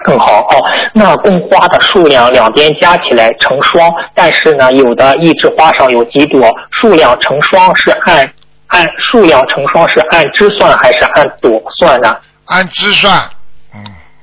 [0.00, 0.62] 更好哦。
[0.92, 8.30] 那供花的数量两边加起来成双，但是呢，有的一枝花上有几朵，数量成双是按
[8.66, 12.14] 按数量成双是按枝算还是按朵算呢？
[12.48, 13.18] 按枝算。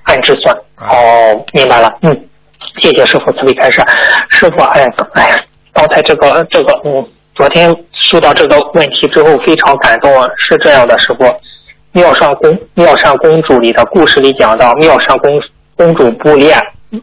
[0.04, 0.56] 按枝算。
[0.78, 1.94] 哦，明白了。
[2.02, 2.30] 嗯，
[2.82, 3.82] 谢谢师傅慈悲开示。
[4.30, 5.42] 师傅，哎，哎呀，
[5.74, 7.06] 刚才这个这个，嗯，
[7.36, 10.28] 昨天收到这个问题之后非常感动啊。
[10.38, 11.24] 是这样的，师傅，
[11.92, 15.42] 妙善公妙善公主里的故事里讲到，妙善公
[15.76, 16.58] 公主不恋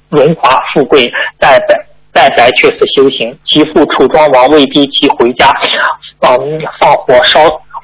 [0.08, 1.74] 荣华富贵，在白
[2.12, 5.48] 在白却是修行，其父楚庄王为逼其回家，
[6.20, 7.40] 嗯，放火烧。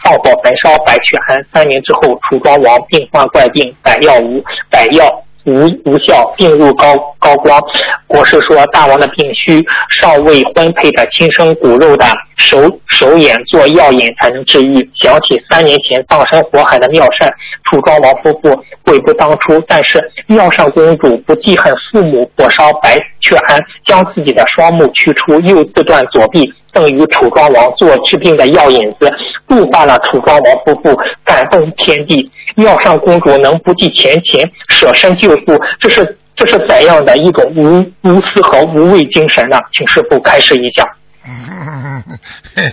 [0.07, 5.05] 放火焚烧白雀庵，三年之后，楚庄王病患怪病，百药无百药
[5.45, 7.61] 无无效，病入膏高光。
[8.07, 9.61] 国师说，大王的病需
[10.01, 12.07] 尚未婚配的亲生骨肉的
[12.37, 12.57] 手
[12.87, 14.89] 手眼做药引才能治愈。
[14.95, 17.29] 想起三年前葬身火海的妙善，
[17.65, 18.55] 楚庄王夫妇
[18.85, 26.55] 悔不当初，但是妙善公主不记恨父母火烧白雀庵，将自己的双目取出，又自断左臂。
[26.73, 29.11] 赠与楚庄王做治病的药引子，
[29.49, 32.31] 度化了楚庄王夫妇，感动天地。
[32.55, 39.59] 妙善公主能不计前嫌，舍身救父，这是这是怎样的一种无无私和无畏精神呢？
[39.73, 40.87] 请师傅开示一下。
[41.29, 42.03] 嗯，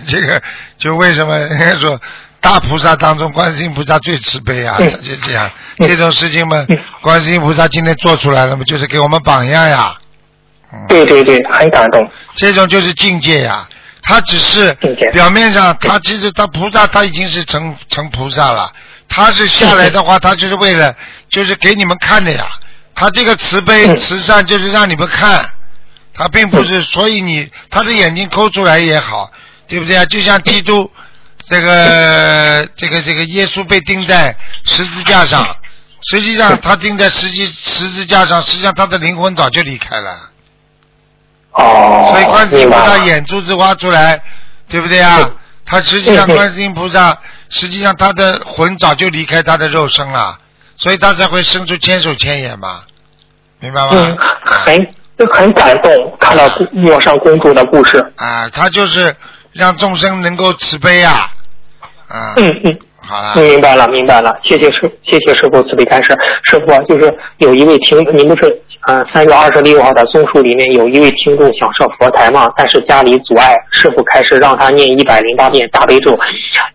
[0.06, 0.40] 这个
[0.78, 2.00] 就为什么人家说
[2.40, 4.76] 大菩萨当中，观世音菩萨最慈悲啊？
[4.78, 6.64] 嗯就这样，这种事情嘛，
[7.02, 9.94] 观世音菩萨今天做出来了嘛，就是给我们榜样呀。
[10.88, 12.08] 对对对，很感动。
[12.34, 13.68] 这种就是境界呀。
[14.06, 14.72] 他只是
[15.12, 18.70] 表面上，他其实他菩萨他已经是成成菩萨了。
[19.08, 20.94] 他是下来的话，他就是为了
[21.30, 22.46] 就是给你们看的呀。
[22.94, 25.48] 他这个慈悲慈善就是让你们看，
[26.12, 29.30] 他并不是，所以你他的眼睛抠出来也好，
[29.66, 30.04] 对不对啊？
[30.04, 30.90] 就像基督
[31.48, 35.56] 这个这个这个耶稣被钉在十字架上，
[36.10, 40.30] 实际上他钉在十字十字架上，实际上他的灵魂早就离开了。
[41.54, 44.20] 哦，所以观世音菩萨眼珠子挖出来，
[44.68, 45.30] 对不对啊？
[45.64, 47.18] 他实际上观世音菩萨，
[47.48, 50.38] 实际上他的魂早就离开他的肉身了，
[50.76, 52.82] 所以他才会生出千手千眼嘛，
[53.60, 53.88] 明白吗？
[53.92, 54.94] 嗯，很
[55.32, 58.12] 很感动，看到陌上公主的故事。
[58.16, 59.16] 啊，他就是
[59.52, 61.30] 让众生能够慈悲啊，
[62.08, 62.78] 啊，嗯嗯。
[63.36, 66.16] 明白了，明白了，谢谢师，谢谢师傅慈悲开示。
[66.42, 76.18] 师傅，就是有一位听，您不是呃三月二十六号的综述里面有一位听众想上佛台嘛，但是家里阻碍，师傅开始让他念一百零八遍大悲咒，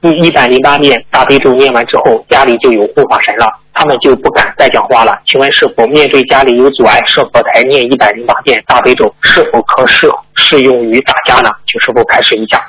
[0.02, 5.20] 一一百零八遍大悲咒念完之后，家里就有护法神了，他们就不敢再讲话了。
[5.26, 11.50] 请问师傅，面对家里有阻碍，设佛台念一百零八遍大悲咒，是否可适适用于大家呢？
[11.68, 12.62] 请师傅开示一下。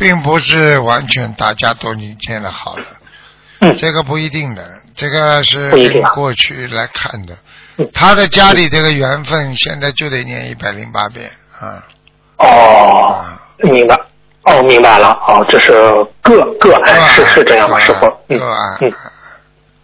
[0.00, 2.84] 并不是完全大家都念见了好了，
[3.60, 4.64] 嗯，这个不一定的，
[4.96, 7.34] 这个是过去来看的。
[7.34, 11.82] 嗯他的家里这个缘分，现在就得念一百零八遍啊。
[12.36, 13.24] 哦，
[13.58, 13.98] 明白。
[14.42, 15.18] 哦，明白了。
[15.26, 15.72] 哦，这是
[16.20, 18.06] 个个案，是是这样吗，师傅？
[18.28, 18.38] 嗯
[18.80, 18.92] 嗯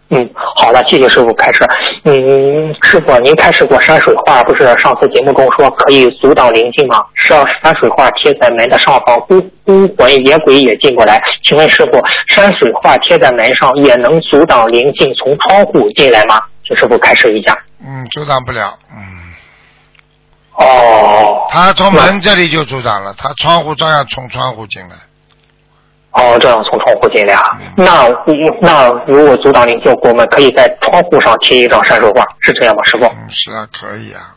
[0.09, 1.67] 嗯，好的，谢谢师傅开示。
[2.05, 7.03] 嗯，师傅，您开示过山水画，不是上次节目中说可以阻挡灵性吗？
[7.13, 11.21] 是要山水画贴在门的上方，孤孤魂野鬼也进不来。
[11.43, 16.41] 请问师傅，山水画贴在门上也能阻挡灵性从窗户进来吗？
[16.65, 17.57] 请师傅开示一下。
[17.85, 18.77] 嗯，阻挡不了。
[18.89, 19.33] 嗯。
[20.53, 21.47] 哦。
[21.49, 24.95] 他从门这里就阻挡了，他窗户照样从窗户进来。
[26.17, 27.41] 哦，这样从窗户进来啊？
[27.77, 28.09] 那
[28.59, 33.05] 那如果阻挡灵性，我们可以在窗户上贴一张山水画，是这样吗，师傅？
[33.05, 34.33] 嗯，是啊，可以啊。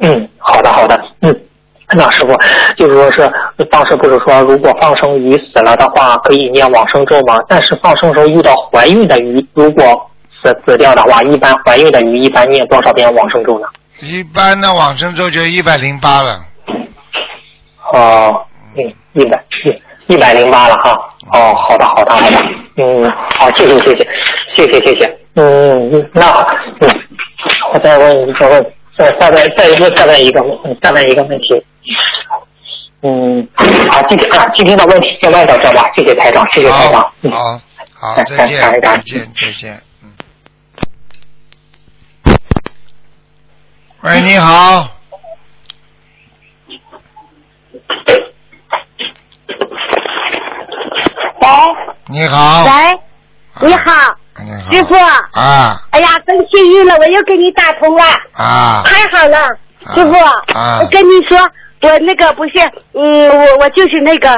[0.00, 1.40] 嗯，好的好的，嗯。
[1.90, 2.36] 那师傅
[2.76, 7.38] 就是说是当时不是说，如果放生鱼死了的话，可以念往生咒吗？
[7.48, 10.10] 但是放生时候遇到怀孕的鱼，如果
[10.42, 13.66] 死死掉的话，一般怀孕的鱼一般念多少遍往生咒呢？
[14.00, 16.40] 一般的往生咒就一百零八了。
[17.92, 18.44] 哦，
[18.76, 19.42] 嗯，一百
[20.08, 20.92] 一百零八了哈。
[21.32, 22.36] 哦，好的，好的，好的。
[22.76, 24.08] 嗯，好，谢谢，谢谢，
[24.54, 25.18] 谢谢，谢谢。
[25.34, 26.26] 嗯，嗯那
[26.80, 26.90] 嗯，
[27.72, 31.64] 我再问一个问，再再问再一个再问一个问再问一个问题。
[33.02, 33.46] 嗯，
[33.90, 37.12] 好，今天啊，今天的问题先问到这吧，谢谢台长，谢谢台长。
[37.22, 37.60] 嗯，好，
[38.24, 39.80] 再见，再见，再见。
[40.02, 40.10] 嗯。
[44.02, 44.88] 喂，你好。
[51.48, 51.54] 喂，
[52.08, 52.64] 你好。
[52.64, 53.90] 喂，你好，
[54.70, 54.94] 师傅。
[55.32, 58.04] 啊哎呀，真幸运了，我又给你打通了，
[58.34, 59.48] 啊太好了，
[59.94, 60.12] 师傅。
[60.54, 61.38] 啊我跟你说，
[61.80, 62.52] 我那个不是，
[62.92, 64.28] 嗯，我我就是那个，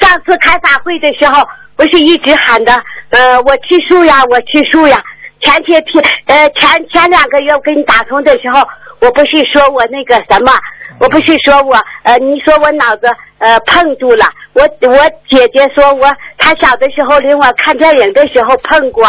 [0.00, 1.46] 上次开法会的时候，
[1.76, 2.72] 不是一直喊的，
[3.10, 5.00] 呃，我吃素呀，我吃素呀。
[5.42, 8.60] 前些天，呃，前前两个月我给你打通的时候，
[9.00, 10.52] 我不是说我那个什么，
[11.00, 13.06] 我不是说我，呃，你说我脑子
[13.38, 14.96] 呃碰住了，我我
[15.28, 19.04] 姐姐说我，她小的时候领我看电影的时候碰过，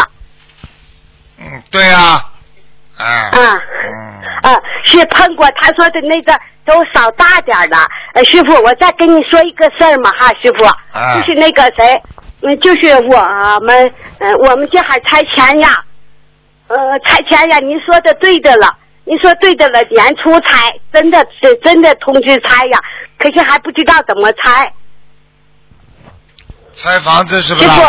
[1.38, 2.30] 嗯，对啊。
[2.96, 3.04] 啊。
[3.04, 3.60] 啊，
[4.42, 6.32] 呃，是碰过，他说的那个
[6.64, 7.76] 都少大点儿的。
[8.14, 10.64] 呃，师傅，我再跟你说一个事儿嘛哈，师傅，
[10.96, 11.16] 啊。
[11.16, 12.00] 就是那个谁，
[12.42, 15.70] 嗯，就是我们，嗯、我们这还拆迁呀，
[16.66, 22.78] 呃，拆迁呀，您说的对的了，您说对的了，年初拆，真的是真的通知拆呀，
[23.18, 24.72] 可是还不知道怎么拆。
[26.72, 27.70] 拆房子是不师是？
[27.76, 27.86] 傅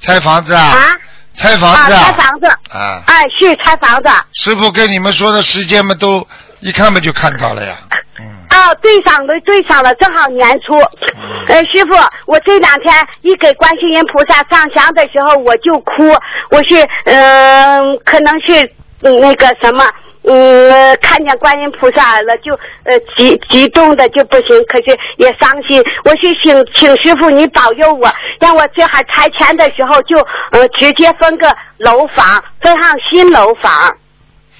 [0.00, 0.62] 拆房子啊？
[0.62, 0.78] 啊，
[1.34, 3.02] 拆房子啊，拆房子，啊。
[3.06, 4.10] 哎，是拆房子。
[4.32, 6.26] 师傅跟你们说的时间嘛，都
[6.64, 7.76] 一看嘛就看到了呀。
[8.50, 10.74] 哦，对上了，对上了，正好年初。
[11.48, 11.94] 呃，师傅，
[12.26, 16.08] 我这两天一给观世音菩萨上香的时候，我就哭，
[16.50, 18.64] 我是嗯、呃可能是、
[19.02, 19.84] 嗯那个什么。
[20.26, 22.54] 嗯，看见观音菩萨了，就
[22.84, 25.82] 呃激激动的就不行，可是也伤心。
[26.04, 28.10] 我是请请师傅你保佑我，
[28.40, 30.16] 让我这还拆迁的时候就
[30.52, 33.94] 呃直接分个楼房，分上新楼房。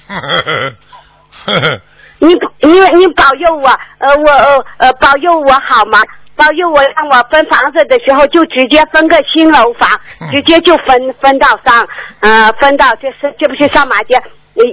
[2.25, 2.33] 你
[2.67, 3.67] 你你保佑我，
[3.99, 6.01] 呃，我呃呃保佑我好吗？
[6.35, 9.89] 保佑我，让我分房子的时候就直接分个新楼房，
[10.33, 11.87] 直接就分分到上，
[12.19, 14.21] 呃，分到这是这不是上马街，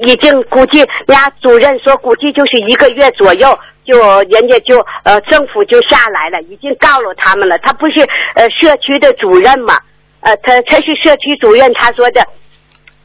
[0.02, 7.56] 已经估计人家主任说估计就是一个月左右，就人家就呃政府就下来了，已经告了他们了。
[7.58, 8.00] 他不是
[8.34, 9.78] 呃社区的主任嘛，
[10.20, 12.26] 呃，他他是社区主任，他说的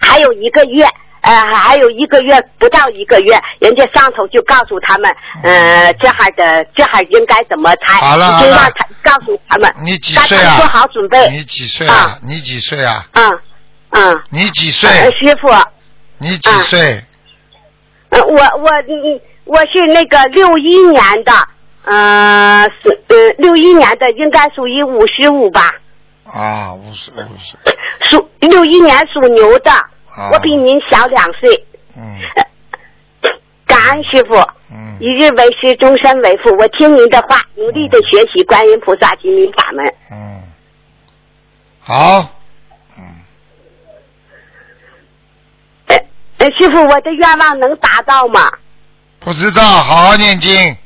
[0.01, 0.83] 还有一个月。
[1.27, 5.13] 呃，还有一个月不到一个月，人家上头就告诉他们，
[5.43, 10.55] 呃，这还的这还应该怎么拆，好了已经让他告诉他们，你几岁啊？
[10.55, 11.29] 做好准备。
[11.29, 12.17] 你几岁啊？
[12.23, 13.05] 你几岁啊？
[13.11, 13.39] 嗯
[13.89, 14.21] 嗯。
[14.29, 14.89] 你几岁？
[14.89, 15.49] 呃师傅，
[16.17, 17.03] 你几岁？
[18.09, 21.33] 呃，我我嗯我是那个六一年的，
[21.83, 25.73] 呃是呃六一年的，应该属于五十五吧，
[26.23, 27.57] 啊，五十五十。
[28.09, 29.71] 属六一年属牛的，
[30.17, 31.65] 啊我比您小两岁。
[31.95, 32.19] 嗯。
[33.65, 34.35] 感恩师傅。
[34.71, 34.97] 嗯。
[34.99, 36.49] 一日为师，终身为父。
[36.57, 39.85] 我听您的话，努力的学习观音菩萨及您法门。
[40.11, 40.41] 嗯。
[41.79, 42.33] 好。
[46.39, 48.51] 呃，师傅，我的愿望能达到吗？
[49.19, 50.77] 不知道，好好念经。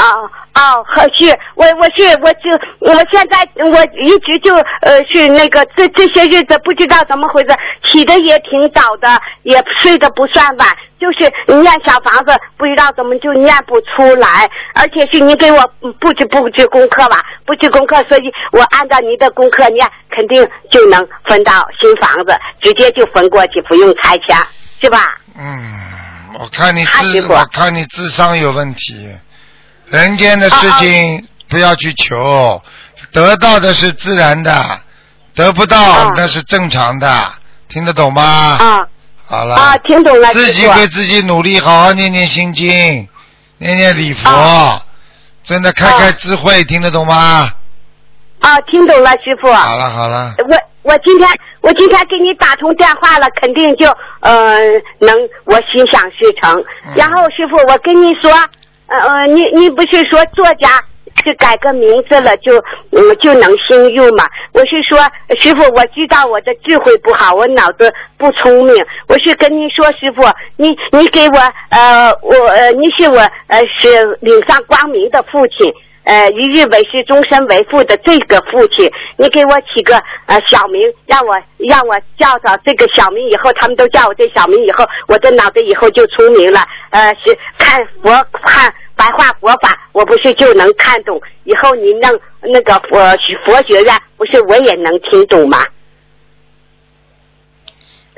[0.00, 1.38] 哦哦，合适。
[1.54, 2.50] 我我是我就
[2.80, 7.48] 我现在我一直就呃是那个这这些日子不知道怎么回事，
[7.86, 10.68] 起的也挺早的，也睡得不算晚，
[10.98, 15.60] 就是念小房子不知道怎么就念不出来，而且是你给我
[16.00, 18.22] 布置布置功课吧，布置功课，所以
[18.52, 24.36] 我按照你的功课念，肯定就能分到新房子，直接就分过去，不用拆迁，
[24.80, 24.98] 是吧？
[25.38, 25.78] 嗯
[26.38, 29.08] 我看你智，我看你智商有问题。
[29.90, 32.62] 人间的事情不要去求，
[33.12, 34.80] 得到的是自然的，
[35.34, 37.32] 得不到那是正常的，
[37.68, 38.22] 听得懂吗？
[38.22, 38.86] 啊。
[39.26, 39.54] 好了。
[39.54, 40.32] 啊，听懂了。
[40.32, 42.68] 自己给自己努力，好好念念心经，
[43.58, 44.82] 念念礼佛，啊
[45.42, 47.50] 真的开开智慧，听得懂吗？
[48.40, 49.52] 啊，听懂了，师傅。
[49.52, 51.28] 好了好了，我我今天
[51.60, 53.88] 我今天给你打通电话了，肯定就
[54.20, 54.56] 呃
[54.98, 55.14] 能
[55.44, 56.52] 我心想事成。
[56.84, 58.30] 嗯然后师傅，我跟你说，
[58.90, 60.68] 呃呃，你你不是说作家
[61.22, 62.56] 是改个名字了就
[62.90, 64.24] 嗯就能幸运吗？
[64.52, 64.98] 我是说
[65.38, 68.74] 师傅，我知道我的智慧不好，我脑子不聪明。
[69.06, 70.22] 我是跟您说，师傅，
[70.56, 71.38] 你你给我
[71.70, 75.72] 呃我呃你是我呃是领上光明的父亲。
[76.10, 79.96] 呃，一日为师，终身为父的这个父亲，你给我起个
[80.26, 86.66] 呃小名，让我让我叫着这个小名以后，他们都叫我这小名以后，我的脑子以后就出名了。
[86.90, 88.10] 呃，是看佛
[88.42, 91.20] 看白话佛法，我不是就能看懂？
[91.44, 92.98] 以后你弄那个佛
[93.46, 95.64] 佛学院，不是我也能听懂吗？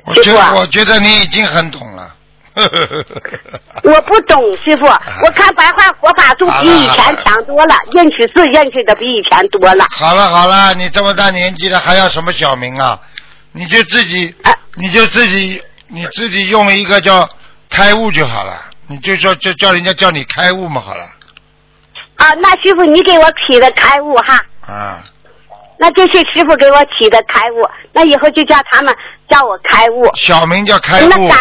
[0.06, 2.14] 我觉得我觉得你已经很懂了。
[3.84, 9.86] 我不懂，师傅，我看白话佛法书比以前强多了，认识字认识的比以前多了。
[9.90, 12.98] 好了好了，你这么大年纪了，还要什么小名啊？
[13.52, 14.34] 你就自己，
[14.74, 17.28] 你就自己，你自己用一个叫
[17.70, 18.60] 开悟就好了。
[18.88, 21.04] 你就说就叫人家叫你开悟嘛，好了。
[22.16, 25.02] 啊，那师傅你给我起的开悟哈，啊，
[25.78, 28.94] 那这是师傅给我起的开悟，那以后就叫他们
[29.28, 30.14] 叫我开悟。
[30.14, 31.08] 小名叫开悟。
[31.08, 31.38] 那感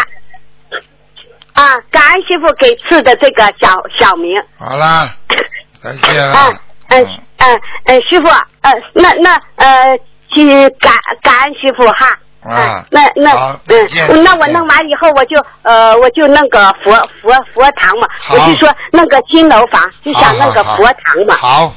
[1.54, 3.68] 啊，感恩师傅给赐的这个小
[3.98, 4.30] 小名。
[4.58, 5.14] 好啦，
[5.82, 6.54] 再见啊了。
[6.88, 7.06] 嗯
[7.38, 8.28] 嗯嗯，师傅，
[8.60, 9.98] 呃，那那呃，
[10.34, 10.92] 去感
[11.22, 12.06] 感恩师傅哈。
[12.42, 16.92] 啊，那那嗯，那我弄完以后，我就呃，我就弄个佛
[17.22, 21.36] 佛佛堂嘛，好我是说弄个金楼房，就想弄个佛堂嘛。
[21.36, 21.72] 好，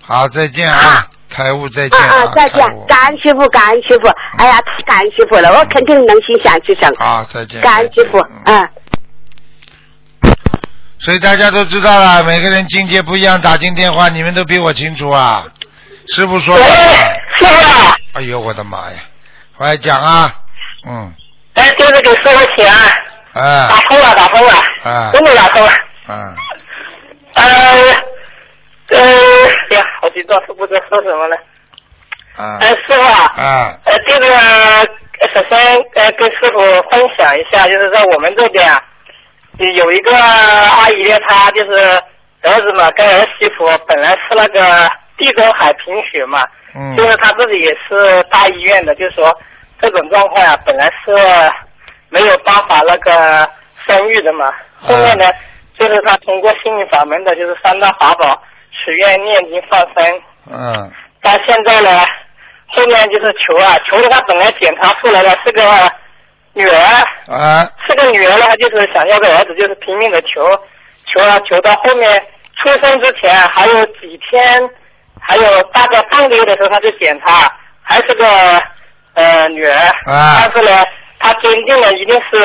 [0.00, 4.08] 好，再见啊，开悟再见啊啊，再见，感恩师傅，感恩师傅，
[4.38, 6.92] 哎呀，太感恩师傅了，我肯定能心想事成。
[6.96, 7.60] 好，再见。
[7.60, 8.68] 感恩师傅，嗯。
[11.04, 15.44] 所以大家都知道了，每个人境界不一样，打进电话你们都比我清楚啊。
[16.14, 16.64] 师傅说了。
[17.38, 17.94] 师傅。
[18.14, 18.98] 哎呦我的妈呀！
[19.56, 20.32] 快讲啊，
[20.86, 21.12] 嗯，
[21.54, 22.74] 哎，就是给师傅请啊，
[23.32, 24.52] 哎打通了，打通了，
[24.84, 25.72] 啊真的打通了。
[26.08, 26.36] 嗯，
[27.34, 27.42] 呃，
[28.88, 28.98] 呃，
[29.70, 31.36] 哎呀，好激动，都不知道说什么了。
[32.36, 34.84] 啊哎，师傅啊，啊呃，这个呃
[35.34, 35.58] 首先
[35.94, 36.58] 呃跟师傅
[36.90, 38.82] 分享一下，就是在我们这边啊，
[39.74, 41.78] 有一个阿姨呢，她就是
[42.42, 49.32] 儿子嘛跟儿媳妇本来是那个地中海贫血嘛，嗯就是她自己也是大医院的，就是说
[49.80, 51.12] 这种状况呀、本来是
[52.08, 53.48] 没有办法那个
[53.86, 54.52] 生育的嘛。
[54.80, 55.26] 后面呢，
[55.78, 60.90] 就是他通过心灵法门的，就是三大法宝，许愿、念经、放生，嗯
[61.22, 62.04] 到现在呢，
[62.66, 65.62] 后面就是求啊，求了他本来检查出来了是个
[66.54, 67.68] 女儿，啊。
[67.88, 70.44] 是个女儿的话就是想要个儿子，就是拼命的求，
[71.06, 72.10] 求啊求到后面
[72.62, 74.60] 出生之前还有几天，
[75.20, 77.50] 还有大概半个月的时候，他就检查
[77.82, 78.26] 还是个
[79.14, 79.76] 呃女儿，
[80.06, 80.42] 啊。
[80.42, 80.84] 但是呢，
[81.18, 82.38] 他坚定了一定是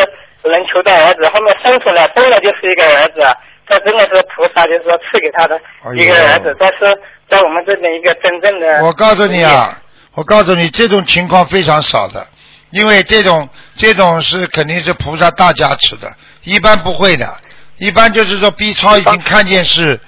[0.50, 3.20] 能求到儿子，后面生出来真的就是一个儿子，
[3.68, 5.60] 这真的是菩萨就是说赐给他的
[5.96, 6.98] 一个儿子，这是
[7.30, 8.86] 在我们这边一个真正的。
[8.86, 9.78] 我告诉你啊，
[10.16, 12.26] 我告诉你，这种情况非常少的，
[12.72, 16.14] 因为这种这种是肯定是菩萨大加持的，
[16.44, 17.38] 一般不会的，
[17.78, 20.00] 一般就是说 B 超已经看见是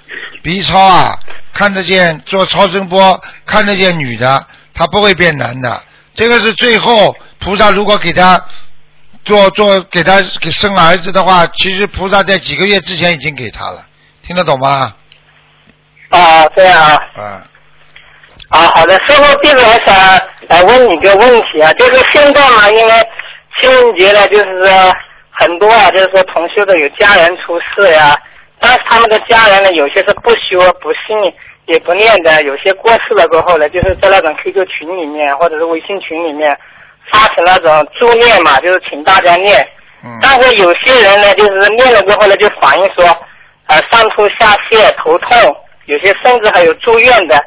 [0.42, 1.18] B 超啊，
[1.52, 5.82] 看得见做超声波看得见女的，她不会变男的，
[6.14, 8.44] 这个是最后菩萨如果给他
[9.24, 13.86] 做做给他给生儿子的话，其实菩萨在几个月之前已经给他了，
[14.22, 14.94] 听得懂吗？
[16.10, 16.98] 啊，这样啊。
[17.14, 17.46] 啊。
[18.48, 20.20] 啊，好的，师傅，弟子我想
[20.50, 22.92] 来问你个问题啊，就是现在嘛，因为
[23.56, 24.92] 清明节呢，就是说
[25.30, 28.18] 很多啊，就是说同修的有家人出事呀，
[28.58, 31.32] 但是他们的家人呢，有些是不修、不信、
[31.66, 36.58] 也不念的，有些过世了过后呢，就是在那种 QQ 群里面或者是微信群里面
[37.12, 39.64] 发成那种助念嘛，就是请大家念。
[40.20, 43.04] 但是有些人呢，就是念了之后呢，就反映说，
[43.68, 47.40] 呃，上吐下泻、头痛，有些甚至还有住院的。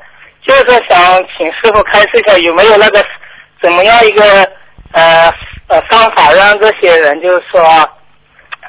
[0.46, 3.04] 就是说想请师傅开示一下，有没有那个
[3.62, 4.24] 怎么样一个
[4.92, 5.32] 呃
[5.68, 7.62] 呃方法，让这些人就是说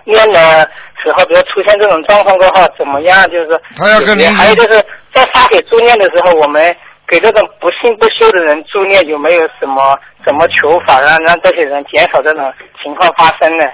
[0.04, 0.68] 念的
[1.02, 3.22] 时候，比如出现这种状况过后，怎么样？
[3.30, 4.82] 就是说，他要跟你还有就是
[5.12, 6.74] 在发给助念的时候，我们
[7.08, 12.52] 给这种不信不修的人助念，有没有什么怎么求法，让让这些人减少这种
[12.82, 13.64] 情况发生呢？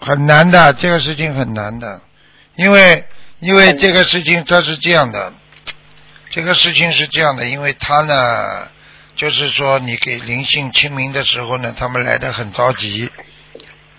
[0.00, 2.00] 很难的，这个事情很难的，
[2.56, 3.04] 因为
[3.40, 5.32] 因为这个事情它是这样的，
[6.30, 8.68] 这个事情是这样的，因为他呢，
[9.16, 13.10] 就是说你给灵性清明的时候呢，他们来的很着急，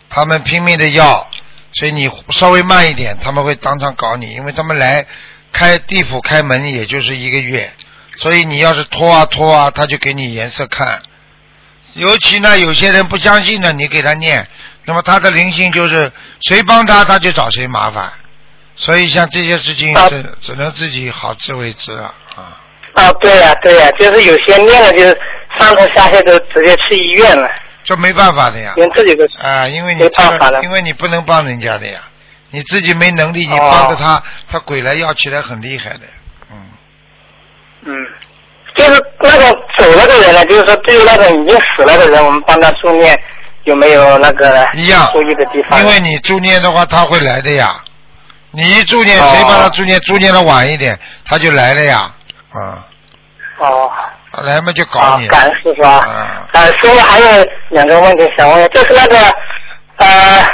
[0.10, 1.30] 他们拼命的要，
[1.74, 5.06] 所以你稍微慢一点，他们会当场搞你，因为他们来
[5.52, 7.74] 开地府开门也就是一个月，
[8.18, 11.02] 所以你要是拖啊拖啊，他就给你颜色看。
[11.96, 14.48] 尤其呢，有些人不相信呢，你给他念，
[14.86, 16.10] 那么他的灵性就是
[16.40, 18.14] 谁帮他，他就找谁麻烦。
[18.78, 22.16] 所以像这些事情只只能自己好自为之了啊。
[22.94, 25.18] 啊，对呀、对呀、就是有些念了就是
[25.58, 27.50] 上吐下泻都直接去医院了。
[27.84, 28.74] 这没办法的呀。
[28.76, 32.00] 连自己都啊，因为你没办法了，因为你不能帮人家的呀，
[32.52, 36.02] 你自己没能力，你哦帮着他，他鬼来要起来很厉害的。
[36.52, 36.58] 嗯，
[37.86, 37.92] 嗯
[38.76, 43.20] 就是那种走了的人呢，就是说对于那种已经死了的人，我们帮他助念，
[43.64, 45.80] 有没有那个一样注意的地方？
[45.80, 47.76] 因为你助念的话，他会来的呀。
[48.52, 50.00] 你一助念，哦谁帮他助念？
[50.02, 52.14] 助念的晚一点，他就来了呀。
[52.52, 52.86] 啊，
[53.60, 53.92] 哦，
[54.44, 55.28] 来嘛就搞你。
[55.28, 56.00] 啊感恩师傅啊。
[56.00, 59.18] 啊，呃，师傅还有两个问题想问，就是那个
[59.98, 60.46] 呃，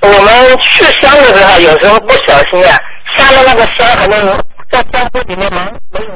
[0.00, 2.78] 我们去香的时候，有时候不小心啊，
[3.14, 5.58] 下了那个香，可能在香灰里面没
[5.90, 6.08] 没有。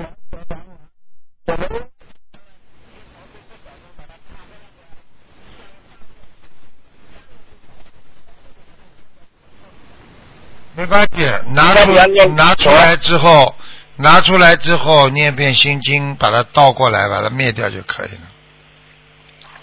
[10.75, 11.93] 没关系，拿出
[12.35, 13.55] 拿出来之后，
[13.97, 18.21] 拿出来之后念遍心经，把它倒过来，把它灭掉就可以了。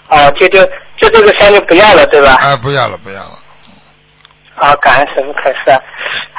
[0.09, 0.63] 哦，就就
[0.97, 2.35] 就这个香就不要了，对吧？
[2.35, 3.39] 啊，不要了，不要了。
[4.55, 5.81] 啊，感恩师傅开示。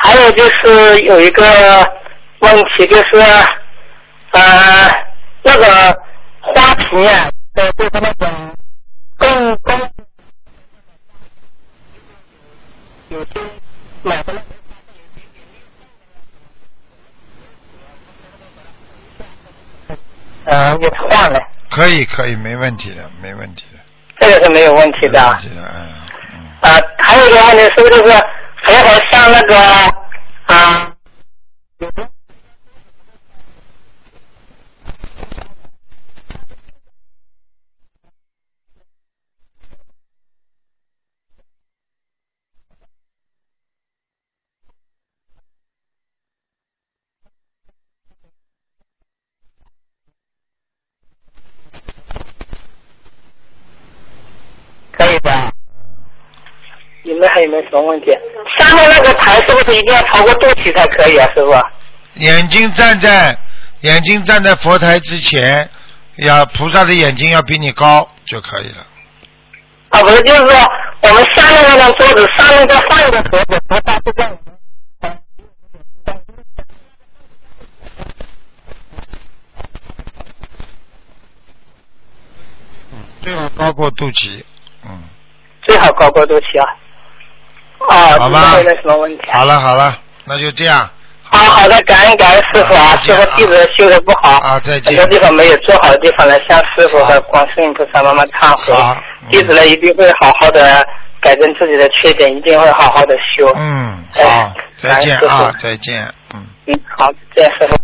[0.02, 1.44] 还有就是有一个
[2.40, 3.20] 问题，就是
[4.30, 5.06] 呃
[5.42, 6.02] 那个
[6.40, 8.56] 花瓶啊，呃就是那种
[9.18, 9.90] 更更
[13.08, 13.30] 有些
[14.02, 14.40] 买的那
[20.46, 21.38] 呃，给它换了，
[21.70, 23.78] 可以，可以，没问题的，没问题的。
[24.18, 25.20] 这个是没有问题的。
[25.22, 25.62] 没问题的，
[26.32, 26.70] 嗯。
[26.70, 28.12] 啊，还有一个问题，是不是就是
[28.64, 29.56] 佛好像那个
[30.46, 30.92] 啊？
[54.92, 55.30] 可以的。
[57.02, 58.06] 你们还有没什么问题？
[58.58, 61.52] 下面那个台是不是一定要超过肚脐才可以啊，师傅？
[62.14, 63.36] 眼睛站在
[63.82, 65.68] 眼睛站在佛台之前，
[66.16, 68.86] 要菩萨的眼睛要比你高就可以了。
[69.90, 70.48] 啊，不是，就是说
[71.02, 74.38] 我们下面那张桌子上面再放一个盒子，菩萨是这样。
[83.22, 84.42] 最好高过肚脐，
[84.82, 85.02] 嗯。
[85.62, 86.66] 最好高过肚脐啊。
[87.88, 89.24] 啊，好吧没什么问题。
[89.32, 90.88] 好了好了，那就这样。
[91.30, 94.86] 啊，好的，感恩感恩师傅啊，师傅弟子修的不好，啊，再见。
[94.86, 98.74] 很多地方没有做好的地方呢，向师傅和观世音菩萨妈妈忏悔。
[99.30, 100.84] 弟子呢一定会好好的
[101.20, 103.48] 改正自己的缺点，一定会好好的修。
[103.56, 106.02] 嗯，哎好，再见啊，再见，
[106.34, 106.44] 嗯。
[106.66, 107.76] 嗯，好，再见师傅。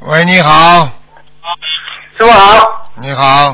[0.00, 0.88] 喂，你好，
[2.16, 3.52] 师傅好，你好，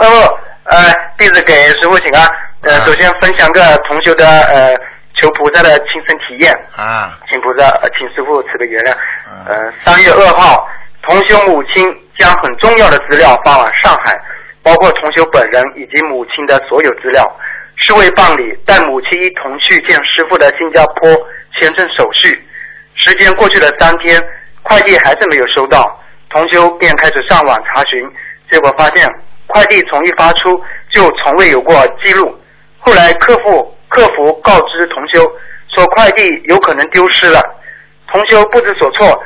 [0.00, 0.37] 师傅，
[0.68, 2.28] 呃，弟子给师傅请安。
[2.62, 4.76] 呃，首先分享个同修的呃
[5.14, 8.92] 求菩萨的亲身体验，啊，请菩萨，呃请师傅慈悲原谅。
[9.48, 10.68] 呃，三月二号，
[11.02, 11.86] 同修母亲
[12.18, 14.12] 将很重要的资料发往上海，
[14.62, 17.24] 包括同修本人以及母亲的所有资料，
[17.76, 21.08] 是为办理带母亲一同去见师傅的新加坡
[21.56, 22.28] 签证手续。
[22.94, 24.20] 时间过去了三天，
[24.62, 28.06] 快递还是没有收到，同修便开始上网查询，
[28.50, 29.06] 结果发现
[29.48, 32.34] 快递从一发出就从未有过记录。
[32.78, 35.24] 后来客服客服告知同修
[35.74, 37.40] 说快递有可能丢失了，
[38.06, 39.20] 同修不知所措，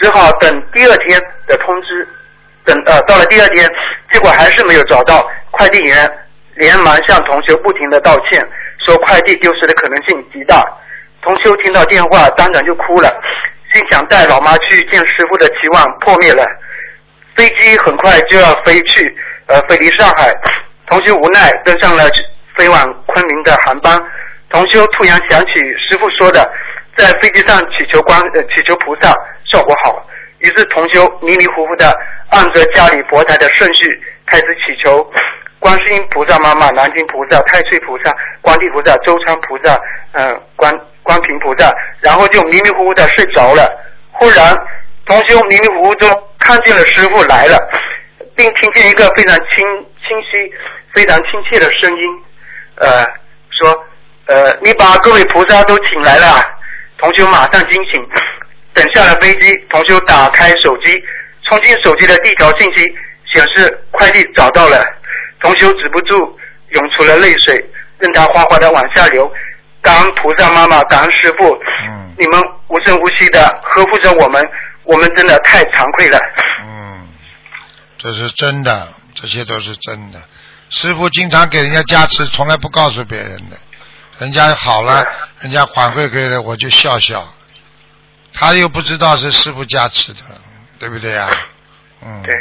[0.00, 2.08] 只好等第二天的通知。
[2.64, 3.70] 等呃到了第二天，
[4.10, 6.10] 结果还是没有找到快递员，
[6.54, 8.44] 连忙向同修不停的道歉，
[8.84, 10.64] 说快递丢失的可能性极大。
[11.22, 13.08] 同修听到电话当场就哭了，
[13.72, 16.44] 心想带老妈去见师傅的期望破灭了。
[17.36, 19.16] 飞机很快就要飞去
[19.46, 20.32] 呃飞离上海，
[20.86, 22.04] 同修无奈登上了
[22.56, 23.98] 飞往昆明的航班。
[24.48, 25.52] 同修突然想起
[25.88, 26.42] 师傅说的，
[26.96, 29.12] 在飞机上祈求观呃祈求菩萨
[29.44, 30.06] 效果好，
[30.38, 31.92] 于是同修迷迷糊糊的
[32.30, 33.84] 按着家里佛台的顺序
[34.26, 35.04] 开始祈求。
[35.58, 39.76] 观世音菩萨妈妈、南京菩萨、太岁菩萨、观地菩萨、周昌菩萨、
[40.12, 41.68] 嗯、观观平菩萨，
[42.00, 43.66] 然后就迷迷糊糊的睡着了。
[44.12, 44.54] 忽然，
[45.06, 46.08] 同修迷迷糊糊中
[46.38, 47.58] 看见了师傅来了，
[48.36, 49.64] 并听见一个非常清
[50.06, 50.52] 清晰、
[50.94, 52.22] 非常亲切的声音，
[52.76, 53.04] 呃，
[53.50, 53.84] 说，
[54.26, 56.44] 呃，你把各位菩萨都请来了啊。
[56.98, 58.08] 同修马上惊醒，
[58.72, 61.02] 等下了飞机，同修打开手机，
[61.42, 62.84] 冲进手机的第一条信息
[63.24, 64.84] 显示快递找到了。
[65.40, 66.16] 同修止不住
[66.70, 67.54] 涌出了泪水，
[67.98, 69.30] 任它哗哗的往下流。
[69.82, 71.56] 感恩菩萨妈妈，感恩师傅，
[72.18, 74.42] 你们无声无息的呵护着我们，
[74.84, 76.18] 我们真的太惭愧了。
[77.98, 80.20] 这是真的，这些都是真的。
[80.68, 83.56] 师傅经常给人家加持，从来不告诉别人的。
[84.18, 85.06] 人家好了，
[85.40, 87.32] 人家反馈给了我就笑笑，
[88.32, 90.20] 他又不知道是师傅加持的，
[90.78, 91.28] 对不对呀、
[92.02, 92.22] 嗯。
[92.22, 92.34] 对。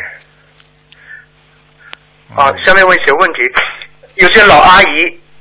[2.36, 3.40] 啊，下面问一些问题。
[4.15, 4.86] 有些老阿姨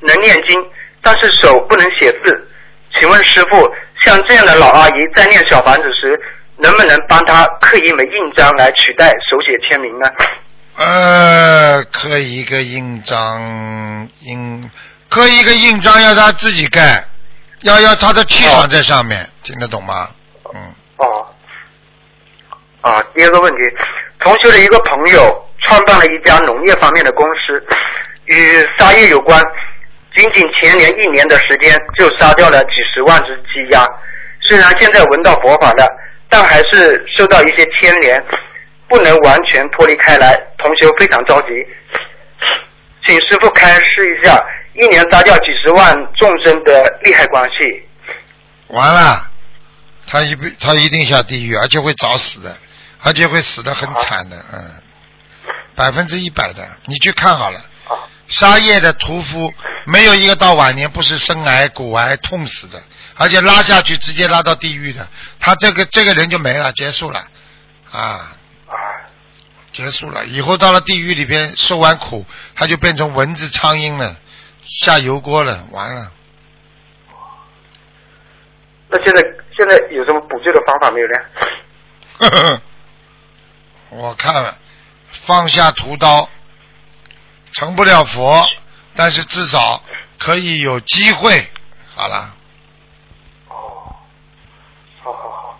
[0.00, 0.56] 能念经，
[1.00, 2.48] 但是手不能写字，
[2.94, 3.56] 请问师傅，
[4.04, 6.20] 像这样的老阿姨在念小房子时，
[6.56, 10.08] 能不能帮他刻一枚印章来取代手写签名呢？
[10.76, 14.70] 呃，刻一个印章，印
[15.08, 17.04] 刻一个印章要他自己盖，
[17.62, 20.08] 要要他的气场在上面，听得懂吗？
[20.54, 20.74] 嗯。
[20.96, 21.26] 哦。
[22.80, 23.58] 啊，第二个问题，
[24.18, 27.66] 同学的一个朋友创办了一家农业方面的公司，
[28.26, 29.40] 与杀业有关，
[30.16, 33.86] 仅仅前年一年的时间就杀掉了几十万只鸡鸭。
[34.40, 35.86] 虽然现在闻到佛法了，
[36.34, 38.20] 但还是受到一些牵连，
[38.88, 40.36] 不能完全脱离开来。
[40.58, 41.48] 同学非常着急，
[43.06, 44.36] 请师傅开示一下，
[44.74, 47.58] 一年杀掉几十万众生的利害关系。
[48.66, 49.30] 完了，
[50.08, 52.56] 他一不他一定下地狱，而且会早死的，
[53.04, 54.82] 而且会死的很惨的，嗯，
[55.76, 57.60] 百分之一百的，你去看好了。
[58.28, 59.52] 沙业的屠夫
[59.86, 62.82] 没有一个到晚年不是生癌、骨癌痛死的，
[63.16, 67.26] 而且拉下去直接拉到地狱的，他这个这个人就没了，结束了，
[67.92, 68.36] 啊，
[69.72, 72.24] 结束了，以后到了地狱里边受完苦，
[72.54, 74.16] 他就变成蚊子、苍蝇了，
[74.62, 76.10] 下油锅了，完了。
[78.88, 79.20] 那现在
[79.56, 82.60] 现在有什么补救的方法没有呢？
[83.90, 84.56] 我看了，
[85.26, 86.28] 放下屠刀，
[87.54, 88.44] 成不了佛，
[88.96, 89.80] 但是至少
[90.18, 91.48] 可以有机会。
[91.94, 92.34] 好了，
[93.46, 93.56] 好
[95.04, 95.58] 好好，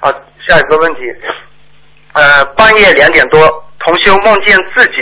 [0.00, 0.12] 好，
[0.48, 1.00] 下一个问题，
[2.14, 3.40] 呃，半夜两点多，
[3.80, 4.92] 同修梦见自己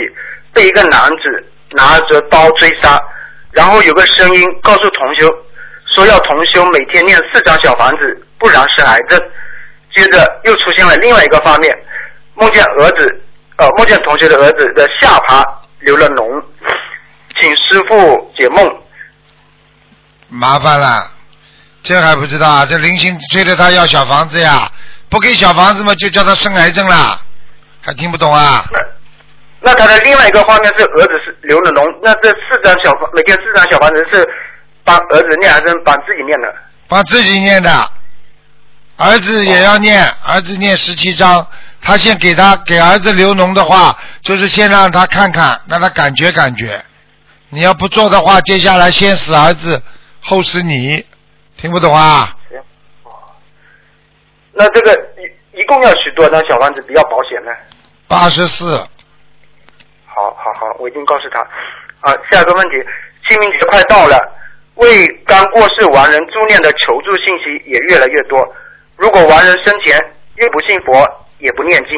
[0.53, 2.99] 被一个男子拿着刀追杀，
[3.51, 5.27] 然后有个声音告诉同修，
[5.85, 9.17] 说要同修每天念四张小房子，不然是癌症。
[9.95, 11.73] 接着又出现了另外一个画面，
[12.33, 13.23] 梦见儿子，
[13.57, 15.43] 呃，梦见同学的儿子的下巴
[15.79, 16.43] 流了脓，
[17.39, 18.69] 请师傅解梦。
[20.27, 21.09] 麻烦了，
[21.81, 22.65] 这还不知道啊？
[22.65, 24.69] 这灵性追着他要小房子呀，
[25.07, 27.21] 不给小房子嘛，就叫他生癌症了，
[27.81, 28.65] 还听不懂啊？
[29.61, 34.27] 那他的另外一个画面是儿子是流了脓，那这四张小房每天四张小房子是
[34.83, 36.53] 帮儿子念还是帮自己念的？
[36.89, 37.89] 帮自己念的，
[38.97, 41.47] 儿子也要念，儿子念十七章。
[41.85, 46.83] 他先给他给儿子留脓的话，就是先让他看看，让他感觉感觉。
[47.49, 49.81] 你要不做的话，接下来先死儿子，
[50.19, 51.05] 后死你，
[51.57, 52.35] 听不懂啊？
[54.51, 54.93] 那这个
[55.53, 57.51] 一一共要许多张小房子比较保险呢？
[58.07, 58.77] 八十四，
[60.05, 61.39] 好好好，我一定告诉他。
[61.99, 62.75] 啊，下一个问题，
[63.27, 64.17] 清明节快到了，
[64.75, 68.39] 为刚过世亡人助念的求助信息也越来越多。
[68.97, 69.99] 如果亡人生前
[70.37, 71.07] 又不信佛，
[71.39, 71.91] 也不念经，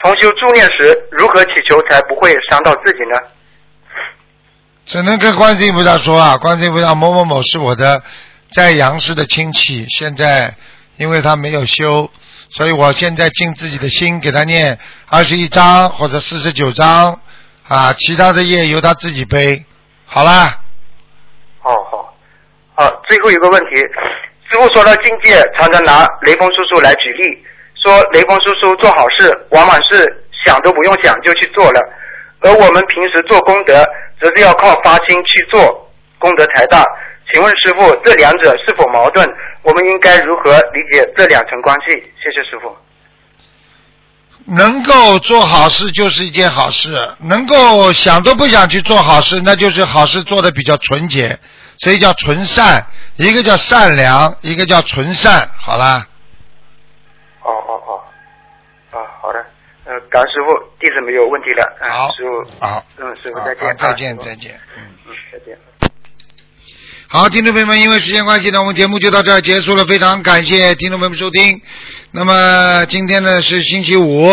[0.00, 3.20] 同修助念时如何祈求才不会伤到自己呢？
[4.86, 8.02] 只能跟观世音菩萨说啊，观世音菩萨某某某是我的
[8.52, 10.54] 在阳世的亲戚，现在
[10.96, 12.10] 因为他没有修，
[12.48, 14.78] 所以我现在尽自己的心给他念
[15.08, 17.20] 二十一章或者四十九章
[17.68, 19.62] 啊，其他的业由他自己背。
[20.06, 20.58] 好啦，
[21.60, 22.16] 好好，
[22.74, 23.76] 好，最后一个问题，
[24.50, 27.44] 师傅说到境界，常常拿雷锋叔叔来举例，
[27.82, 30.04] 说雷锋叔叔做好事，往往是
[30.44, 31.80] 想都不用想就去做了，
[32.40, 33.84] 而我们平时做功德，
[34.20, 36.84] 则是要靠发心去做，功德才大。
[37.32, 39.28] 请问师傅，这两者是否矛盾？
[39.62, 41.90] 我们应该如何理解这两层关系？
[41.90, 42.74] 谢谢师傅。
[44.46, 46.88] 能够做好事就是一件好事，
[47.18, 51.38] 能够想都不想去做好事，那就是好事做的比较纯洁，
[51.80, 52.86] 所以叫纯善。
[53.16, 55.50] 一个叫善良，一个叫纯善。
[55.60, 56.06] 好啦，
[59.98, 61.62] 的，呃，感恩师傅，弟子没有问题了。
[61.80, 65.58] 啊好，师傅，好，嗯，师傅再见，再见再见嗯嗯，再见。
[67.08, 69.84] 好，听众朋友们，因为时间关系呢，我们节目就到这儿结束了。
[69.86, 71.60] 非常感谢听众朋友们收听。
[72.10, 74.32] 那么今天呢是星期五，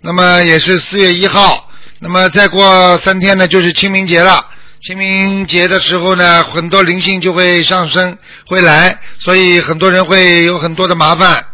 [0.00, 1.70] 那么也是四月一号。
[1.98, 4.46] 那么再过三天呢就是清明节了。
[4.82, 8.16] 清明节的时候呢，很多灵性就会上升，
[8.46, 11.44] 会来，所以很多人会有很多的麻烦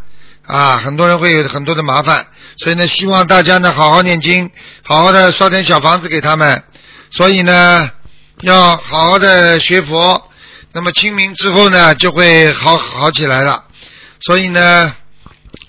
[0.46, 2.26] 啊，很多人会有很多的麻烦。
[2.58, 4.50] 所以呢，希望大家呢好好念经，
[4.82, 6.62] 好好的烧点小房子给他们。
[7.10, 7.90] 所以呢，
[8.40, 10.30] 要好好的学佛。
[10.72, 13.64] 那么清明之后呢，就会好好起来了。
[14.20, 14.94] 所以呢，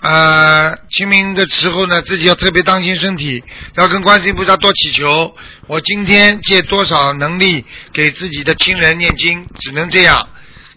[0.00, 3.44] 呃，清明的时候呢，自己要特别当心身体，
[3.76, 5.34] 要跟观世音菩萨多祈求。
[5.66, 10.28] 我今天借多少能力给自己的亲人念经，只能这样。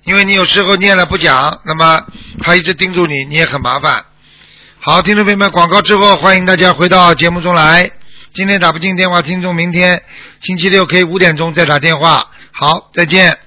[0.07, 2.01] 因为你有时候念了不讲，那么
[2.41, 4.05] 他一直盯住你，你也很麻烦。
[4.79, 7.91] 好，听众朋友们，广告之后，欢迎大家回到节目中来。
[8.33, 10.01] 今天打不进电话，听众明天
[10.39, 12.31] 星期六可以五点钟再打电话。
[12.53, 13.37] 好，再见。